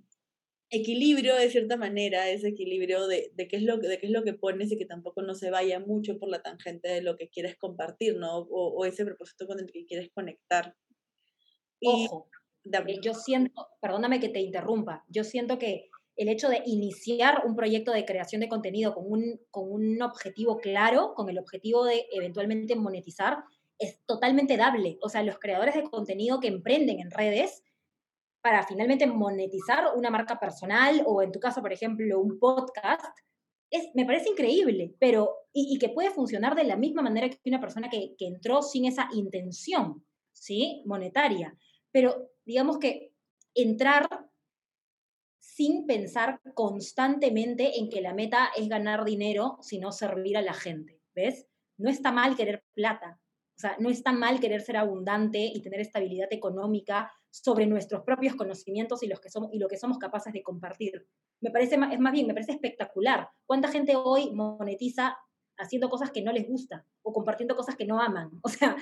equilibrio 0.71 1.35
de 1.35 1.49
cierta 1.49 1.77
manera, 1.77 2.29
ese 2.29 2.49
equilibrio 2.49 3.07
de, 3.07 3.31
de, 3.33 3.47
qué 3.47 3.57
es 3.57 3.63
lo, 3.63 3.77
de 3.77 3.97
qué 3.97 4.05
es 4.05 4.11
lo 4.11 4.23
que 4.23 4.33
pones 4.33 4.71
y 4.71 4.77
que 4.77 4.85
tampoco 4.85 5.21
no 5.23 5.33
se 5.35 5.49
vaya 5.49 5.79
mucho 5.79 6.19
por 6.19 6.29
la 6.29 6.41
tangente 6.43 6.89
de 6.89 7.01
lo 7.01 7.17
que 7.17 7.29
quieres 7.29 7.57
compartir, 7.57 8.17
¿no? 8.17 8.39
O 8.41 8.85
ese 8.85 9.05
propósito 9.05 9.47
con 9.47 9.59
el 9.59 9.71
que 9.71 9.85
quieres 9.85 10.09
conectar. 10.13 10.75
Y, 11.79 12.05
Ojo, 12.05 12.27
yo 13.01 13.13
siento, 13.13 13.67
perdóname 13.81 14.19
que 14.19 14.29
te 14.29 14.39
interrumpa, 14.39 15.05
yo 15.07 15.23
siento 15.23 15.57
que 15.57 15.89
el 16.15 16.27
hecho 16.27 16.49
de 16.49 16.61
iniciar 16.65 17.43
un 17.45 17.55
proyecto 17.55 17.93
de 17.93 18.03
creación 18.03 18.41
de 18.41 18.49
contenido 18.49 18.93
con 18.93 19.05
un, 19.09 19.39
con 19.51 19.71
un 19.71 20.01
objetivo 20.01 20.57
claro, 20.57 21.13
con 21.15 21.29
el 21.29 21.39
objetivo 21.39 21.85
de 21.85 22.07
eventualmente 22.11 22.75
monetizar, 22.75 23.37
es 23.79 24.01
totalmente 24.05 24.57
dable. 24.57 24.97
O 25.01 25.07
sea, 25.07 25.23
los 25.23 25.39
creadores 25.39 25.75
de 25.75 25.83
contenido 25.83 26.41
que 26.41 26.49
emprenden 26.49 26.99
en 26.99 27.09
redes 27.09 27.63
para 28.41 28.63
finalmente 28.63 29.07
monetizar 29.07 29.95
una 29.95 30.09
marca 30.09 30.39
personal 30.39 31.03
o 31.05 31.21
en 31.21 31.31
tu 31.31 31.39
caso, 31.39 31.61
por 31.61 31.71
ejemplo, 31.71 32.19
un 32.19 32.37
podcast, 32.37 33.17
es, 33.71 33.89
me 33.95 34.05
parece 34.05 34.29
increíble, 34.29 34.95
pero 34.99 35.37
y, 35.53 35.77
que 35.79 35.89
puede 35.89 36.11
funcionar 36.11 36.55
de 36.55 36.63
la 36.65 36.75
misma 36.75 37.01
manera 37.01 37.29
que 37.29 37.37
una 37.45 37.61
persona 37.61 37.89
que, 37.89 38.15
que 38.17 38.27
entró 38.27 38.61
sin 38.61 38.85
esa 38.85 39.07
intención, 39.13 40.05
¿sí? 40.39 40.81
Monetaria. 40.85 41.57
Pero 41.91 42.31
digamos 42.45 42.77
que 42.77 43.13
entrar 43.53 44.07
sin 45.39 45.85
pensar 45.85 46.39
constantemente 46.53 47.79
en 47.79 47.89
que 47.89 48.01
la 48.01 48.13
meta 48.13 48.49
es 48.55 48.69
ganar 48.69 49.03
dinero, 49.03 49.57
sino 49.61 49.91
servir 49.91 50.37
a 50.37 50.41
la 50.41 50.53
gente, 50.53 51.01
¿ves? 51.13 51.47
No 51.77 51.89
está 51.89 52.11
mal 52.11 52.35
querer 52.35 52.63
plata, 52.73 53.19
o 53.55 53.59
sea, 53.59 53.75
no 53.77 53.89
está 53.89 54.13
mal 54.13 54.39
querer 54.39 54.61
ser 54.61 54.77
abundante 54.77 55.39
y 55.53 55.61
tener 55.61 55.81
estabilidad 55.81 56.29
económica 56.31 57.11
sobre 57.29 57.65
nuestros 57.65 58.03
propios 58.03 58.35
conocimientos 58.35 59.03
y, 59.03 59.07
los 59.07 59.19
que 59.19 59.29
somos, 59.29 59.49
y 59.51 59.59
lo 59.59 59.67
que 59.67 59.75
somos 59.75 59.97
capaces 59.97 60.31
de 60.31 60.41
compartir. 60.41 61.05
Me 61.41 61.51
parece, 61.51 61.75
es 61.75 61.99
más 61.99 62.13
bien, 62.13 62.25
me 62.25 62.33
parece 62.33 62.53
espectacular. 62.53 63.27
¿Cuánta 63.45 63.67
gente 63.67 63.97
hoy 63.97 64.31
monetiza 64.31 65.17
haciendo 65.57 65.89
cosas 65.89 66.11
que 66.11 66.21
no 66.21 66.31
les 66.31 66.47
gusta 66.47 66.85
o 67.01 67.11
compartiendo 67.11 67.57
cosas 67.57 67.75
que 67.75 67.85
no 67.85 67.99
aman? 68.01 68.31
O 68.43 68.47
sea, 68.47 68.77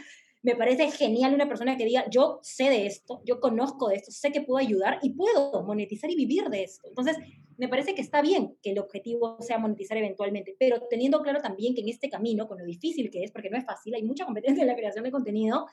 me 0.47 0.55
parece 0.55 0.89
genial 0.91 1.33
una 1.33 1.49
persona 1.49 1.75
que 1.75 1.83
diga, 1.83 2.05
yo 2.09 2.39
sé 2.41 2.69
de 2.69 2.85
esto, 2.85 3.21
yo 3.25 3.41
conozco 3.41 3.89
de 3.89 3.95
esto, 3.95 4.11
sé 4.11 4.31
que 4.31 4.39
puedo 4.39 4.65
ayudar 4.65 4.97
y 5.01 5.09
puedo 5.09 5.61
monetizar 5.63 6.09
y 6.09 6.15
vivir 6.15 6.45
de 6.45 6.63
esto. 6.63 6.87
Entonces, 6.87 7.17
me 7.57 7.67
parece 7.67 7.93
que 7.93 8.01
está 8.01 8.21
bien 8.21 8.55
que 8.63 8.71
el 8.71 8.79
objetivo 8.79 9.41
sea 9.41 9.57
monetizar 9.57 9.97
eventualmente, 9.97 10.55
pero 10.57 10.87
teniendo 10.89 11.21
claro 11.21 11.41
también 11.41 11.75
que 11.75 11.81
en 11.81 11.89
este 11.89 12.09
camino, 12.09 12.47
con 12.47 12.59
lo 12.59 12.63
difícil 12.63 13.11
que 13.11 13.25
es, 13.25 13.31
porque 13.31 13.49
no 13.49 13.57
es 13.57 13.65
fácil, 13.65 13.93
hay 13.93 14.03
mucha 14.03 14.23
competencia 14.23 14.61
en 14.61 14.69
la 14.69 14.77
creación 14.77 15.03
de 15.03 15.11
contenido, 15.11 15.65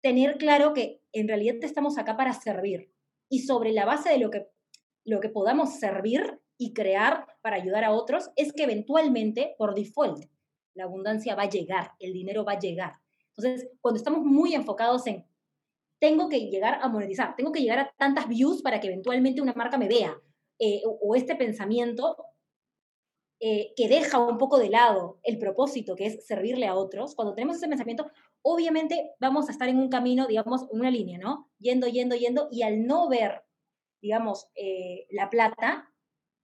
tener 0.00 0.38
claro 0.38 0.72
que 0.72 1.02
en 1.12 1.28
realidad 1.28 1.56
estamos 1.60 1.98
acá 1.98 2.16
para 2.16 2.32
servir 2.32 2.90
y 3.28 3.40
sobre 3.40 3.72
la 3.72 3.84
base 3.84 4.08
de 4.08 4.16
lo 4.16 4.30
que, 4.30 4.46
lo 5.04 5.20
que 5.20 5.28
podamos 5.28 5.78
servir 5.78 6.40
y 6.56 6.72
crear 6.72 7.26
para 7.42 7.56
ayudar 7.56 7.84
a 7.84 7.92
otros, 7.92 8.30
es 8.36 8.54
que 8.54 8.62
eventualmente, 8.62 9.54
por 9.58 9.74
default, 9.74 10.24
la 10.72 10.84
abundancia 10.84 11.34
va 11.34 11.42
a 11.42 11.50
llegar, 11.50 11.90
el 11.98 12.14
dinero 12.14 12.42
va 12.42 12.52
a 12.52 12.58
llegar. 12.58 13.03
Entonces, 13.36 13.70
cuando 13.80 13.98
estamos 13.98 14.24
muy 14.24 14.54
enfocados 14.54 15.06
en, 15.06 15.26
tengo 16.00 16.28
que 16.28 16.48
llegar 16.48 16.80
a 16.82 16.88
monetizar, 16.88 17.34
tengo 17.36 17.52
que 17.52 17.60
llegar 17.60 17.78
a 17.78 17.94
tantas 17.96 18.28
views 18.28 18.62
para 18.62 18.80
que 18.80 18.88
eventualmente 18.88 19.40
una 19.40 19.54
marca 19.54 19.78
me 19.78 19.88
vea, 19.88 20.20
eh, 20.58 20.82
o, 20.84 21.16
este 21.16 21.34
pensamiento 21.34 22.16
eh, 23.40 23.72
que 23.76 23.88
deja 23.88 24.18
un 24.18 24.38
poco 24.38 24.58
de 24.58 24.68
lado 24.68 25.18
el 25.22 25.38
propósito, 25.38 25.96
que 25.96 26.06
es 26.06 26.26
servirle 26.26 26.66
a 26.66 26.74
otros, 26.74 27.14
cuando 27.14 27.34
tenemos 27.34 27.56
ese 27.56 27.68
pensamiento, 27.68 28.10
obviamente 28.42 29.12
vamos 29.18 29.48
a 29.48 29.52
estar 29.52 29.68
en 29.68 29.78
un 29.78 29.88
camino, 29.88 30.26
digamos, 30.26 30.62
en 30.70 30.78
una 30.80 30.90
línea, 30.90 31.18
¿no? 31.18 31.50
Yendo, 31.58 31.88
yendo, 31.88 32.14
yendo, 32.14 32.48
y 32.50 32.62
al 32.62 32.86
no 32.86 33.08
ver, 33.08 33.42
digamos, 34.00 34.48
eh, 34.54 35.06
la 35.10 35.30
plata, 35.30 35.92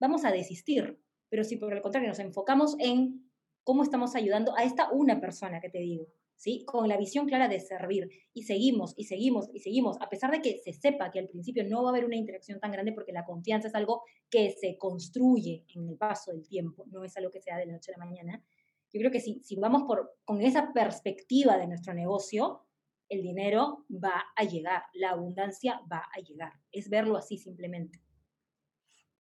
vamos 0.01 0.25
a 0.25 0.33
desistir. 0.33 0.99
Pero 1.29 1.45
si 1.45 1.57
por 1.57 1.73
el 1.73 1.83
contrario 1.83 2.09
nos 2.09 2.19
enfocamos 2.19 2.77
en 2.81 3.31
cómo 3.63 3.83
estamos 3.83 4.17
ayudando 4.17 4.57
a 4.57 4.65
esta 4.65 4.91
una 4.91 5.21
persona 5.21 5.61
que 5.61 5.69
te 5.69 5.79
digo, 5.79 6.09
¿sí? 6.41 6.65
Con 6.65 6.89
la 6.89 6.97
visión 6.97 7.27
clara 7.27 7.49
de 7.49 7.61
servir. 7.61 8.09
Y 8.33 8.45
seguimos, 8.45 8.95
y 8.97 9.05
seguimos, 9.05 9.51
y 9.53 9.61
seguimos, 9.61 9.99
a 10.01 10.09
pesar 10.09 10.31
de 10.31 10.41
que 10.41 10.59
se 10.59 10.73
sepa 10.73 11.11
que 11.11 11.19
al 11.19 11.29
principio 11.29 11.65
no 11.69 11.83
va 11.83 11.91
a 11.91 11.93
haber 11.93 12.07
una 12.07 12.17
interacción 12.17 12.59
tan 12.59 12.73
grande 12.73 12.93
porque 12.93 13.13
la 13.13 13.27
confianza 13.27 13.69
es 13.69 13.75
algo 13.75 14.03
que 14.31 14.51
se 14.51 14.79
construye 14.79 15.67
en 15.75 15.87
el 15.87 15.99
paso 15.99 16.33
del 16.33 16.49
tiempo, 16.49 16.87
no 16.91 17.05
es 17.05 17.15
algo 17.19 17.31
que 17.31 17.43
sea 17.43 17.59
de 17.59 17.67
la 17.67 17.73
noche 17.73 17.93
a 17.93 17.99
la 17.99 18.07
mañana. 18.07 18.43
Yo 18.91 19.01
creo 19.01 19.11
que 19.11 19.21
si, 19.21 19.41
si 19.45 19.57
vamos 19.57 19.83
por, 19.83 20.17
con 20.25 20.41
esa 20.41 20.73
perspectiva 20.73 21.59
de 21.59 21.67
nuestro 21.67 21.93
negocio, 21.93 22.63
el 23.11 23.23
dinero 23.23 23.85
va 23.93 24.25
a 24.35 24.45
llegar, 24.45 24.85
la 24.95 25.11
abundancia 25.11 25.83
va 25.93 26.09
a 26.11 26.21
llegar. 26.21 26.55
Es 26.73 26.89
verlo 26.89 27.19
así 27.19 27.37
simplemente 27.37 28.01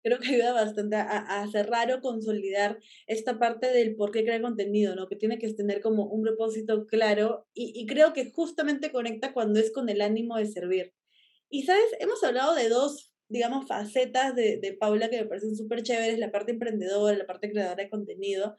creo 0.04 0.20
que 0.20 0.30
ayuda 0.30 0.54
bastante 0.54 0.96
a, 0.96 1.48
cerrar 1.52 1.92
o 1.92 2.02
consolidar 2.02 2.80
esta 3.08 3.40
parte 3.40 3.68
del 3.68 3.96
por 3.96 4.12
qué 4.12 4.24
crear 4.24 4.42
contenido, 4.42 4.96
¿no? 4.96 5.08
Que 5.08 5.16
tiene 5.16 5.38
que 5.38 5.54
tener 5.54 5.82
como 5.82 6.06
un 6.06 6.24
propósito 6.24 6.88
claro 6.88 7.48
y, 7.54 7.86
creo 7.86 8.14
que 8.14 8.32
justamente 8.32 8.92
conecta 8.92 9.34
cuando 9.34 9.60
es 9.60 9.72
con 9.72 9.90
el 9.90 10.02
ánimo 10.02 10.38
de 10.38 10.48
servir. 10.48 10.94
Y, 11.50 11.64
¿sabes? 11.64 11.86
Hemos 12.00 12.24
hablado 12.24 12.56
de 12.56 12.70
dos, 12.70 13.14
digamos, 13.28 13.68
facetas 13.68 14.36
de, 14.36 14.58
de 14.58 14.74
Paula 14.74 15.10
que 15.10 15.22
me 15.22 15.28
parecen 15.28 15.56
súper 15.56 15.84
chéveres, 15.84 16.20
la 16.20 16.32
parte 16.32 16.52
emprendedora, 16.52 17.18
la 17.18 17.26
parte 17.26 17.52
creadora 17.52 17.84
de 17.84 17.90
contenido, 17.90 18.56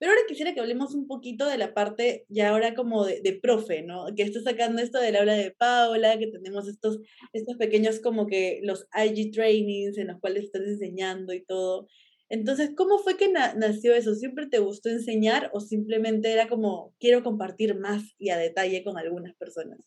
pero 0.00 0.12
ahora 0.12 0.24
quisiera 0.26 0.54
que 0.54 0.60
hablemos 0.60 0.94
un 0.94 1.06
poquito 1.06 1.46
de 1.46 1.58
la 1.58 1.74
parte 1.74 2.24
ya 2.30 2.48
ahora 2.48 2.74
como 2.74 3.04
de, 3.04 3.20
de 3.20 3.34
profe, 3.34 3.82
¿no? 3.82 4.06
Que 4.16 4.22
está 4.22 4.40
sacando 4.40 4.80
esto 4.80 4.98
del 4.98 5.14
aula 5.14 5.34
de 5.34 5.50
Paula, 5.50 6.18
que 6.18 6.28
tenemos 6.28 6.66
estos, 6.68 7.00
estos 7.34 7.58
pequeños 7.58 8.00
como 8.00 8.26
que 8.26 8.60
los 8.62 8.88
IG 8.94 9.30
trainings 9.30 9.98
en 9.98 10.06
los 10.06 10.18
cuales 10.18 10.44
estás 10.44 10.62
enseñando 10.62 11.34
y 11.34 11.44
todo. 11.44 11.86
Entonces, 12.30 12.70
¿cómo 12.74 12.98
fue 12.98 13.18
que 13.18 13.28
nació 13.28 13.94
eso? 13.94 14.14
¿Siempre 14.14 14.46
te 14.46 14.58
gustó 14.58 14.88
enseñar 14.88 15.50
o 15.52 15.60
simplemente 15.60 16.32
era 16.32 16.48
como 16.48 16.94
quiero 16.98 17.22
compartir 17.22 17.74
más 17.74 18.14
y 18.18 18.30
a 18.30 18.38
detalle 18.38 18.82
con 18.82 18.96
algunas 18.96 19.34
personas? 19.34 19.80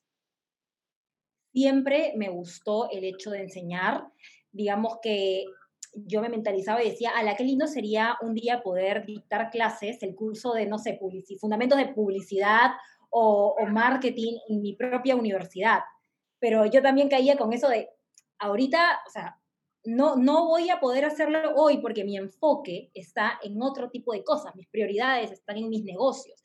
Siempre 1.54 2.14
me 2.18 2.30
gustó 2.30 2.88
el 2.92 3.04
hecho 3.04 3.32
de 3.32 3.40
enseñar. 3.40 4.04
Digamos 4.52 5.00
que 5.02 5.46
yo 5.94 6.22
me 6.22 6.30
mentalizaba 6.30 6.84
y 6.84 6.90
decía, 6.90 7.12
a 7.16 7.24
la 7.24 7.36
qué 7.36 7.44
lindo 7.44 7.68
sería 7.68 8.18
un 8.22 8.34
día 8.34 8.64
poder 8.64 9.06
dictar 9.06 9.50
clases, 9.50 10.02
el 10.04 10.16
curso 10.16 10.54
de, 10.54 10.66
no 10.66 10.80
sé, 10.80 11.00
fundamentos 11.40 11.78
de 11.78 11.88
publicidad 11.88 12.72
o, 13.10 13.56
o, 13.60 13.66
marketing 13.68 14.38
en 14.50 14.62
mi 14.62 14.74
propia 14.76 15.16
universidad. 15.16 15.82
Pero 16.40 16.66
yo 16.66 16.82
también 16.82 17.10
caía 17.10 17.38
con 17.38 17.54
eso 17.54 17.70
de, 17.70 17.90
ahorita, 18.40 19.02
o 19.08 19.10
sea, 19.10 19.40
no, 19.86 20.16
no 20.16 20.48
voy 20.48 20.70
a 20.70 20.80
poder 20.80 21.06
hacerlo 21.06 21.54
hoy 21.56 21.78
porque 21.78 22.04
mi 22.04 22.18
enfoque 22.18 22.90
está 22.94 23.40
en 23.44 23.62
otro 23.62 23.90
tipo 23.90 24.14
de 24.14 24.24
cosas, 24.24 24.56
mis 24.56 24.68
prioridades 24.68 25.32
están 25.32 25.58
en 25.58 25.70
mis 25.70 25.84
negocios. 25.84 26.44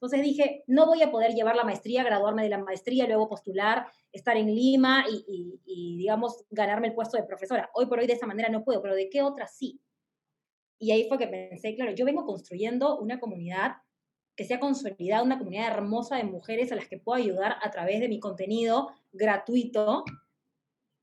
Entonces 0.00 0.22
dije, 0.22 0.64
no 0.66 0.86
voy 0.86 1.02
a 1.02 1.10
poder 1.10 1.34
llevar 1.34 1.56
la 1.56 1.64
maestría, 1.64 2.02
graduarme 2.02 2.42
de 2.42 2.48
la 2.48 2.56
maestría, 2.56 3.06
luego 3.06 3.28
postular, 3.28 3.86
estar 4.12 4.34
en 4.38 4.46
Lima 4.46 5.04
y, 5.26 5.96
digamos, 5.98 6.46
ganarme 6.48 6.88
el 6.88 6.94
puesto 6.94 7.18
de 7.18 7.24
profesora. 7.24 7.70
Hoy 7.74 7.84
por 7.84 7.98
hoy 7.98 8.06
de 8.06 8.14
esa 8.14 8.26
manera 8.26 8.48
no 8.48 8.64
puedo, 8.64 8.80
pero 8.80 8.94
¿de 8.94 9.10
qué 9.10 9.20
otra 9.20 9.46
sí? 9.46 9.78
Y 10.78 10.92
ahí 10.92 11.06
fue 11.06 11.18
que 11.18 11.26
pensé, 11.26 11.74
claro, 11.74 11.92
yo 11.92 12.06
vengo 12.06 12.24
construyendo 12.24 12.98
una 12.98 13.20
comunidad 13.20 13.72
que 14.34 14.44
sea 14.44 14.58
consolidada, 14.58 15.22
una 15.22 15.36
comunidad 15.36 15.66
hermosa 15.70 16.16
de 16.16 16.24
mujeres 16.24 16.72
a 16.72 16.76
las 16.76 16.88
que 16.88 16.96
puedo 16.96 17.22
ayudar 17.22 17.56
a 17.60 17.70
través 17.70 18.00
de 18.00 18.08
mi 18.08 18.20
contenido 18.20 18.88
gratuito. 19.12 20.04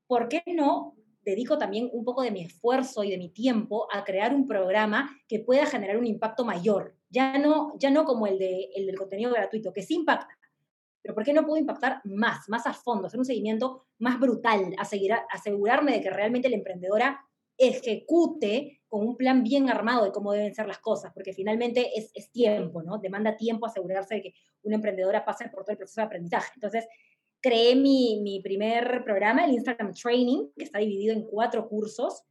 ¿Por 0.08 0.28
qué 0.28 0.42
no 0.44 0.96
dedico 1.20 1.56
también 1.56 1.88
un 1.92 2.04
poco 2.04 2.22
de 2.22 2.32
mi 2.32 2.42
esfuerzo 2.42 3.04
y 3.04 3.12
de 3.12 3.18
mi 3.18 3.28
tiempo 3.28 3.86
a 3.92 4.02
crear 4.02 4.34
un 4.34 4.44
programa 4.44 5.08
que 5.28 5.38
pueda 5.38 5.66
generar 5.66 5.98
un 5.98 6.06
impacto 6.06 6.44
mayor? 6.44 6.97
Ya 7.10 7.38
no, 7.38 7.74
ya 7.78 7.90
no 7.90 8.04
como 8.04 8.26
el, 8.26 8.38
de, 8.38 8.70
el 8.74 8.86
del 8.86 8.98
contenido 8.98 9.32
gratuito, 9.32 9.72
que 9.72 9.82
sí 9.82 9.94
impacta, 9.94 10.38
pero 11.02 11.14
¿por 11.14 11.24
qué 11.24 11.32
no 11.32 11.44
puedo 11.46 11.56
impactar 11.56 12.00
más, 12.04 12.48
más 12.48 12.66
a 12.66 12.74
fondo, 12.74 13.06
hacer 13.06 13.18
un 13.18 13.24
seguimiento 13.24 13.86
más 13.98 14.20
brutal, 14.20 14.74
asegurarme 14.78 15.92
de 15.92 16.00
que 16.02 16.10
realmente 16.10 16.48
la 16.48 16.56
emprendedora 16.56 17.24
ejecute 17.56 18.82
con 18.88 19.06
un 19.06 19.16
plan 19.16 19.42
bien 19.42 19.68
armado 19.68 20.04
de 20.04 20.12
cómo 20.12 20.32
deben 20.32 20.54
ser 20.54 20.66
las 20.66 20.78
cosas, 20.78 21.12
porque 21.12 21.32
finalmente 21.32 21.90
es, 21.98 22.10
es 22.14 22.30
tiempo, 22.30 22.82
¿no? 22.82 22.98
Demanda 22.98 23.36
tiempo 23.36 23.66
asegurarse 23.66 24.16
de 24.16 24.22
que 24.22 24.34
una 24.62 24.76
emprendedora 24.76 25.24
pase 25.24 25.48
por 25.48 25.64
todo 25.64 25.72
el 25.72 25.78
proceso 25.78 26.00
de 26.00 26.06
aprendizaje. 26.06 26.52
Entonces, 26.54 26.86
creé 27.40 27.74
mi, 27.74 28.20
mi 28.22 28.40
primer 28.40 29.02
programa, 29.04 29.44
el 29.44 29.52
Instagram 29.52 29.92
Training, 29.94 30.50
que 30.56 30.64
está 30.64 30.78
dividido 30.78 31.14
en 31.14 31.22
cuatro 31.22 31.68
cursos, 31.68 32.24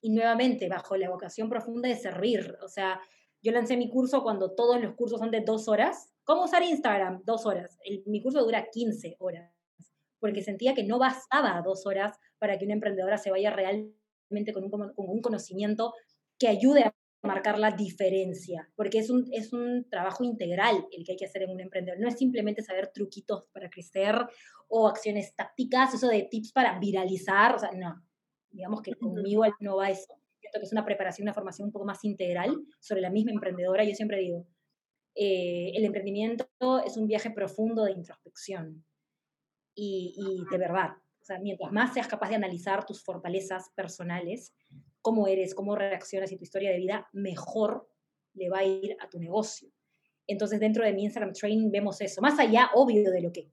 y 0.00 0.10
nuevamente 0.10 0.68
bajo 0.68 0.96
la 0.96 1.08
vocación 1.08 1.48
profunda 1.48 1.88
de 1.88 1.96
servir. 1.96 2.58
O 2.62 2.68
sea, 2.68 3.00
yo 3.44 3.52
lancé 3.52 3.76
mi 3.76 3.90
curso 3.90 4.22
cuando 4.22 4.52
todos 4.52 4.80
los 4.80 4.94
cursos 4.94 5.20
son 5.20 5.30
de 5.30 5.42
dos 5.42 5.68
horas. 5.68 6.14
¿Cómo 6.24 6.44
usar 6.44 6.62
Instagram? 6.62 7.22
Dos 7.26 7.44
horas. 7.44 7.78
mi 8.06 8.22
curso 8.22 8.42
dura 8.42 8.70
15 8.72 9.16
horas, 9.18 9.54
porque 10.18 10.42
sentía 10.42 10.74
que 10.74 10.82
no 10.82 10.98
bastaba 10.98 11.60
dos 11.62 11.86
horas 11.86 12.18
para 12.38 12.58
que 12.58 12.64
una 12.64 12.72
emprendedora 12.72 13.18
se 13.18 13.30
vaya 13.30 13.50
realmente 13.50 14.54
con 14.54 14.64
un, 14.64 14.70
con 14.70 14.94
un 14.96 15.20
conocimiento 15.20 15.92
que 16.38 16.48
ayude 16.48 16.84
a 16.84 16.94
marcar 17.22 17.58
la 17.58 17.70
diferencia, 17.70 18.70
porque 18.76 18.98
es 18.98 19.10
un, 19.10 19.28
es 19.30 19.52
un 19.52 19.86
trabajo 19.90 20.24
integral 20.24 20.86
el 20.90 21.04
que 21.04 21.12
hay 21.12 21.18
que 21.18 21.26
hacer 21.26 21.42
en 21.42 21.50
un 21.50 21.60
emprendedor. 21.60 22.00
No 22.00 22.08
es 22.08 22.16
simplemente 22.16 22.62
saber 22.62 22.92
truquitos 22.94 23.44
para 23.52 23.68
crecer 23.68 24.16
o 24.68 24.88
acciones 24.88 25.36
tácticas, 25.36 25.92
eso 25.92 26.08
de 26.08 26.22
tips 26.22 26.52
para 26.52 26.78
viralizar, 26.78 27.56
o 27.56 27.58
sea, 27.58 27.72
no. 27.72 28.02
Digamos 28.50 28.80
que 28.80 28.94
conmigo 28.94 29.44
no 29.60 29.76
va 29.76 29.90
eso 29.90 30.23
que 30.60 30.66
es 30.66 30.72
una 30.72 30.84
preparación, 30.84 31.24
una 31.24 31.34
formación 31.34 31.66
un 31.66 31.72
poco 31.72 31.84
más 31.84 32.04
integral 32.04 32.56
sobre 32.80 33.00
la 33.00 33.10
misma 33.10 33.32
emprendedora. 33.32 33.84
Yo 33.84 33.94
siempre 33.94 34.18
digo, 34.18 34.46
eh, 35.14 35.72
el 35.74 35.84
emprendimiento 35.84 36.48
es 36.84 36.96
un 36.96 37.06
viaje 37.06 37.30
profundo 37.30 37.84
de 37.84 37.92
introspección 37.92 38.84
y, 39.74 40.44
de 40.50 40.58
verdad. 40.58 40.90
O 41.20 41.24
sea, 41.24 41.38
mientras 41.38 41.72
más 41.72 41.94
seas 41.94 42.06
capaz 42.06 42.28
de 42.28 42.34
analizar 42.34 42.84
tus 42.84 43.02
fortalezas 43.02 43.70
personales, 43.74 44.54
cómo 45.00 45.26
eres, 45.26 45.54
cómo 45.54 45.74
reaccionas 45.74 46.32
y 46.32 46.36
tu 46.36 46.44
historia 46.44 46.70
de 46.70 46.78
vida, 46.78 47.08
mejor 47.12 47.88
le 48.34 48.50
va 48.50 48.58
a 48.58 48.64
ir 48.64 48.96
a 49.00 49.08
tu 49.08 49.18
negocio. 49.18 49.70
Entonces, 50.26 50.60
dentro 50.60 50.84
de 50.84 50.92
mi 50.92 51.04
Instagram 51.04 51.32
Training 51.32 51.70
vemos 51.70 52.00
eso, 52.00 52.20
más 52.20 52.38
allá, 52.38 52.70
obvio, 52.74 53.10
de 53.10 53.20
lo 53.20 53.32
que, 53.32 53.50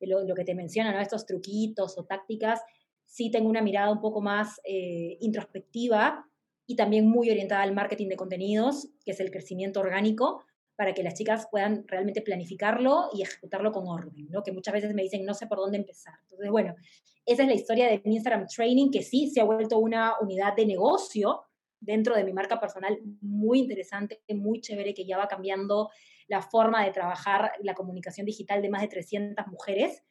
de 0.00 0.06
lo, 0.06 0.24
lo 0.24 0.34
que 0.34 0.44
te 0.44 0.54
mencionan, 0.54 0.94
¿no? 0.94 1.00
estos 1.00 1.24
truquitos 1.24 1.96
o 1.98 2.04
tácticas, 2.04 2.60
sí 3.08 3.30
tengo 3.30 3.48
una 3.48 3.62
mirada 3.62 3.90
un 3.90 4.00
poco 4.00 4.20
más 4.20 4.60
eh, 4.64 5.16
introspectiva 5.20 6.26
y 6.66 6.76
también 6.76 7.08
muy 7.08 7.30
orientada 7.30 7.62
al 7.62 7.74
marketing 7.74 8.08
de 8.08 8.16
contenidos, 8.16 8.88
que 9.04 9.12
es 9.12 9.20
el 9.20 9.30
crecimiento 9.30 9.80
orgánico, 9.80 10.44
para 10.76 10.92
que 10.92 11.02
las 11.02 11.14
chicas 11.14 11.48
puedan 11.50 11.88
realmente 11.88 12.20
planificarlo 12.20 13.08
y 13.12 13.22
ejecutarlo 13.22 13.72
con 13.72 13.88
orden, 13.88 14.28
¿no? 14.30 14.42
Que 14.42 14.52
muchas 14.52 14.74
veces 14.74 14.94
me 14.94 15.02
dicen, 15.02 15.24
no 15.24 15.34
sé 15.34 15.46
por 15.46 15.58
dónde 15.58 15.78
empezar. 15.78 16.14
Entonces, 16.24 16.50
bueno, 16.50 16.76
esa 17.24 17.42
es 17.42 17.48
la 17.48 17.54
historia 17.54 17.88
de 17.88 18.00
mi 18.04 18.14
Instagram 18.14 18.46
Training, 18.46 18.90
que 18.90 19.02
sí 19.02 19.28
se 19.28 19.40
ha 19.40 19.44
vuelto 19.44 19.78
una 19.78 20.12
unidad 20.20 20.54
de 20.54 20.66
negocio 20.66 21.40
dentro 21.80 22.14
de 22.14 22.22
mi 22.22 22.32
marca 22.32 22.60
personal 22.60 22.98
muy 23.22 23.60
interesante, 23.60 24.20
muy 24.28 24.60
chévere, 24.60 24.94
que 24.94 25.06
ya 25.06 25.16
va 25.16 25.26
cambiando 25.26 25.90
la 26.28 26.42
forma 26.42 26.84
de 26.84 26.92
trabajar 26.92 27.52
la 27.62 27.74
comunicación 27.74 28.26
digital 28.26 28.60
de 28.60 28.68
más 28.68 28.82
de 28.82 28.88
300 28.88 29.46
mujeres 29.46 30.04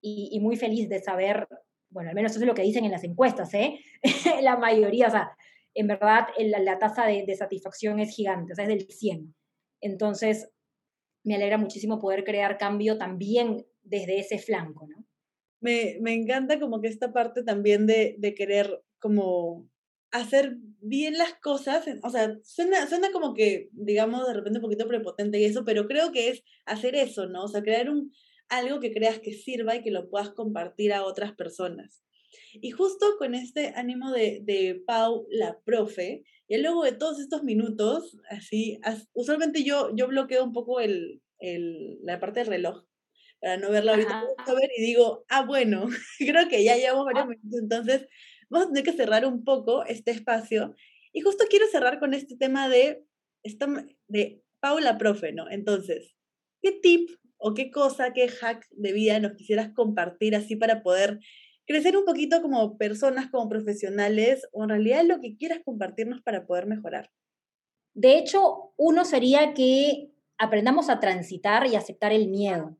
y, 0.00 0.28
y 0.32 0.40
muy 0.40 0.56
feliz 0.56 0.88
de 0.88 1.00
saber 1.00 1.48
bueno, 1.92 2.10
al 2.10 2.14
menos 2.14 2.32
eso 2.32 2.40
es 2.40 2.46
lo 2.46 2.54
que 2.54 2.62
dicen 2.62 2.84
en 2.84 2.90
las 2.90 3.04
encuestas, 3.04 3.52
¿eh? 3.54 3.78
la 4.42 4.56
mayoría, 4.56 5.08
o 5.08 5.10
sea, 5.10 5.36
en 5.74 5.86
verdad 5.86 6.26
la, 6.38 6.78
tasa 6.78 7.06
de, 7.06 7.36
satisfacción 7.36 8.00
es 8.00 8.14
gigante, 8.14 8.52
o 8.52 8.56
sea, 8.56 8.64
es 8.64 8.68
del 8.68 8.86
100. 8.88 9.34
Entonces, 9.80 10.50
me 11.24 11.34
alegra 11.34 11.58
muchísimo 11.58 11.98
poder 11.98 12.24
crear 12.24 12.58
cambio 12.58 12.98
también 12.98 13.66
desde 13.82 14.18
ese 14.18 14.38
flanco, 14.38 14.86
¿no? 14.86 15.04
Me, 15.60 15.98
me 16.00 16.12
encanta 16.12 16.58
como 16.58 16.80
que 16.80 16.88
esta 16.88 17.12
parte 17.12 17.44
también 17.44 17.86
de, 17.86 18.16
de, 18.18 18.34
querer 18.34 18.82
como 18.98 19.68
hacer 20.10 20.56
bien 20.80 21.16
las 21.16 21.34
cosas, 21.34 21.84
o 22.02 22.10
sea, 22.10 22.36
suena, 22.42 22.88
suena 22.88 23.12
como 23.12 23.32
que, 23.32 23.68
digamos, 23.72 24.26
de 24.26 24.34
repente 24.34 24.58
un 24.58 24.64
poquito 24.64 24.88
prepotente 24.88 25.38
y 25.38 25.44
eso, 25.44 25.64
pero 25.64 25.86
creo 25.86 26.10
que 26.10 26.30
es 26.30 26.42
hacer 26.66 26.96
eso, 26.96 27.26
¿no? 27.26 27.44
O 27.44 27.48
sea, 27.48 27.62
crear 27.62 27.88
un, 27.88 28.12
algo 28.52 28.80
que 28.80 28.92
creas 28.92 29.18
que 29.18 29.32
sirva 29.32 29.76
y 29.76 29.82
que 29.82 29.90
lo 29.90 30.08
puedas 30.10 30.30
compartir 30.30 30.92
a 30.92 31.04
otras 31.04 31.32
personas. 31.32 32.02
Y 32.54 32.70
justo 32.70 33.16
con 33.18 33.34
este 33.34 33.72
ánimo 33.76 34.10
de, 34.12 34.40
de 34.42 34.82
Pau, 34.86 35.26
la 35.30 35.58
profe, 35.64 36.24
y 36.48 36.58
luego 36.58 36.84
de 36.84 36.92
todos 36.92 37.18
estos 37.18 37.42
minutos, 37.42 38.18
así, 38.28 38.78
usualmente 39.14 39.64
yo, 39.64 39.90
yo 39.94 40.06
bloqueo 40.06 40.44
un 40.44 40.52
poco 40.52 40.80
el, 40.80 41.22
el, 41.38 41.98
la 42.02 42.20
parte 42.20 42.40
del 42.40 42.48
reloj 42.48 42.84
para 43.40 43.56
no 43.56 43.70
verla 43.70 43.92
ahorita, 43.92 44.22
ver 44.46 44.70
y 44.76 44.82
digo, 44.82 45.24
ah, 45.28 45.44
bueno, 45.44 45.88
creo 46.18 46.48
que 46.48 46.62
ya 46.62 46.76
llevamos 46.76 47.06
varios 47.06 47.26
minutos, 47.26 47.60
entonces 47.60 48.06
vamos 48.48 48.66
a 48.66 48.68
tener 48.70 48.84
que 48.84 48.92
cerrar 48.92 49.26
un 49.26 49.44
poco 49.44 49.84
este 49.84 50.12
espacio. 50.12 50.74
Y 51.12 51.22
justo 51.22 51.44
quiero 51.50 51.66
cerrar 51.66 51.98
con 51.98 52.14
este 52.14 52.36
tema 52.36 52.68
de, 52.68 53.02
de 54.06 54.42
Paula 54.60 54.96
Profe, 54.96 55.32
¿no? 55.32 55.50
Entonces, 55.50 56.14
¿qué 56.62 56.72
tip 56.72 57.10
o 57.42 57.54
qué 57.54 57.70
cosa, 57.70 58.12
qué 58.12 58.28
hack 58.28 58.66
de 58.70 58.92
vida 58.92 59.18
nos 59.18 59.32
quisieras 59.32 59.70
compartir 59.74 60.36
así 60.36 60.54
para 60.54 60.82
poder 60.82 61.18
crecer 61.66 61.96
un 61.96 62.04
poquito 62.04 62.40
como 62.40 62.78
personas, 62.78 63.30
como 63.30 63.48
profesionales, 63.48 64.46
o 64.52 64.62
en 64.62 64.70
realidad 64.70 65.04
lo 65.04 65.20
que 65.20 65.36
quieras 65.36 65.60
compartirnos 65.64 66.22
para 66.22 66.46
poder 66.46 66.66
mejorar? 66.66 67.10
De 67.94 68.16
hecho, 68.16 68.72
uno 68.76 69.04
sería 69.04 69.54
que 69.54 70.12
aprendamos 70.38 70.88
a 70.88 71.00
transitar 71.00 71.66
y 71.66 71.74
aceptar 71.74 72.12
el 72.12 72.28
miedo. 72.28 72.76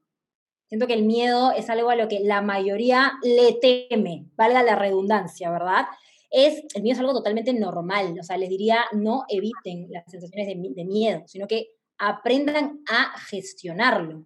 Siento 0.68 0.86
que 0.86 0.94
el 0.94 1.04
miedo 1.04 1.52
es 1.52 1.68
algo 1.68 1.90
a 1.90 1.96
lo 1.96 2.08
que 2.08 2.20
la 2.20 2.40
mayoría 2.40 3.12
le 3.22 3.58
teme, 3.60 4.26
valga 4.36 4.62
la 4.62 4.76
redundancia, 4.76 5.50
¿verdad? 5.50 5.86
Es, 6.30 6.64
el 6.74 6.82
miedo 6.82 6.94
es 6.94 7.00
algo 7.00 7.12
totalmente 7.12 7.52
normal, 7.52 8.16
o 8.18 8.22
sea, 8.22 8.38
les 8.38 8.48
diría, 8.48 8.78
no 8.92 9.24
eviten 9.28 9.88
las 9.90 10.04
sensaciones 10.10 10.46
de, 10.46 10.84
miedo, 10.84 11.24
sino 11.26 11.46
que 11.46 11.72
aprendan 11.98 12.80
a 12.88 13.18
gestionarlo, 13.18 14.24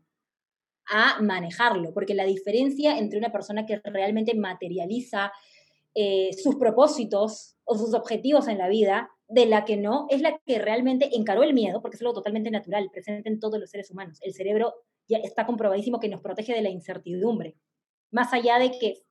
a 0.89 1.20
manejarlo, 1.20 1.93
porque 1.93 2.14
la 2.14 2.24
diferencia 2.24 2.99
entre 2.99 3.18
una 3.18 3.32
persona 3.32 3.66
que 3.66 3.80
realmente 3.84 4.34
materializa 4.34 5.32
eh, 5.95 6.30
sus 6.43 6.57
propósitos 6.57 7.57
o 7.64 7.76
sus 7.76 7.95
objetivos 7.95 8.49
en 8.49 8.59
la 8.59 8.68
vida 8.68 9.11
de 9.28 9.47
la 9.47 9.64
que 9.64 9.76
no 9.76 10.07
es 10.11 10.20
la 10.20 10.39
que 10.45 10.59
realmente 10.59 11.11
encaró 11.16 11.43
el 11.43 11.55
miedo, 11.55 11.80
porque 11.82 11.97
es 11.97 12.03
algo 12.03 12.14
totalmente 12.14 12.51
natural, 12.51 12.91
presente 12.93 13.28
en 13.28 13.41
todos 13.41 13.59
los 13.59 13.70
seres 13.70 13.91
humanos. 13.91 14.18
El 14.22 14.34
cerebro 14.34 14.74
ya 15.09 15.18
está 15.18 15.47
comprobadísimo 15.47 15.99
que 15.99 16.09
nos 16.09 16.20
protege 16.20 16.55
de 16.55 16.62
la 16.62 16.70
incertidumbre. 16.70 17.57
Más 18.11 18.32
allá 18.32 18.59
de 18.59 18.70
que 18.70 19.03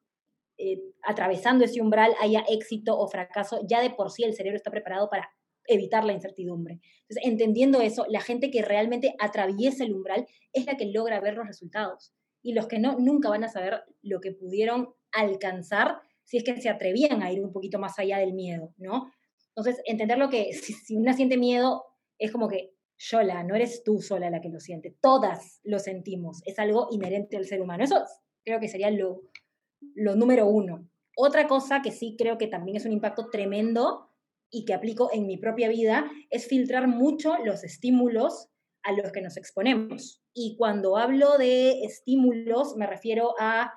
eh, 0.57 0.79
atravesando 1.03 1.65
ese 1.65 1.81
umbral 1.81 2.13
haya 2.21 2.45
éxito 2.47 2.97
o 2.97 3.07
fracaso, 3.07 3.59
ya 3.67 3.81
de 3.81 3.89
por 3.89 4.09
sí 4.09 4.23
el 4.23 4.33
cerebro 4.33 4.55
está 4.55 4.71
preparado 4.71 5.09
para 5.09 5.29
evitar 5.67 6.03
la 6.03 6.13
incertidumbre. 6.13 6.79
Entonces, 7.01 7.23
entendiendo 7.23 7.81
eso, 7.81 8.05
la 8.09 8.21
gente 8.21 8.51
que 8.51 8.61
realmente 8.61 9.15
atraviesa 9.19 9.83
el 9.83 9.93
umbral 9.93 10.27
es 10.53 10.65
la 10.65 10.77
que 10.77 10.85
logra 10.85 11.19
ver 11.19 11.35
los 11.35 11.47
resultados. 11.47 12.13
Y 12.41 12.53
los 12.53 12.67
que 12.67 12.79
no, 12.79 12.97
nunca 12.99 13.29
van 13.29 13.43
a 13.43 13.49
saber 13.49 13.83
lo 14.01 14.21
que 14.21 14.31
pudieron 14.31 14.93
alcanzar 15.11 15.99
si 16.23 16.37
es 16.37 16.43
que 16.43 16.59
se 16.59 16.69
atrevían 16.69 17.21
a 17.21 17.31
ir 17.31 17.43
un 17.43 17.51
poquito 17.51 17.79
más 17.79 17.97
allá 17.99 18.17
del 18.17 18.33
miedo, 18.33 18.73
¿no? 18.77 19.11
Entonces, 19.55 19.81
entender 19.85 20.17
lo 20.17 20.29
que, 20.29 20.53
si, 20.53 20.73
si 20.73 20.95
una 20.95 21.13
siente 21.13 21.37
miedo, 21.37 21.85
es 22.17 22.31
como 22.31 22.47
que 22.47 22.75
Yola, 22.97 23.43
no 23.43 23.55
eres 23.55 23.83
tú 23.83 24.01
sola 24.01 24.29
la 24.29 24.41
que 24.41 24.49
lo 24.49 24.59
siente, 24.59 24.95
todas 25.01 25.59
lo 25.63 25.79
sentimos, 25.79 26.41
es 26.45 26.57
algo 26.59 26.87
inherente 26.91 27.35
al 27.37 27.45
ser 27.45 27.61
humano. 27.61 27.83
Eso 27.83 28.01
creo 28.43 28.59
que 28.59 28.69
sería 28.69 28.89
lo 28.89 30.15
número 30.15 30.47
uno. 30.47 30.87
Otra 31.17 31.47
cosa 31.47 31.81
que 31.81 31.91
sí 31.91 32.15
creo 32.17 32.37
que 32.37 32.47
también 32.47 32.77
es 32.77 32.85
un 32.85 32.91
impacto 32.91 33.29
tremendo 33.29 34.09
y 34.55 34.63
que 34.63 34.73
aplico 34.73 35.09
en 35.11 35.27
mi 35.27 35.35
propia 35.35 35.67
vida 35.67 36.09
es 36.29 36.47
filtrar 36.47 36.87
mucho 36.87 37.35
los 37.43 37.65
estímulos 37.65 38.47
a 38.83 38.93
los 38.93 39.11
que 39.11 39.21
nos 39.21 39.35
exponemos. 39.35 40.23
Y 40.33 40.55
cuando 40.55 40.95
hablo 40.95 41.37
de 41.37 41.83
estímulos, 41.83 42.77
me 42.77 42.87
refiero 42.87 43.35
a, 43.37 43.73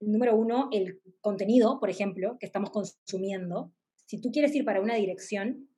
número 0.00 0.36
uno, 0.36 0.68
el 0.70 1.00
contenido, 1.22 1.80
por 1.80 1.88
ejemplo, 1.88 2.36
que 2.38 2.44
estamos 2.44 2.68
consumiendo. 2.68 3.72
Si 4.04 4.20
tú 4.20 4.30
quieres 4.30 4.54
ir 4.54 4.66
para 4.66 4.82
una 4.82 4.96
dirección, 4.96 5.70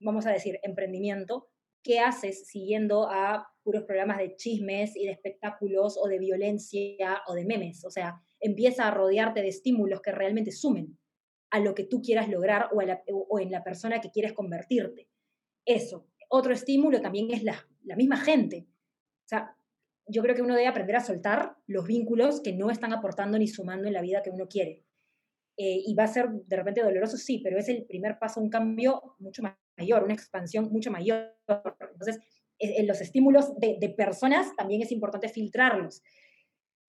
vamos 0.00 0.24
a 0.24 0.32
decir, 0.32 0.58
emprendimiento, 0.62 1.50
¿qué 1.82 2.00
haces 2.00 2.46
siguiendo 2.46 3.10
a 3.10 3.46
puros 3.62 3.84
programas 3.84 4.16
de 4.16 4.36
chismes 4.36 4.96
y 4.96 5.04
de 5.04 5.12
espectáculos 5.12 5.98
o 6.02 6.08
de 6.08 6.18
violencia 6.18 7.20
o 7.26 7.34
de 7.34 7.44
memes? 7.44 7.84
O 7.84 7.90
sea, 7.90 8.22
empieza 8.40 8.88
a 8.88 8.90
rodearte 8.90 9.42
de 9.42 9.48
estímulos 9.48 10.00
que 10.00 10.12
realmente 10.12 10.50
sumen 10.50 10.98
a 11.50 11.60
lo 11.60 11.74
que 11.74 11.84
tú 11.84 12.02
quieras 12.02 12.28
lograr 12.28 12.68
o, 12.72 13.40
en 13.40 13.50
la 13.50 13.64
persona 13.64 14.00
que 14.00 14.10
quieres 14.10 14.32
convertirte. 14.32 15.08
Eso. 15.64 16.06
Otro 16.28 16.52
estímulo 16.52 17.00
también 17.00 17.30
es 17.30 17.42
la, 17.42 17.66
misma 17.96 18.18
gente. 18.18 18.66
O 19.24 19.28
sea, 19.28 19.56
yo 20.06 20.22
creo 20.22 20.34
que 20.34 20.42
uno 20.42 20.54
debe 20.54 20.66
aprender 20.66 20.96
a 20.96 21.04
soltar 21.04 21.56
los 21.66 21.86
vínculos 21.86 22.40
que 22.40 22.52
no 22.52 22.70
están 22.70 22.92
aportando 22.92 23.38
ni 23.38 23.48
sumando 23.48 23.86
en 23.86 23.94
la 23.94 24.02
vida 24.02 24.22
que 24.22 24.30
uno 24.30 24.48
quiere. 24.48 24.84
Eh, 25.56 25.82
y 25.86 25.94
va 25.94 26.04
a 26.04 26.08
ser 26.08 26.30
de 26.30 26.56
repente 26.56 26.82
doloroso, 26.82 27.16
sí, 27.16 27.40
pero 27.42 27.58
es 27.58 27.68
el 27.68 27.84
primer 27.84 28.18
paso 28.18 28.40
un 28.40 28.48
cambio 28.48 29.16
mucho 29.18 29.42
mayor, 29.76 30.04
una 30.04 30.14
expansión 30.14 30.70
mucho 30.70 30.90
mayor. 30.90 31.34
Entonces, 31.92 32.20
en 32.60 32.86
los 32.86 33.00
estímulos 33.00 33.58
de, 33.58 33.76
de 33.80 33.88
personas 33.90 34.54
también 34.56 34.82
es 34.82 34.92
importante 34.92 35.28
filtrarlos. 35.28 36.02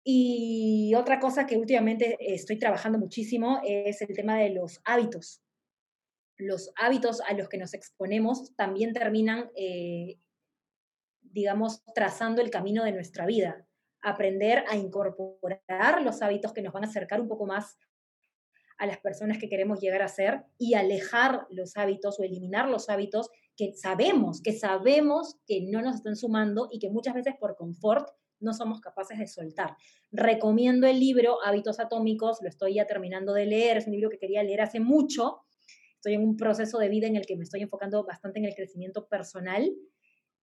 Y 0.06 0.94
otra 0.94 1.18
cosa 1.18 1.46
que 1.46 1.56
últimamente 1.56 2.18
estoy 2.20 2.58
trabajando 2.58 2.98
muchísimo 2.98 3.60
es 3.64 4.02
el 4.02 4.14
tema 4.14 4.38
de 4.38 4.50
los 4.50 4.80
hábitos. 4.84 5.42
Los 6.36 6.70
hábitos 6.76 7.22
a 7.22 7.32
los 7.32 7.48
que 7.48 7.56
nos 7.56 7.72
exponemos 7.72 8.54
también 8.54 8.92
terminan, 8.92 9.50
eh, 9.56 10.18
digamos, 11.22 11.82
trazando 11.94 12.42
el 12.42 12.50
camino 12.50 12.84
de 12.84 12.92
nuestra 12.92 13.24
vida. 13.24 13.66
Aprender 14.02 14.64
a 14.68 14.76
incorporar 14.76 16.02
los 16.02 16.20
hábitos 16.20 16.52
que 16.52 16.60
nos 16.60 16.74
van 16.74 16.84
a 16.84 16.88
acercar 16.88 17.22
un 17.22 17.28
poco 17.28 17.46
más 17.46 17.78
a 18.76 18.86
las 18.86 18.98
personas 18.98 19.38
que 19.38 19.48
queremos 19.48 19.80
llegar 19.80 20.02
a 20.02 20.08
ser 20.08 20.44
y 20.58 20.74
alejar 20.74 21.46
los 21.48 21.78
hábitos 21.78 22.20
o 22.20 22.24
eliminar 22.24 22.68
los 22.68 22.90
hábitos 22.90 23.30
que 23.56 23.72
sabemos, 23.74 24.42
que 24.42 24.52
sabemos 24.52 25.36
que 25.46 25.62
no 25.62 25.80
nos 25.80 25.96
están 25.96 26.16
sumando 26.16 26.68
y 26.70 26.78
que 26.78 26.90
muchas 26.90 27.14
veces 27.14 27.34
por 27.40 27.56
confort 27.56 28.10
no 28.44 28.54
somos 28.54 28.80
capaces 28.80 29.18
de 29.18 29.26
soltar. 29.26 29.76
Recomiendo 30.12 30.86
el 30.86 31.00
libro 31.00 31.38
Hábitos 31.44 31.80
Atómicos, 31.80 32.38
lo 32.42 32.48
estoy 32.48 32.74
ya 32.74 32.86
terminando 32.86 33.32
de 33.32 33.46
leer, 33.46 33.78
es 33.78 33.86
un 33.86 33.92
libro 33.92 34.10
que 34.10 34.18
quería 34.18 34.42
leer 34.42 34.60
hace 34.60 34.80
mucho. 34.80 35.40
Estoy 35.96 36.14
en 36.14 36.22
un 36.22 36.36
proceso 36.36 36.78
de 36.78 36.88
vida 36.88 37.06
en 37.06 37.16
el 37.16 37.26
que 37.26 37.36
me 37.36 37.44
estoy 37.44 37.62
enfocando 37.62 38.04
bastante 38.04 38.38
en 38.38 38.44
el 38.44 38.54
crecimiento 38.54 39.08
personal, 39.08 39.74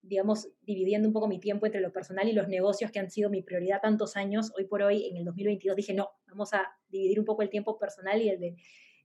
digamos, 0.02 0.49
dividiendo 0.62 1.08
un 1.08 1.14
poco 1.14 1.28
mi 1.28 1.39
tiempo 1.39 1.68
entre 1.68 1.80
lo 1.80 1.93
personal 1.93 2.28
y 2.28 2.34
los 2.34 2.47
negocios 2.47 2.91
que 2.91 2.99
han 2.99 3.12
sido 3.12 3.30
mi 3.30 3.43
prioridad 3.43 3.80
tantos 3.82 4.18
años. 4.18 4.52
Hoy 4.58 4.66
por 4.66 4.82
hoy, 4.82 5.06
en 5.06 5.18
el 5.18 5.26
2022, 5.26 5.76
dije, 5.76 5.93
no, 5.93 6.10
vamos 6.28 6.54
a 6.54 6.68
dividir 6.89 7.20
un 7.20 7.26
poco 7.26 7.43
el 7.43 7.49
tiempo 7.49 7.78
personal 7.78 8.22
y 8.22 8.30
el 8.30 8.39
de 8.39 8.56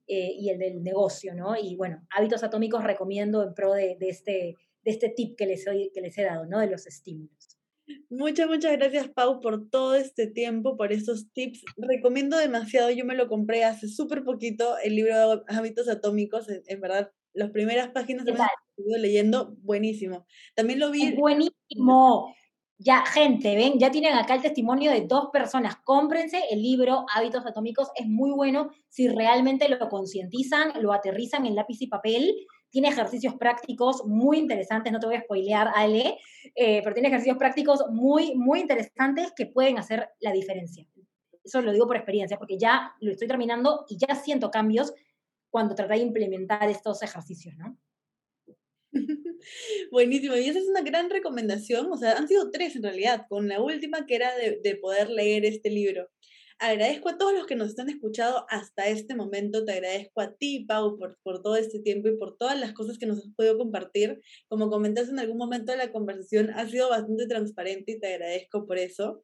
eh, 0.08 0.36
y 0.38 0.50
el 0.50 0.58
del 0.58 0.84
negocio, 0.84 1.34
¿no? 1.34 1.56
Y 1.56 1.74
bueno, 1.74 2.06
hábitos 2.10 2.44
atómicos 2.44 2.84
recomiendo 2.84 3.42
en 3.42 3.54
pro 3.54 3.72
de, 3.72 3.96
este, 4.00 4.54
de 4.84 4.90
este 4.92 5.08
tip 5.08 5.36
que 5.36 5.46
les, 5.46 5.64
que 5.64 6.00
les 6.00 6.16
he 6.16 6.22
dado, 6.22 6.46
¿no? 6.46 6.60
De 6.60 6.68
los 6.68 6.86
estímulos. 6.86 7.55
Muchas, 8.10 8.48
muchas 8.48 8.72
gracias, 8.72 9.08
Pau, 9.08 9.40
por 9.40 9.68
todo 9.68 9.94
este 9.94 10.26
tiempo, 10.26 10.76
por 10.76 10.92
estos 10.92 11.30
tips. 11.32 11.62
Recomiendo 11.76 12.36
demasiado, 12.36 12.90
yo 12.90 13.04
me 13.04 13.14
lo 13.14 13.28
compré 13.28 13.64
hace 13.64 13.88
súper 13.88 14.24
poquito, 14.24 14.76
el 14.78 14.96
libro 14.96 15.16
de 15.16 15.42
Hábitos 15.48 15.88
Atómicos, 15.88 16.46
en, 16.48 16.80
verdad, 16.80 17.10
las 17.32 17.50
primeras 17.50 17.88
páginas 17.88 18.24
que 18.24 18.32
he 18.32 18.98
leyendo, 18.98 19.54
buenísimo. 19.62 20.26
También 20.54 20.80
lo 20.80 20.90
vi. 20.90 21.14
buenísimo. 21.14 22.34
Ya, 22.78 23.06
gente, 23.06 23.54
ven, 23.54 23.78
ya 23.78 23.90
tienen 23.90 24.12
acá 24.14 24.34
el 24.34 24.42
testimonio 24.42 24.90
de 24.90 25.06
dos 25.06 25.28
personas. 25.32 25.76
Cómprense 25.82 26.42
el 26.50 26.60
libro 26.60 27.06
Hábitos 27.14 27.46
Atómicos, 27.46 27.88
es 27.94 28.06
muy 28.06 28.32
bueno 28.32 28.70
si 28.88 29.08
realmente 29.08 29.68
lo 29.68 29.88
concientizan, 29.88 30.82
lo 30.82 30.92
aterrizan 30.92 31.46
en 31.46 31.54
lápiz 31.54 31.80
y 31.80 31.86
papel 31.86 32.34
tiene 32.76 32.88
ejercicios 32.88 33.34
prácticos 33.36 34.04
muy 34.04 34.36
interesantes, 34.36 34.92
no 34.92 35.00
te 35.00 35.06
voy 35.06 35.16
a 35.16 35.22
spoilear, 35.22 35.70
Ale, 35.74 36.18
eh, 36.54 36.82
pero 36.82 36.92
tiene 36.92 37.08
ejercicios 37.08 37.38
prácticos 37.38 37.82
muy, 37.90 38.34
muy 38.34 38.60
interesantes 38.60 39.32
que 39.34 39.46
pueden 39.46 39.78
hacer 39.78 40.10
la 40.20 40.30
diferencia. 40.30 40.86
Eso 41.42 41.62
lo 41.62 41.72
digo 41.72 41.86
por 41.86 41.96
experiencia, 41.96 42.36
porque 42.36 42.58
ya 42.58 42.92
lo 43.00 43.12
estoy 43.12 43.28
terminando 43.28 43.86
y 43.88 43.96
ya 43.96 44.14
siento 44.14 44.50
cambios 44.50 44.92
cuando 45.48 45.74
traté 45.74 45.94
de 45.94 46.00
implementar 46.00 46.68
estos 46.68 47.02
ejercicios, 47.02 47.56
¿no? 47.56 47.78
Buenísimo, 49.90 50.36
y 50.36 50.46
esa 50.46 50.58
es 50.58 50.68
una 50.68 50.82
gran 50.82 51.08
recomendación, 51.08 51.90
o 51.90 51.96
sea, 51.96 52.18
han 52.18 52.28
sido 52.28 52.50
tres 52.50 52.76
en 52.76 52.82
realidad, 52.82 53.24
con 53.26 53.48
la 53.48 53.62
última 53.62 54.04
que 54.04 54.16
era 54.16 54.36
de, 54.36 54.60
de 54.62 54.76
poder 54.76 55.08
leer 55.08 55.46
este 55.46 55.70
libro. 55.70 56.10
Agradezco 56.58 57.10
a 57.10 57.18
todos 57.18 57.34
los 57.34 57.46
que 57.46 57.54
nos 57.54 57.68
están 57.68 57.90
escuchando 57.90 58.46
hasta 58.48 58.88
este 58.88 59.14
momento. 59.14 59.64
Te 59.64 59.72
agradezco 59.72 60.22
a 60.22 60.34
ti, 60.34 60.64
Pau, 60.66 60.96
por, 60.98 61.18
por 61.22 61.42
todo 61.42 61.56
este 61.56 61.80
tiempo 61.80 62.08
y 62.08 62.16
por 62.16 62.38
todas 62.38 62.58
las 62.58 62.72
cosas 62.72 62.96
que 62.96 63.04
nos 63.04 63.18
has 63.18 63.34
podido 63.36 63.58
compartir. 63.58 64.22
Como 64.48 64.70
comentaste 64.70 65.10
en 65.10 65.18
algún 65.18 65.36
momento 65.36 65.72
de 65.72 65.78
la 65.78 65.92
conversación, 65.92 66.50
ha 66.50 66.66
sido 66.66 66.88
bastante 66.88 67.26
transparente 67.26 67.92
y 67.92 68.00
te 68.00 68.14
agradezco 68.14 68.66
por 68.66 68.78
eso. 68.78 69.22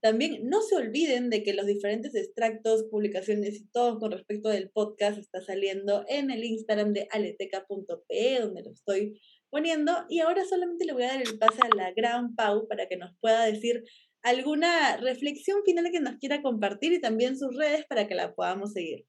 También 0.00 0.48
no 0.48 0.62
se 0.62 0.74
olviden 0.74 1.30
de 1.30 1.42
que 1.42 1.52
los 1.52 1.66
diferentes 1.66 2.14
extractos, 2.14 2.84
publicaciones 2.90 3.54
y 3.54 3.66
todo 3.68 4.00
con 4.00 4.10
respecto 4.10 4.48
del 4.48 4.70
podcast 4.70 5.18
está 5.18 5.42
saliendo 5.42 6.04
en 6.08 6.30
el 6.30 6.42
Instagram 6.42 6.92
de 6.92 7.06
aleteca.pe, 7.10 8.40
donde 8.40 8.62
lo 8.62 8.72
estoy 8.72 9.20
poniendo. 9.50 9.92
Y 10.08 10.20
ahora 10.20 10.44
solamente 10.44 10.86
le 10.86 10.94
voy 10.94 11.04
a 11.04 11.08
dar 11.08 11.22
el 11.22 11.38
pase 11.38 11.60
a 11.62 11.76
la 11.76 11.92
gran 11.92 12.34
Pau 12.34 12.66
para 12.66 12.88
que 12.88 12.96
nos 12.96 13.14
pueda 13.20 13.44
decir 13.44 13.84
alguna 14.22 14.96
reflexión 14.96 15.62
final 15.64 15.90
que 15.90 16.00
nos 16.00 16.16
quiera 16.16 16.42
compartir 16.42 16.92
y 16.92 17.00
también 17.00 17.36
sus 17.36 17.56
redes 17.56 17.84
para 17.86 18.06
que 18.06 18.14
la 18.14 18.34
podamos 18.34 18.72
seguir. 18.72 19.06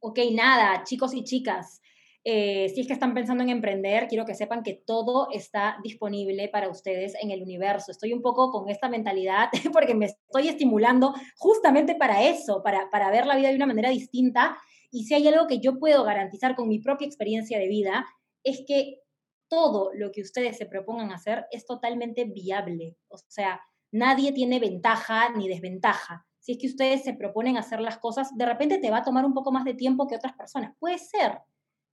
ok, 0.00 0.18
nada, 0.32 0.84
chicos 0.84 1.12
y 1.14 1.24
chicas, 1.24 1.80
eh, 2.24 2.68
si 2.74 2.82
es 2.82 2.86
que 2.86 2.92
están 2.92 3.14
pensando 3.14 3.42
en 3.42 3.48
emprender, 3.48 4.06
quiero 4.06 4.26
que 4.26 4.34
sepan 4.34 4.62
que 4.62 4.74
todo 4.74 5.28
está 5.32 5.78
disponible 5.82 6.48
para 6.48 6.68
ustedes 6.68 7.14
en 7.22 7.30
el 7.30 7.42
universo. 7.42 7.90
Estoy 7.90 8.12
un 8.12 8.22
poco 8.22 8.50
con 8.50 8.68
esta 8.68 8.88
mentalidad 8.88 9.48
porque 9.72 9.94
me 9.94 10.06
estoy 10.06 10.48
estimulando 10.48 11.14
justamente 11.38 11.94
para 11.94 12.22
eso, 12.24 12.62
para, 12.62 12.90
para 12.90 13.10
ver 13.10 13.26
la 13.26 13.36
vida 13.36 13.48
de 13.48 13.56
una 13.56 13.66
manera 13.66 13.90
distinta. 13.90 14.58
Y 14.90 15.04
si 15.04 15.14
hay 15.14 15.26
algo 15.28 15.46
que 15.46 15.60
yo 15.60 15.78
puedo 15.78 16.04
garantizar 16.04 16.54
con 16.54 16.68
mi 16.68 16.80
propia 16.80 17.06
experiencia 17.06 17.58
de 17.58 17.68
vida, 17.68 18.06
es 18.44 18.62
que 18.66 19.00
todo 19.48 19.90
lo 19.94 20.12
que 20.12 20.22
ustedes 20.22 20.56
se 20.56 20.66
propongan 20.66 21.12
hacer 21.12 21.46
es 21.50 21.66
totalmente 21.66 22.24
viable. 22.24 22.96
O 23.08 23.18
sea, 23.28 23.60
nadie 23.90 24.32
tiene 24.32 24.60
ventaja 24.60 25.30
ni 25.30 25.48
desventaja. 25.48 26.26
Si 26.38 26.52
es 26.52 26.58
que 26.58 26.66
ustedes 26.66 27.04
se 27.04 27.14
proponen 27.14 27.56
hacer 27.56 27.80
las 27.80 27.98
cosas, 27.98 28.36
de 28.36 28.46
repente 28.46 28.78
te 28.78 28.90
va 28.90 28.98
a 28.98 29.04
tomar 29.04 29.24
un 29.24 29.34
poco 29.34 29.52
más 29.52 29.64
de 29.64 29.74
tiempo 29.74 30.06
que 30.06 30.16
otras 30.16 30.34
personas. 30.34 30.74
Puede 30.78 30.98
ser, 30.98 31.40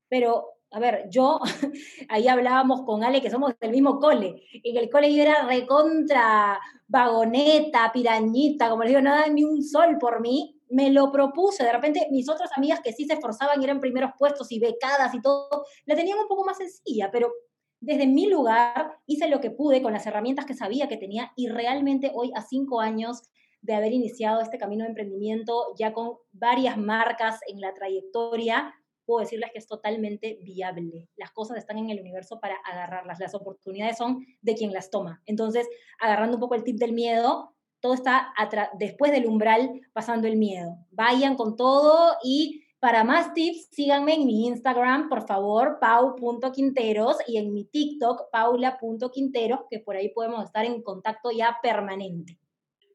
pero, 0.08 0.46
a 0.72 0.80
ver, 0.80 1.08
yo, 1.10 1.40
ahí 2.10 2.28
hablábamos 2.28 2.84
con 2.84 3.04
Ale, 3.04 3.22
que 3.22 3.30
somos 3.30 3.54
del 3.60 3.72
mismo 3.72 4.00
cole. 4.00 4.44
En 4.64 4.78
el 4.78 4.90
cole 4.90 5.14
yo 5.14 5.24
era 5.24 5.46
recontra, 5.46 6.60
vagoneta, 6.88 7.92
pirañita, 7.92 8.70
como 8.70 8.84
les 8.84 8.92
digo, 8.92 9.02
nada, 9.02 9.28
ni 9.28 9.44
un 9.44 9.64
sol 9.64 9.98
por 10.00 10.22
mí. 10.22 10.52
Me 10.70 10.90
lo 10.90 11.12
propuse. 11.12 11.64
De 11.64 11.72
repente, 11.72 12.08
mis 12.12 12.28
otras 12.30 12.50
amigas 12.56 12.82
que 12.82 12.92
sí 12.92 13.06
se 13.06 13.14
esforzaban 13.14 13.62
y 13.62 13.66
eran 13.66 13.80
primeros 13.80 14.12
puestos 14.18 14.52
y 14.52 14.60
becadas 14.60 15.14
y 15.14 15.22
todo, 15.22 15.66
la 15.86 15.96
tenían 15.96 16.20
un 16.20 16.28
poco 16.28 16.44
más 16.44 16.58
sencilla, 16.58 17.10
pero 17.12 17.32
desde 17.80 18.08
mi 18.08 18.28
lugar 18.28 18.98
hice 19.06 19.28
lo 19.28 19.42
que 19.42 19.52
pude 19.52 19.82
con 19.82 19.94
las 19.94 20.06
herramientas 20.06 20.46
que 20.46 20.54
sabía 20.54 20.88
que 20.88 20.98
tenía 20.98 21.32
y 21.36 21.50
realmente 21.50 22.12
hoy, 22.14 22.32
a 22.36 22.42
cinco 22.42 22.82
años 22.82 23.24
de 23.62 23.74
haber 23.74 23.94
iniciado 23.94 24.42
este 24.42 24.58
camino 24.58 24.84
de 24.84 24.90
emprendimiento, 24.90 25.74
ya 25.78 25.92
con 25.94 26.18
varias 26.32 26.78
marcas 26.78 27.40
en 27.48 27.60
la 27.60 27.74
trayectoria, 27.74 28.74
puedo 29.06 29.22
decirles 29.22 29.52
que 29.52 29.60
es 29.60 29.68
totalmente 29.68 30.40
viable. 30.44 31.10
Las 31.16 31.32
cosas 31.32 31.58
están 31.58 31.78
en 31.78 31.90
el 31.90 32.00
universo 32.00 32.40
para 32.40 32.56
agarrarlas. 32.66 33.20
Las 33.20 33.34
oportunidades 33.36 33.98
son 33.98 34.26
de 34.42 34.56
quien 34.56 34.72
las 34.74 34.90
toma. 34.90 35.22
Entonces, 35.26 35.68
agarrando 36.00 36.38
un 36.38 36.42
poco 36.42 36.56
el 36.56 36.64
tip 36.64 36.78
del 36.78 36.94
miedo, 36.94 37.56
todo 37.80 37.94
está 37.94 38.34
después 38.80 39.12
del 39.12 39.28
umbral 39.28 39.82
pasando 39.94 40.28
el 40.28 40.38
miedo. 40.38 40.78
Vayan 40.92 41.36
con 41.36 41.56
todo 41.56 42.16
y 42.24 42.65
para 42.86 43.04
más 43.04 43.34
tips, 43.34 43.70
síganme 43.72 44.14
en 44.14 44.28
mi 44.28 44.46
Instagram, 44.46 45.10
por 45.10 45.26
favor, 45.26 45.80
pau.quinteros 45.82 47.18
y 47.26 47.38
en 47.38 47.52
mi 47.52 47.64
TikTok, 47.64 48.30
paula.quinteros, 48.32 49.62
que 49.72 49.80
por 49.80 49.96
ahí 49.96 50.10
podemos 50.10 50.46
estar 50.46 50.64
en 50.66 50.84
contacto 50.84 51.32
ya 51.32 51.58
permanente. 51.64 52.38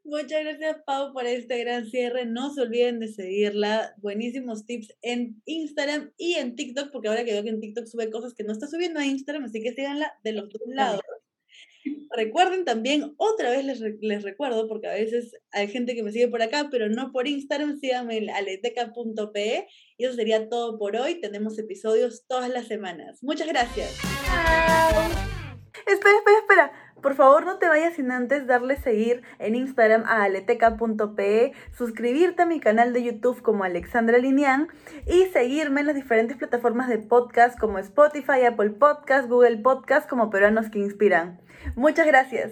Muchas 0.04 0.44
gracias, 0.44 0.76
Pau, 0.86 1.12
por 1.12 1.26
este 1.26 1.58
gran 1.58 1.86
cierre. 1.86 2.24
No 2.24 2.54
se 2.54 2.60
olviden 2.60 3.00
de 3.00 3.08
seguirla. 3.08 3.96
Buenísimos 3.96 4.64
tips 4.64 4.94
en 5.02 5.42
Instagram 5.44 6.12
y 6.16 6.34
en 6.34 6.54
TikTok, 6.54 6.92
porque 6.92 7.08
ahora 7.08 7.24
que 7.24 7.32
veo 7.32 7.42
que 7.42 7.48
en 7.48 7.58
TikTok 7.58 7.86
sube 7.86 8.12
cosas 8.12 8.32
que 8.32 8.44
no 8.44 8.52
está 8.52 8.68
subiendo 8.68 9.00
a 9.00 9.06
Instagram, 9.06 9.46
así 9.46 9.60
que 9.60 9.74
síganla 9.74 10.12
de 10.22 10.32
los 10.34 10.50
dos 10.50 10.62
lados. 10.68 11.00
Recuerden 12.16 12.64
también, 12.64 13.14
otra 13.16 13.50
vez 13.50 13.64
les, 13.64 13.80
les, 14.00 14.22
recuerdo, 14.22 14.68
porque 14.68 14.88
a 14.88 14.94
veces 14.94 15.36
hay 15.52 15.68
gente 15.68 15.94
que 15.94 16.02
me 16.02 16.12
sigue 16.12 16.28
por 16.28 16.42
acá, 16.42 16.68
pero 16.70 16.88
no 16.88 17.12
por 17.12 17.28
Instagram, 17.28 17.78
síganme 17.78 18.18
en 18.18 18.30
aleteca.pe. 18.30 19.66
Y 19.96 20.04
eso 20.04 20.14
sería 20.14 20.48
todo 20.48 20.78
por 20.78 20.96
hoy. 20.96 21.20
Tenemos 21.20 21.58
episodios 21.58 22.24
todas 22.26 22.50
las 22.50 22.66
semanas. 22.66 23.22
Muchas 23.22 23.48
gracias. 23.48 23.96
Espera, 25.86 26.16
espera, 26.16 26.38
espera. 26.38 26.72
Por 27.00 27.14
favor, 27.14 27.46
no 27.46 27.58
te 27.58 27.66
vayas 27.66 27.94
sin 27.94 28.10
antes 28.10 28.46
darle 28.46 28.76
seguir 28.76 29.22
en 29.38 29.54
Instagram 29.54 30.04
a 30.06 30.24
aleteca.pe, 30.24 31.52
suscribirte 31.72 32.42
a 32.42 32.46
mi 32.46 32.60
canal 32.60 32.92
de 32.92 33.02
YouTube 33.02 33.40
como 33.40 33.64
Alexandra 33.64 34.18
Linian 34.18 34.68
y 35.06 35.24
seguirme 35.32 35.80
en 35.80 35.86
las 35.86 35.96
diferentes 35.96 36.36
plataformas 36.36 36.88
de 36.88 36.98
podcast 36.98 37.58
como 37.58 37.78
Spotify, 37.78 38.44
Apple 38.46 38.70
Podcast, 38.70 39.28
Google 39.28 39.58
Podcast 39.58 40.08
como 40.08 40.28
Peruanos 40.28 40.68
que 40.68 40.78
Inspiran. 40.78 41.40
Muchas 41.74 42.06
gracias. 42.06 42.50